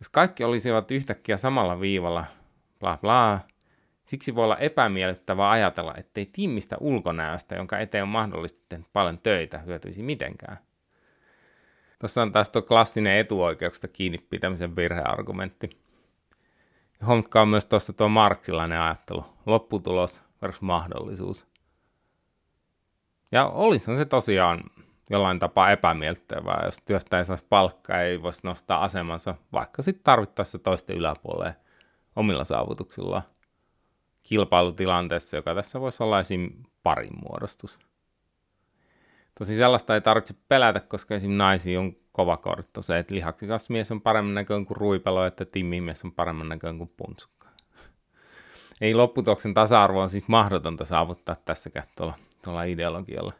jos 0.00 0.08
kaikki 0.08 0.44
olisivat 0.44 0.90
yhtäkkiä 0.90 1.36
samalla 1.36 1.80
viivalla, 1.80 2.24
bla 2.80 2.98
bla, 3.00 3.40
siksi 4.10 4.34
voi 4.34 4.44
olla 4.44 4.56
epämiellyttävää 4.56 5.50
ajatella, 5.50 5.94
ettei 5.96 6.26
tiimistä 6.26 6.76
ulkonäöstä, 6.80 7.54
jonka 7.54 7.78
eteen 7.78 8.02
on 8.02 8.08
mahdollisesti 8.08 8.64
tehnyt 8.68 8.86
paljon 8.92 9.18
töitä, 9.18 9.58
hyötyisi 9.58 10.02
mitenkään. 10.02 10.58
Tässä 11.98 12.22
on 12.22 12.32
taas 12.32 12.50
tuo 12.50 12.62
klassinen 12.62 13.18
etuoikeuksista 13.18 13.88
kiinni 13.88 14.18
pitämisen 14.18 14.76
virheargumentti. 14.76 15.70
Huomatkaa 17.06 17.46
myös 17.46 17.66
tuossa 17.66 17.92
tuo 17.92 18.08
marksilainen 18.08 18.80
ajattelu. 18.80 19.24
Lopputulos 19.46 20.22
versus 20.42 20.62
mahdollisuus. 20.62 21.46
Ja 23.32 23.46
olisihan 23.46 23.96
se 23.96 24.04
tosiaan 24.04 24.60
jollain 25.10 25.38
tapaa 25.38 25.70
epämiellyttävää, 25.70 26.62
jos 26.64 26.78
työstä 26.84 27.18
ei 27.18 27.24
saisi 27.24 27.46
palkkaa, 27.48 28.00
ei 28.00 28.22
voisi 28.22 28.40
nostaa 28.44 28.84
asemansa, 28.84 29.34
vaikka 29.52 29.82
sitten 29.82 30.04
tarvittaessa 30.04 30.58
toisten 30.58 30.96
yläpuolelle 30.96 31.56
omilla 32.16 32.44
saavutuksillaan 32.44 33.22
kilpailutilanteessa, 34.22 35.36
joka 35.36 35.54
tässä 35.54 35.80
voisi 35.80 36.02
olla 36.02 36.20
esim. 36.20 36.50
parin 36.82 37.12
muodostus. 37.22 37.78
Tosi 39.38 39.56
sellaista 39.56 39.94
ei 39.94 40.00
tarvitse 40.00 40.34
pelätä, 40.48 40.80
koska 40.80 41.14
esim. 41.14 41.30
naisiin 41.30 41.78
on 41.78 41.96
kova 42.12 42.36
kortto 42.36 42.82
se, 42.82 42.98
että 42.98 43.14
lihaksikas 43.14 43.70
mies 43.70 43.92
on 43.92 44.00
paremmin 44.00 44.34
näköön 44.34 44.66
kuin 44.66 44.76
ruipelo, 44.76 45.26
että 45.26 45.44
timmimies 45.44 46.04
on 46.04 46.12
paremmin 46.12 46.48
näköön 46.48 46.78
kuin 46.78 46.90
puntsukka. 46.96 47.48
Ei 48.80 48.94
lopputoksen 48.94 49.54
tasa-arvo 49.54 50.00
on 50.00 50.10
siis 50.10 50.28
mahdotonta 50.28 50.84
saavuttaa 50.84 51.36
tässäkään 51.44 51.86
tuolla, 51.96 52.14
tuolla 52.44 52.62
ideologialla. 52.62 53.32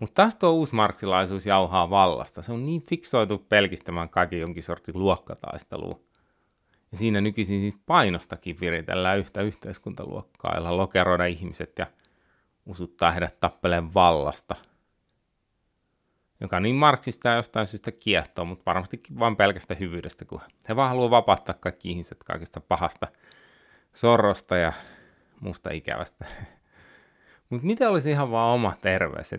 Mutta 0.00 0.14
taas 0.14 0.36
tuo 0.36 0.50
uusmarksilaisuus 0.50 1.46
jauhaa 1.46 1.90
vallasta. 1.90 2.42
Se 2.42 2.52
on 2.52 2.66
niin 2.66 2.82
fiksoitu 2.82 3.38
pelkistämään 3.38 4.08
kaiken 4.08 4.40
jonkin 4.40 4.62
sortin 4.62 4.98
luokkataistelua. 4.98 6.00
Ja 6.92 6.98
siinä 6.98 7.20
nykyisin 7.20 7.60
siis 7.60 7.80
painostakin 7.86 8.60
viritellään 8.60 9.18
yhtä 9.18 9.42
yhteiskuntaluokkaa, 9.42 10.54
jolla 10.54 10.76
lokeroida 10.76 11.26
ihmiset 11.26 11.78
ja 11.78 11.86
usuttaa 12.66 13.10
heidät 13.10 13.40
tappeleen 13.40 13.94
vallasta. 13.94 14.56
Joka 16.40 16.60
niin 16.60 16.74
marksista 16.74 17.28
ja 17.28 17.34
jostain 17.34 17.66
syystä 17.66 17.92
kiehtoo, 17.92 18.44
mutta 18.44 18.62
varmasti 18.66 19.02
vain 19.18 19.36
pelkästä 19.36 19.74
hyvyydestä, 19.74 20.24
kun 20.24 20.40
he 20.68 20.76
vaan 20.76 20.88
haluaa 20.88 21.10
vapauttaa 21.10 21.54
kaikki 21.60 21.90
ihmiset 21.90 22.24
kaikesta 22.24 22.60
pahasta 22.60 23.08
sorrosta 23.92 24.56
ja 24.56 24.72
muusta 25.40 25.70
ikävästä. 25.70 26.24
mutta 27.50 27.66
mitä 27.66 27.90
olisi 27.90 28.10
ihan 28.10 28.30
vaan 28.30 28.54
oma 28.54 28.74
terveys? 28.80 29.34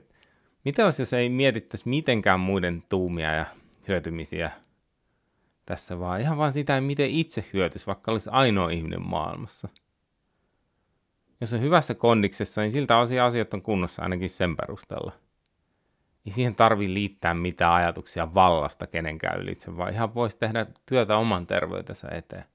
Mitä 0.65 0.85
olisi, 0.85 1.01
jos 1.01 1.13
ei 1.13 1.29
mietittäisi 1.29 1.89
mitenkään 1.89 2.39
muiden 2.39 2.83
tuumia 2.89 3.33
ja 3.33 3.45
hyötymisiä 3.87 4.51
tässä 5.65 5.99
vaan 5.99 6.21
ihan 6.21 6.37
vaan 6.37 6.51
sitä, 6.51 6.81
miten 6.81 7.09
itse 7.09 7.45
hyötyisi, 7.53 7.87
vaikka 7.87 8.11
olisi 8.11 8.29
ainoa 8.29 8.69
ihminen 8.69 9.07
maailmassa. 9.07 9.69
Jos 11.41 11.53
on 11.53 11.61
hyvässä 11.61 11.95
kondiksessa, 11.95 12.61
niin 12.61 12.71
siltä 12.71 12.97
osin 12.97 13.21
asiat 13.21 13.53
on 13.53 13.61
kunnossa 13.61 14.03
ainakin 14.03 14.29
sen 14.29 14.55
perusteella. 14.55 15.11
Ei 16.25 16.31
siihen 16.31 16.55
tarvi 16.55 16.93
liittää 16.93 17.33
mitään 17.33 17.73
ajatuksia 17.73 18.33
vallasta 18.33 18.87
kenenkään 18.87 19.41
ylitse, 19.41 19.77
vaan 19.77 19.93
ihan 19.93 20.15
voisi 20.15 20.37
tehdä 20.37 20.65
työtä 20.85 21.17
oman 21.17 21.47
terveytensä 21.47 22.07
eteen. 22.11 22.45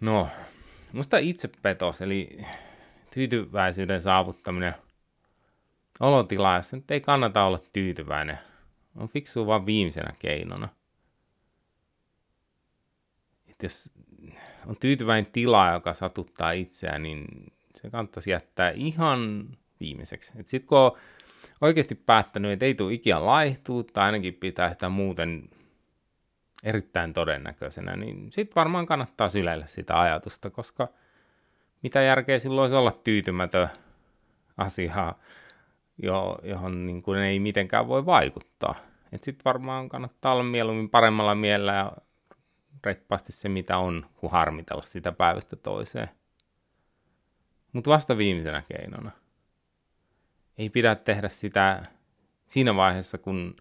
No, 0.00 0.28
musta 0.92 1.18
itsepetos, 1.18 2.00
eli 2.00 2.44
tyytyväisyyden 3.10 4.02
saavuttaminen– 4.02 4.74
olotila, 6.02 6.56
jossa 6.56 6.76
nyt 6.76 6.90
ei 6.90 7.00
kannata 7.00 7.44
olla 7.44 7.60
tyytyväinen. 7.72 8.38
On 8.96 9.08
fiksu 9.08 9.46
vaan 9.46 9.66
viimeisenä 9.66 10.12
keinona. 10.18 10.68
Et 13.48 13.62
jos 13.62 13.92
on 14.66 14.76
tyytyväinen 14.80 15.32
tila, 15.32 15.72
joka 15.72 15.94
satuttaa 15.94 16.52
itseään, 16.52 17.02
niin 17.02 17.26
se 17.74 17.90
kannattaisi 17.90 18.30
jättää 18.30 18.70
ihan 18.70 19.48
viimeiseksi. 19.80 20.32
Sitten 20.44 20.68
kun 20.68 20.78
on 20.78 20.92
oikeasti 21.60 21.94
päättänyt, 21.94 22.52
että 22.52 22.64
ei 22.64 22.74
tule 22.74 22.92
ikinä 22.92 23.26
laihtuu, 23.26 23.84
tai 23.84 24.04
ainakin 24.04 24.34
pitää 24.34 24.72
sitä 24.72 24.88
muuten 24.88 25.50
erittäin 26.62 27.12
todennäköisenä, 27.12 27.96
niin 27.96 28.32
sitten 28.32 28.54
varmaan 28.54 28.86
kannattaa 28.86 29.28
syleillä 29.28 29.66
sitä 29.66 30.00
ajatusta, 30.00 30.50
koska 30.50 30.88
mitä 31.82 32.02
järkeä 32.02 32.38
silloin 32.38 32.62
olisi 32.62 32.76
olla 32.76 32.92
tyytymätön 32.92 33.68
asiaa 34.56 35.18
jo, 35.98 36.38
johon 36.42 36.86
niin 36.86 37.02
kuin 37.02 37.18
ei 37.18 37.38
mitenkään 37.38 37.88
voi 37.88 38.06
vaikuttaa. 38.06 38.74
Sitten 39.16 39.44
varmaan 39.44 39.88
kannattaa 39.88 40.32
olla 40.32 40.42
mieluummin 40.42 40.90
paremmalla 40.90 41.34
mielellä 41.34 41.72
ja 41.72 41.92
reippaasti 42.84 43.32
se, 43.32 43.48
mitä 43.48 43.78
on, 43.78 44.06
kuin 44.16 44.30
harmitella 44.30 44.82
sitä 44.82 45.12
päivästä 45.12 45.56
toiseen. 45.56 46.08
Mutta 47.72 47.90
vasta 47.90 48.16
viimeisenä 48.16 48.62
keinona. 48.62 49.10
Ei 50.58 50.70
pidä 50.70 50.94
tehdä 50.94 51.28
sitä 51.28 51.84
siinä 52.46 52.76
vaiheessa, 52.76 53.18
kun 53.18 53.56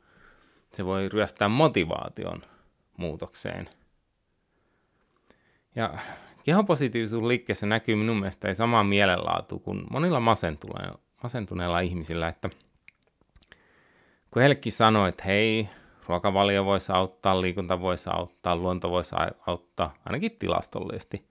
se 0.74 0.86
voi 0.86 1.10
ryöstää 1.10 1.50
motivaation 1.50 2.42
muutokseen. 2.98 3.70
Ja 5.76 5.98
kehopositiivisuus 6.44 7.24
liikkeessä 7.24 7.66
näkyy 7.66 7.96
minun 7.96 8.18
mielestä 8.18 8.48
ei 8.48 8.56
samaa 8.56 8.84
mielenlaatu 8.84 9.60
kuin 9.60 9.84
monilla 9.90 10.20
masentuneilla 10.20 11.00
masentuneilla 11.24 11.80
ihmisillä, 11.80 12.28
että 12.28 12.50
kun 14.32 14.40
heillekin 14.42 14.72
sanoo, 14.72 15.08
että 15.08 15.24
hei, 15.24 15.70
ruokavalio 16.08 16.66
voisi 16.66 16.92
auttaa, 16.92 17.42
liikunta 17.42 17.82
voisi 17.82 18.10
auttaa, 18.14 18.56
luonto 18.56 18.90
voisi 18.90 19.16
auttaa, 19.48 19.94
ainakin 20.06 20.32
tilastollisesti, 20.40 21.26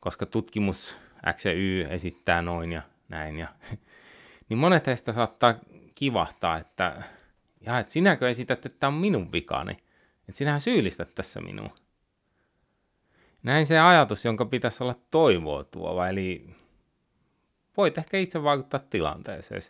koska 0.00 0.26
tutkimus 0.26 0.96
X 1.32 1.46
ja 1.46 1.52
Y 1.52 1.86
esittää 1.90 2.42
noin 2.42 2.72
ja 2.72 2.82
näin, 3.08 3.38
ja, 3.38 3.48
niin 4.48 4.58
monet 4.58 4.86
heistä 4.86 5.12
saattaa 5.12 5.54
kivahtaa, 5.94 6.58
että, 6.58 7.02
ja, 7.60 7.78
että 7.78 7.92
sinäkö 7.92 8.28
esität, 8.28 8.66
että 8.66 8.78
tämä 8.78 8.88
on 8.88 9.00
minun 9.00 9.32
vikani, 9.32 9.72
että 10.28 10.38
sinähän 10.38 10.60
syyllistät 10.60 11.14
tässä 11.14 11.40
minua. 11.40 11.76
Näin 13.42 13.66
se 13.66 13.78
ajatus, 13.78 14.24
jonka 14.24 14.44
pitäisi 14.44 14.84
olla 14.84 14.94
toivoa 15.10 15.64
tuova, 15.64 16.08
eli 16.08 16.57
voit 17.78 17.98
ehkä 17.98 18.18
itse 18.18 18.42
vaikuttaa 18.42 18.80
tilanteeseen. 18.90 19.62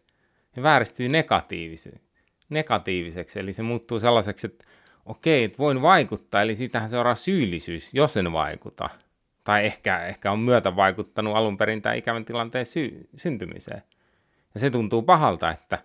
Ja 0.57 0.63
vääristyy 0.63 1.09
negatiiviseksi, 1.09 2.01
negatiiviseksi, 2.49 3.41
eli 3.41 3.53
se 3.53 3.63
muuttuu 3.63 4.01
sellaiseksi, 4.01 4.47
että 4.47 4.65
okei, 5.07 5.45
että 5.45 5.59
voin 5.59 5.83
vaikuttaa, 5.83 6.43
eli 6.43 6.55
siitähän 6.55 6.91
seuraa 6.91 7.15
syyllisyys, 7.15 7.95
jos 7.95 8.17
en 8.17 8.33
vaikuta. 8.33 8.91
Tai 9.45 9.67
ehkä, 9.67 10.07
ehkä 10.07 10.33
on 10.33 10.39
myötä 10.39 10.77
vaikuttanut 10.77 11.37
alun 11.37 11.59
perin 11.59 11.83
tämän 11.83 11.99
ikävän 11.99 12.25
tilanteen 12.25 12.67
sy- 12.67 13.09
syntymiseen. 13.17 13.83
Ja 14.55 14.61
se 14.61 14.71
tuntuu 14.71 15.03
pahalta, 15.03 15.51
että 15.51 15.79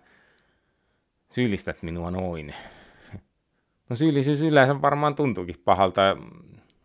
syyllistät 1.30 1.82
minua 1.82 2.10
noin. 2.10 2.54
No 3.88 3.96
syyllisyys 3.96 4.42
yleensä 4.42 4.82
varmaan 4.82 5.14
tuntuukin 5.14 5.62
pahalta, 5.64 6.16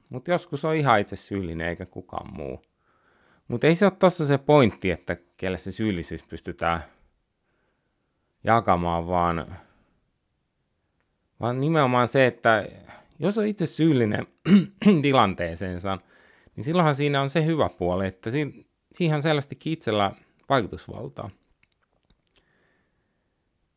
mutta 0.09 0.31
joskus 0.31 0.65
on 0.65 0.75
ihan 0.75 0.99
itse 0.99 1.15
syyllinen 1.15 1.67
eikä 1.67 1.85
kukaan 1.85 2.33
muu. 2.33 2.61
Mutta 3.49 3.67
ei 3.67 3.75
se 3.75 3.85
ole 3.85 3.93
tossa 3.99 4.25
se 4.25 4.37
pointti, 4.37 4.91
että 4.91 5.17
kelle 5.37 5.57
se 5.57 5.71
syyllisyys 5.71 6.23
pystytään 6.27 6.83
jakamaan, 8.43 9.07
vaan, 9.07 9.57
vaan 11.39 11.59
nimenomaan 11.61 12.07
se, 12.07 12.27
että 12.27 12.67
jos 13.19 13.37
on 13.37 13.45
itse 13.45 13.65
syyllinen 13.65 14.27
tilanteeseensa, 15.01 15.97
niin 16.55 16.63
silloinhan 16.63 16.95
siinä 16.95 17.21
on 17.21 17.29
se 17.29 17.45
hyvä 17.45 17.69
puoli, 17.77 18.07
että 18.07 18.29
siihen 18.91 19.15
on 19.15 19.21
selvästikin 19.21 19.73
itsellä 19.73 20.11
vaikutusvaltaa. 20.49 21.29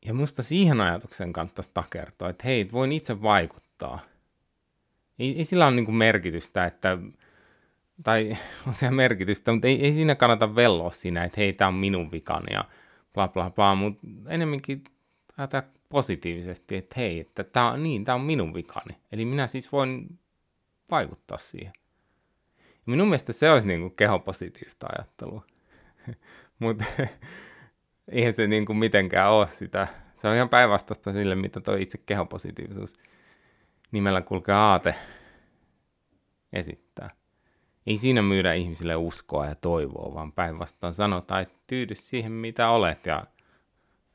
Ja 0.05 0.15
musta 0.15 0.43
siihen 0.43 0.81
ajatuksen 0.81 1.33
kannattaisi 1.33 1.71
takertoa, 1.75 2.29
että 2.29 2.45
hei, 2.45 2.69
voin 2.73 2.93
itse 2.93 3.23
vaikuttaa. 3.23 3.99
Ei, 5.19 5.39
ei 5.39 5.45
sillä 5.45 5.67
ole 5.67 5.75
niin 5.75 5.95
merkitystä, 5.95 6.67
että, 6.67 6.99
tai 8.03 8.37
on 8.67 8.75
siellä 8.75 8.97
merkitystä, 8.97 9.53
mutta 9.53 9.69
ei, 9.69 9.85
ei 9.85 9.93
siinä 9.93 10.15
kannata 10.15 10.55
velloa 10.55 10.91
siinä, 10.91 11.25
että 11.25 11.41
hei, 11.41 11.53
tämä 11.53 11.69
on 11.69 11.75
minun 11.75 12.11
vikani 12.11 12.55
ja 12.55 12.65
bla 13.15 13.29
bla 13.29 13.51
bla, 13.51 13.75
mutta 13.75 14.07
enemmänkin 14.29 14.85
ajatella 15.37 15.69
positiivisesti, 15.89 16.77
että 16.77 16.95
hei, 16.97 17.21
että 17.21 17.45
tämä 17.45 17.71
on 17.73 17.83
niin, 17.83 18.05
tämä 18.05 18.17
on 18.17 18.21
minun 18.21 18.55
vikani. 18.55 18.97
Eli 19.13 19.25
minä 19.25 19.47
siis 19.47 19.73
voin 19.73 20.19
vaikuttaa 20.91 21.39
siihen. 21.39 21.73
Ja 22.63 22.83
minun 22.87 23.09
mielestä 23.09 23.33
se 23.33 23.51
olisi 23.51 23.67
niin 23.67 23.81
kuin 23.81 23.97
kehopositiivista 23.97 24.87
ajattelua. 24.97 25.43
mutta 26.59 26.85
eihän 28.09 28.35
se 28.35 28.47
niin 28.47 28.67
kuin 28.67 28.77
mitenkään 28.77 29.31
ole 29.31 29.49
sitä. 29.49 29.89
Se 30.19 30.29
on 30.29 30.37
ihan 30.37 30.49
päinvastaista 30.49 31.13
sille, 31.13 31.35
mitä 31.35 31.61
tuo 31.61 31.75
itse 31.75 31.99
kehopositiivisuus 31.99 32.95
nimellä 33.93 34.23
kulkee 34.23 34.55
aate 34.55 34.95
esittää. 36.53 36.82
Ei 37.87 37.97
siinä 37.97 38.23
myydä 38.23 38.55
ihmisille 38.55 38.97
uskoa 38.97 39.47
ja 39.47 39.55
toivoa, 39.55 40.15
vaan 40.15 40.33
päinvastoin 40.33 40.95
sanotaan, 40.95 41.43
että 41.43 41.55
tyydy 41.67 41.95
siihen, 41.95 42.33
mitä 42.33 42.71
olet 42.71 43.07
ja 43.07 43.27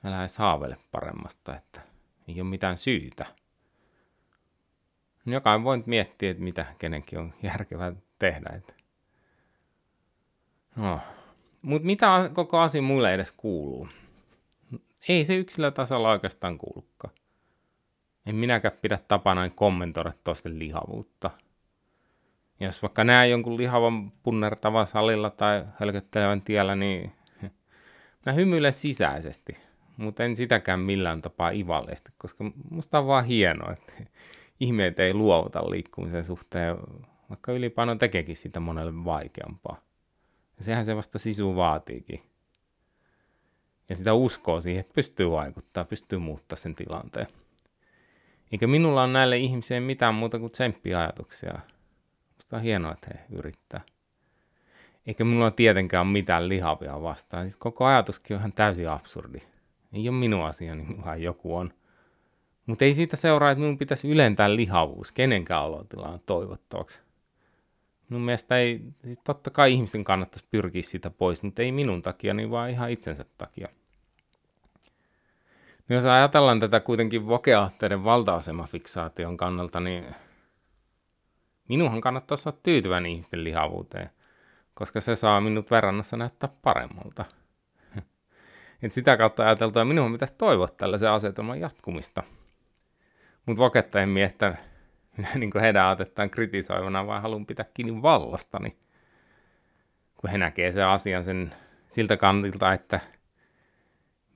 älä 0.03 0.19
edes 0.19 0.37
haaveile 0.37 0.77
paremmasta, 0.91 1.55
että 1.55 1.81
ei 2.27 2.41
ole 2.41 2.49
mitään 2.49 2.77
syytä. 2.77 3.25
Jokainen 5.25 5.63
voi 5.63 5.83
miettiä, 5.85 6.31
että 6.31 6.43
mitä 6.43 6.65
kenenkin 6.79 7.19
on 7.19 7.33
järkevää 7.43 7.93
tehdä. 8.19 8.49
Että. 8.55 8.73
No. 10.75 10.99
Mutta 11.61 11.85
mitä 11.85 12.29
koko 12.33 12.59
asia 12.59 12.81
muille 12.81 13.13
edes 13.13 13.31
kuuluu? 13.31 13.89
Ei 15.09 15.25
se 15.25 15.35
yksilötasolla 15.35 16.11
oikeastaan 16.11 16.57
kuulukaan. 16.57 17.13
En 18.25 18.35
minäkään 18.35 18.77
pidä 18.81 18.99
tapana 19.07 19.49
kommentoida 19.49 20.13
toisten 20.23 20.59
lihavuutta. 20.59 21.31
Jos 22.59 22.81
vaikka 22.81 23.03
näen 23.03 23.31
jonkun 23.31 23.57
lihavan 23.57 24.11
punnertavan 24.11 24.87
salilla 24.87 25.29
tai 25.29 25.65
hölköttelevän 25.79 26.41
tiellä, 26.41 26.75
niin 26.75 27.11
mä 28.25 28.31
hymyilen 28.31 28.73
sisäisesti, 28.73 29.57
mutta 29.97 30.23
en 30.23 30.35
sitäkään 30.35 30.79
millään 30.79 31.21
tapaa 31.21 31.49
ivalleesti, 31.49 32.11
koska 32.17 32.43
musta 32.71 32.99
on 32.99 33.07
vaan 33.07 33.25
hienoa, 33.25 33.73
että 33.73 33.93
ihmeet 34.59 34.99
ei 34.99 35.13
luovuta 35.13 35.71
liikkumisen 35.71 36.25
suhteen, 36.25 36.77
vaikka 37.29 37.51
ylipaino 37.51 37.95
tekeekin 37.95 38.35
sitä 38.35 38.59
monelle 38.59 39.05
vaikeampaa. 39.05 39.81
Ja 40.57 40.63
sehän 40.63 40.85
se 40.85 40.95
vasta 40.95 41.19
sisu 41.19 41.55
vaatiikin. 41.55 42.23
Ja 43.89 43.95
sitä 43.95 44.13
uskoo 44.13 44.61
siihen, 44.61 44.79
että 44.79 44.93
pystyy 44.93 45.31
vaikuttaa, 45.31 45.85
pystyy 45.85 46.19
muuttaa 46.19 46.55
sen 46.55 46.75
tilanteen. 46.75 47.27
Eikä 48.51 48.67
minulla 48.67 49.03
ole 49.03 49.11
näille 49.11 49.37
ihmisille 49.37 49.79
mitään 49.79 50.15
muuta 50.15 50.39
kuin 50.39 50.51
tsemppiajatuksia. 50.51 51.59
Musta 52.47 52.57
on 52.57 52.63
hienoa, 52.63 52.91
että 52.91 53.07
he 53.13 53.19
yrittää. 53.29 53.81
Eikä 55.07 55.23
minulla 55.23 55.51
tietenkään 55.51 56.07
ole 56.07 56.11
mitään 56.11 56.49
lihavia 56.49 57.01
vastaan. 57.01 57.43
Siis 57.43 57.57
koko 57.57 57.85
ajatuskin 57.85 58.35
on 58.35 58.39
ihan 58.39 58.53
täysin 58.53 58.89
absurdi. 58.89 59.39
Ei 59.93 60.09
ole 60.09 60.17
minun 60.17 60.45
asiani, 60.45 60.85
vaan 61.05 61.21
joku 61.21 61.55
on. 61.55 61.73
Mutta 62.65 62.85
ei 62.85 62.93
siitä 62.93 63.15
seuraa, 63.15 63.51
että 63.51 63.59
minun 63.59 63.77
pitäisi 63.77 64.09
ylentää 64.09 64.55
lihavuus 64.55 65.11
kenenkään 65.11 65.63
olotilaan 65.63 66.19
toivottavaksi. 66.25 66.99
Minun 68.09 68.21
mielestä 68.21 68.57
ei, 68.57 68.81
siis 69.03 69.19
totta 69.23 69.49
kai 69.49 69.73
ihmisten 69.73 70.03
kannattaisi 70.03 70.47
pyrkiä 70.49 70.81
sitä 70.81 71.09
pois, 71.09 71.43
mutta 71.43 71.61
ei 71.61 71.71
minun 71.71 72.01
takia, 72.01 72.33
niin 72.33 72.51
vaan 72.51 72.69
ihan 72.69 72.89
itsensä 72.89 73.25
takia. 73.37 73.67
Niin 75.89 75.95
jos 75.95 76.05
ajatellaan 76.05 76.59
tätä 76.59 76.79
kuitenkin 76.79 77.27
vokeahteiden 77.27 78.03
valta-asemafiksaation 78.03 79.37
kannalta, 79.37 79.79
niin 79.79 80.05
minunhan 81.67 82.01
kannattaisi 82.01 82.49
olla 82.49 82.59
tyytyväinen 82.63 83.11
ihmisten 83.11 83.43
lihavuuteen, 83.43 84.09
koska 84.73 85.01
se 85.01 85.15
saa 85.15 85.41
minut 85.41 85.71
verrannassa 85.71 86.17
näyttää 86.17 86.49
paremmalta. 86.61 87.25
Et 88.83 88.91
sitä 88.91 89.17
kautta 89.17 89.45
ajateltua 89.45 89.85
minun 89.85 90.11
pitäisi 90.11 90.35
toivoa 90.37 90.67
tällaisen 90.67 91.09
asetelman 91.09 91.59
jatkumista. 91.59 92.23
Mutta 93.45 93.63
vokettajien 93.63 94.09
miestä 94.09 94.55
niin 95.35 95.51
heidän 95.61 95.85
ajatettaan 95.85 96.29
kritisoivana, 96.29 97.07
vaan 97.07 97.21
haluan 97.21 97.45
pitää 97.45 97.65
kiinni 97.73 98.01
vallastani. 98.01 98.77
Kun 100.17 100.29
he 100.29 100.37
näkee 100.37 100.71
sen 100.71 100.87
asian 100.87 101.23
sen 101.23 101.55
siltä 101.91 102.17
kantilta, 102.17 102.73
että 102.73 102.99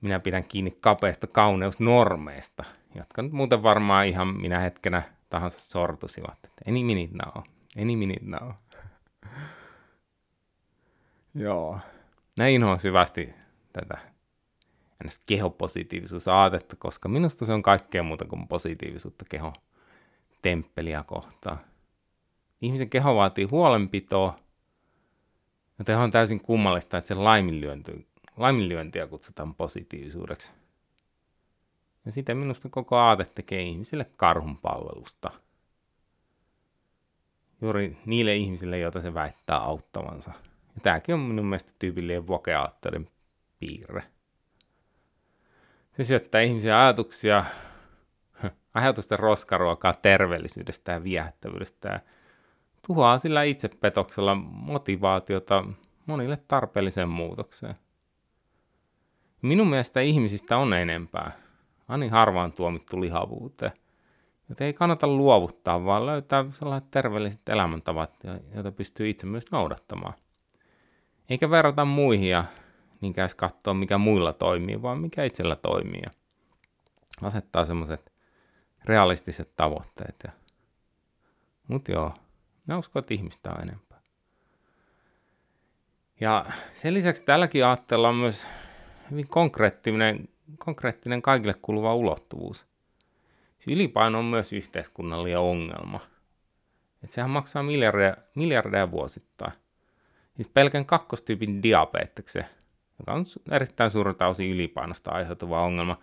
minä 0.00 0.20
pidän 0.20 0.44
kiinni 0.44 0.76
kapeista 0.80 1.26
kauneusnormeista, 1.26 2.64
jotka 2.94 3.22
nyt 3.22 3.32
muuten 3.32 3.62
varmaan 3.62 4.06
ihan 4.06 4.28
minä 4.28 4.58
hetkenä 4.58 5.02
tahansa 5.32 5.60
sortusivat. 5.60 6.38
Any 6.68 6.84
minute 6.84 7.16
now, 7.16 7.42
any 7.82 7.96
minute 7.96 8.24
now. 8.24 8.50
Joo. 11.34 11.78
Näin 12.36 12.64
on 12.64 12.80
syvästi 12.80 13.34
tätä 13.72 13.98
kehopositiivisuusaatetta, 15.26 16.76
koska 16.76 17.08
minusta 17.08 17.46
se 17.46 17.52
on 17.52 17.62
kaikkea 17.62 18.02
muuta 18.02 18.24
kuin 18.24 18.48
positiivisuutta 18.48 19.24
keho 19.28 19.52
temppeliä 20.42 21.02
kohtaan. 21.02 21.58
Ihmisen 22.60 22.90
keho 22.90 23.16
vaatii 23.16 23.44
huolenpitoa, 23.44 24.38
joten 25.78 25.98
on 25.98 26.10
täysin 26.10 26.40
kummallista, 26.40 26.98
että 26.98 27.08
se 27.08 27.14
laiminlyönti, 27.14 28.06
laiminlyöntiä 28.36 29.06
kutsutaan 29.06 29.54
positiivisuudeksi. 29.54 30.52
Ja 32.06 32.12
sitten 32.12 32.36
minusta 32.36 32.68
koko 32.68 32.96
aate 32.96 33.24
tekee 33.24 33.62
ihmisille 33.62 34.04
karhun 34.16 34.58
palvelusta. 34.58 35.30
Juuri 37.60 37.98
niille 38.06 38.36
ihmisille, 38.36 38.78
joita 38.78 39.00
se 39.00 39.14
väittää 39.14 39.58
auttavansa. 39.58 40.32
Ja 40.74 40.80
tämäkin 40.82 41.14
on 41.14 41.20
minun 41.20 41.46
mielestä 41.46 41.72
tyypillinen 41.78 42.26
vokeaattorin 42.26 43.08
piirre. 43.58 44.02
Se 45.96 46.04
syöttää 46.04 46.40
ihmisiä 46.40 46.80
ajatuksia, 46.80 47.44
ajatusten 48.74 49.18
roskaruokaa 49.18 49.94
terveellisyydestä 49.94 50.92
ja 50.92 51.04
viehättävyydestä 51.04 51.88
ja 51.88 52.00
tuhoaa 52.86 53.18
sillä 53.18 53.42
itsepetoksella 53.42 54.34
motivaatiota 54.44 55.64
monille 56.06 56.36
tarpeelliseen 56.48 57.08
muutokseen. 57.08 57.74
Minun 59.42 59.66
mielestä 59.66 60.00
ihmisistä 60.00 60.56
on 60.56 60.72
enempää. 60.72 61.41
Ani 61.92 62.08
harvaan 62.08 62.52
tuomittu 62.52 63.00
lihavuuteen. 63.00 63.72
Joten 64.48 64.66
ei 64.66 64.72
kannata 64.72 65.06
luovuttaa, 65.06 65.84
vaan 65.84 66.06
löytää 66.06 66.44
sellaiset 66.50 66.90
terveelliset 66.90 67.48
elämäntavat, 67.48 68.10
joita 68.54 68.72
pystyy 68.72 69.10
itse 69.10 69.26
myös 69.26 69.44
noudattamaan. 69.50 70.14
Eikä 71.30 71.50
verrata 71.50 71.84
muihin 71.84 72.30
ja 72.30 72.44
niinkään 73.00 73.28
katsoa, 73.36 73.74
mikä 73.74 73.98
muilla 73.98 74.32
toimii, 74.32 74.82
vaan 74.82 74.98
mikä 74.98 75.24
itsellä 75.24 75.56
toimii. 75.56 76.02
asettaa 77.22 77.66
semmoiset 77.66 78.12
realistiset 78.84 79.56
tavoitteet. 79.56 80.16
Ja... 80.24 80.32
Mutta 81.68 81.92
joo, 81.92 82.14
mä 82.66 82.78
uskon, 82.78 83.00
että 83.00 83.14
ihmistä 83.14 83.50
on 83.50 83.62
enempää. 83.62 84.00
Ja 86.20 86.44
sen 86.72 86.94
lisäksi 86.94 87.24
tälläkin 87.24 87.66
aatteella 87.66 88.08
on 88.08 88.16
myös 88.16 88.48
hyvin 89.10 89.28
konkreettinen, 89.28 90.28
konkreettinen 90.58 91.22
kaikille 91.22 91.54
kuuluva 91.62 91.94
ulottuvuus. 91.94 92.66
Ylipaino 93.66 94.18
on 94.18 94.24
myös 94.24 94.52
yhteiskunnallinen 94.52 95.38
ongelma. 95.38 96.00
Et 97.04 97.10
sehän 97.10 97.30
maksaa 97.30 97.62
miljardeja, 97.62 98.16
miljardeja 98.34 98.90
vuosittain. 98.90 99.52
Siis 100.36 100.48
pelkän 100.48 100.86
kakkostyypin 100.86 101.62
diabeteksen, 101.62 102.46
joka 102.98 103.12
on 103.12 103.24
erittäin 103.50 103.90
suurta 103.90 104.26
osin 104.26 104.50
ylipainosta 104.50 105.10
aiheutuva 105.10 105.62
ongelma, 105.62 105.98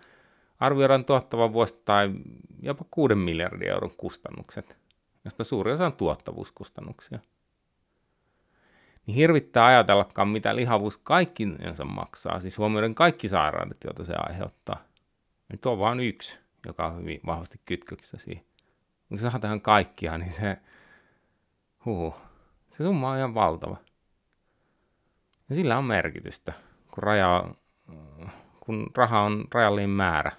arvioidaan 0.60 1.04
tuottavan 1.04 1.52
vuosittain 1.52 2.22
jopa 2.62 2.84
6 2.90 3.14
miljardin 3.14 3.68
euron 3.68 3.96
kustannukset, 3.96 4.76
josta 5.24 5.44
suuri 5.44 5.72
osa 5.72 5.86
on 5.86 5.92
tuottavuuskustannuksia 5.92 7.18
niin 9.06 9.14
hirvittää 9.14 9.66
ajatellakaan, 9.66 10.28
mitä 10.28 10.56
lihavuus 10.56 10.98
kaikkinensa 10.98 11.84
maksaa, 11.84 12.40
siis 12.40 12.58
huomioiden 12.58 12.94
kaikki 12.94 13.28
sairaudet, 13.28 13.84
joita 13.84 14.04
se 14.04 14.14
aiheuttaa. 14.16 14.82
Nyt 15.48 15.66
on 15.66 15.78
vain 15.78 16.00
yksi, 16.00 16.38
joka 16.66 16.86
on 16.86 16.98
hyvin 16.98 17.20
vahvasti 17.26 17.60
kytköksissä 17.64 18.18
siihen. 18.18 18.44
Mutta 19.08 19.26
jos 19.26 19.34
tähän 19.40 19.60
kaikkia, 19.60 20.18
niin 20.18 20.32
se, 20.32 20.56
huhu, 21.84 22.14
se 22.70 22.84
summa 22.84 23.10
on 23.10 23.18
ihan 23.18 23.34
valtava. 23.34 23.76
Ja 25.48 25.54
sillä 25.54 25.78
on 25.78 25.84
merkitystä, 25.84 26.52
kun, 26.90 27.02
raja, 27.02 27.44
kun 28.60 28.90
raha 28.96 29.20
on 29.20 29.44
rajallinen 29.54 29.90
määrä 29.90 30.32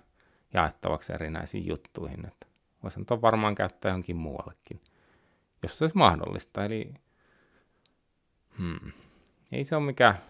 jaettavaksi 0.54 1.14
erinäisiin 1.14 1.68
juttuihin. 1.68 2.26
Että 2.26 2.48
voisin 2.84 3.06
tuon 3.06 3.22
varmaan 3.22 3.56
käyttää 3.56 3.90
johonkin 3.90 4.16
muuallekin, 4.16 4.82
jos 5.64 5.78
se 5.78 5.84
olisi 5.84 5.98
mahdollista. 5.98 6.66
Eli 6.66 6.94
Hmm. 8.62 8.92
ei 9.52 9.66
se 9.66 9.76
ole 9.76 9.86
mikään 9.86 10.22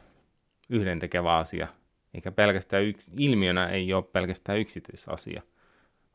yhdentekevä 0.70 1.38
asia, 1.38 1.68
eikä 2.14 2.32
pelkästään 2.32 2.84
yks, 2.84 3.12
ilmiönä 3.20 3.70
ei 3.70 3.94
ole 3.94 4.04
pelkästään 4.04 4.60
yksityisasia, 4.60 5.42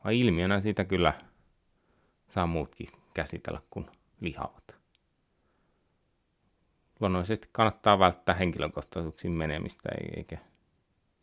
vaan 0.03 0.15
ilmiönä 0.15 0.59
siitä 0.59 0.85
kyllä 0.85 1.13
saa 2.27 2.47
muutkin 2.47 2.87
käsitellä 3.13 3.61
kuin 3.69 3.85
lihavat. 4.21 4.75
Luonnollisesti 6.99 7.49
kannattaa 7.51 7.99
välttää 7.99 8.35
henkilökohtaisuuksiin 8.35 9.33
menemistä, 9.33 9.89
eikä, 10.15 10.37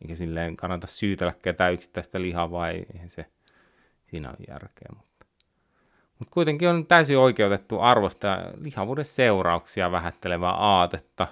eikä 0.01 0.15
silleen 0.15 0.57
kannata 0.57 0.87
syytellä 0.87 1.33
ketään 1.41 1.73
yksittäistä 1.73 2.21
lihavaa, 2.21 2.69
eihän 2.69 3.09
se 3.09 3.25
siinä 4.05 4.29
ole 4.29 4.37
järkeä. 4.47 4.89
Mutta, 4.97 5.14
mutta 6.19 6.33
kuitenkin 6.33 6.69
on 6.69 6.85
täysin 6.85 7.17
oikeutettu 7.17 7.79
arvostaa 7.79 8.37
lihavuuden 8.61 9.05
seurauksia 9.05 9.91
vähättelevää 9.91 10.51
aatetta. 10.51 11.27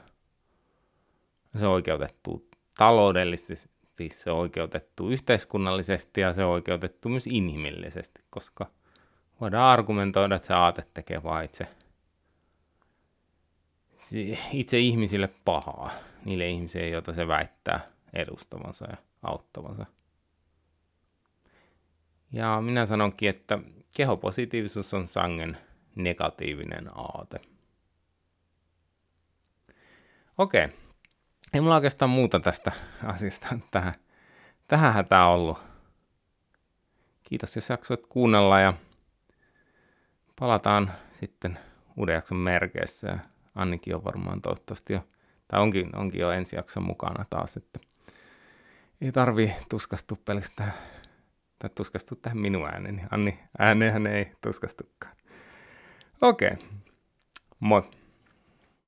Se 1.57 1.65
on 1.65 1.73
oikeutettu 1.73 2.47
taloudellisesti, 2.77 4.09
se 4.11 4.31
on 4.31 4.37
oikeutettu 4.37 5.09
yhteiskunnallisesti 5.09 6.21
ja 6.21 6.33
se 6.33 6.43
on 6.43 6.51
oikeutettu 6.51 7.09
myös 7.09 7.27
inhimillisesti, 7.27 8.21
koska– 8.29 8.67
voidaan 9.43 9.71
argumentoida, 9.71 10.35
että 10.35 10.47
se 10.47 10.53
aate 10.53 10.83
tekee 10.93 11.23
vain 11.23 11.45
itse, 11.45 11.67
itse 14.53 14.79
ihmisille 14.79 15.29
pahaa, 15.45 15.91
niille 16.25 16.49
ihmisille, 16.49 16.89
joita 16.89 17.13
se 17.13 17.27
väittää 17.27 17.87
edustavansa 18.13 18.85
ja 18.91 18.97
auttavansa. 19.23 19.85
Ja 22.31 22.61
minä 22.61 22.85
sanonkin, 22.85 23.29
että 23.29 23.59
kehopositiivisuus 23.95 24.93
on 24.93 25.07
sangen 25.07 25.57
negatiivinen 25.95 26.89
aate. 26.95 27.41
Okei. 30.37 30.69
Ei 31.53 31.61
mulla 31.61 31.75
oikeastaan 31.75 32.11
muuta 32.11 32.39
tästä 32.39 32.71
asiasta 33.03 33.47
tähän, 33.71 33.93
tähän 34.67 35.05
tämä 35.05 35.27
ollut. 35.27 35.57
Kiitos, 37.23 37.55
jos 37.55 37.69
jaksoit 37.69 38.07
kuunnella 38.07 38.59
ja 38.59 38.73
palataan 40.39 40.91
sitten 41.13 41.59
uuden 41.97 42.13
jakson 42.13 42.37
merkeissä. 42.37 43.07
Ja 43.07 43.19
Annikin 43.55 43.95
on 43.95 44.03
varmaan 44.03 44.41
toivottavasti 44.41 44.93
jo, 44.93 45.07
tai 45.47 45.61
onkin, 45.61 45.95
onkin 45.95 46.21
jo 46.21 46.31
ensi 46.31 46.55
jakson 46.55 46.83
mukana 46.83 47.25
taas, 47.29 47.57
että 47.57 47.79
ei 49.01 49.11
tarvi 49.11 49.53
tuskastua 49.69 50.17
pelkästään, 50.25 50.73
tai 51.63 51.69
tuskastua 51.75 52.17
tähän 52.21 52.37
minun 52.37 52.65
ääneni. 52.65 53.01
Anni 53.11 53.39
ääneen 53.59 54.07
ei 54.07 54.31
tuskastukaan. 54.41 55.15
Okei, 56.21 56.51
okay. 56.53 56.67
moi. 57.59 57.83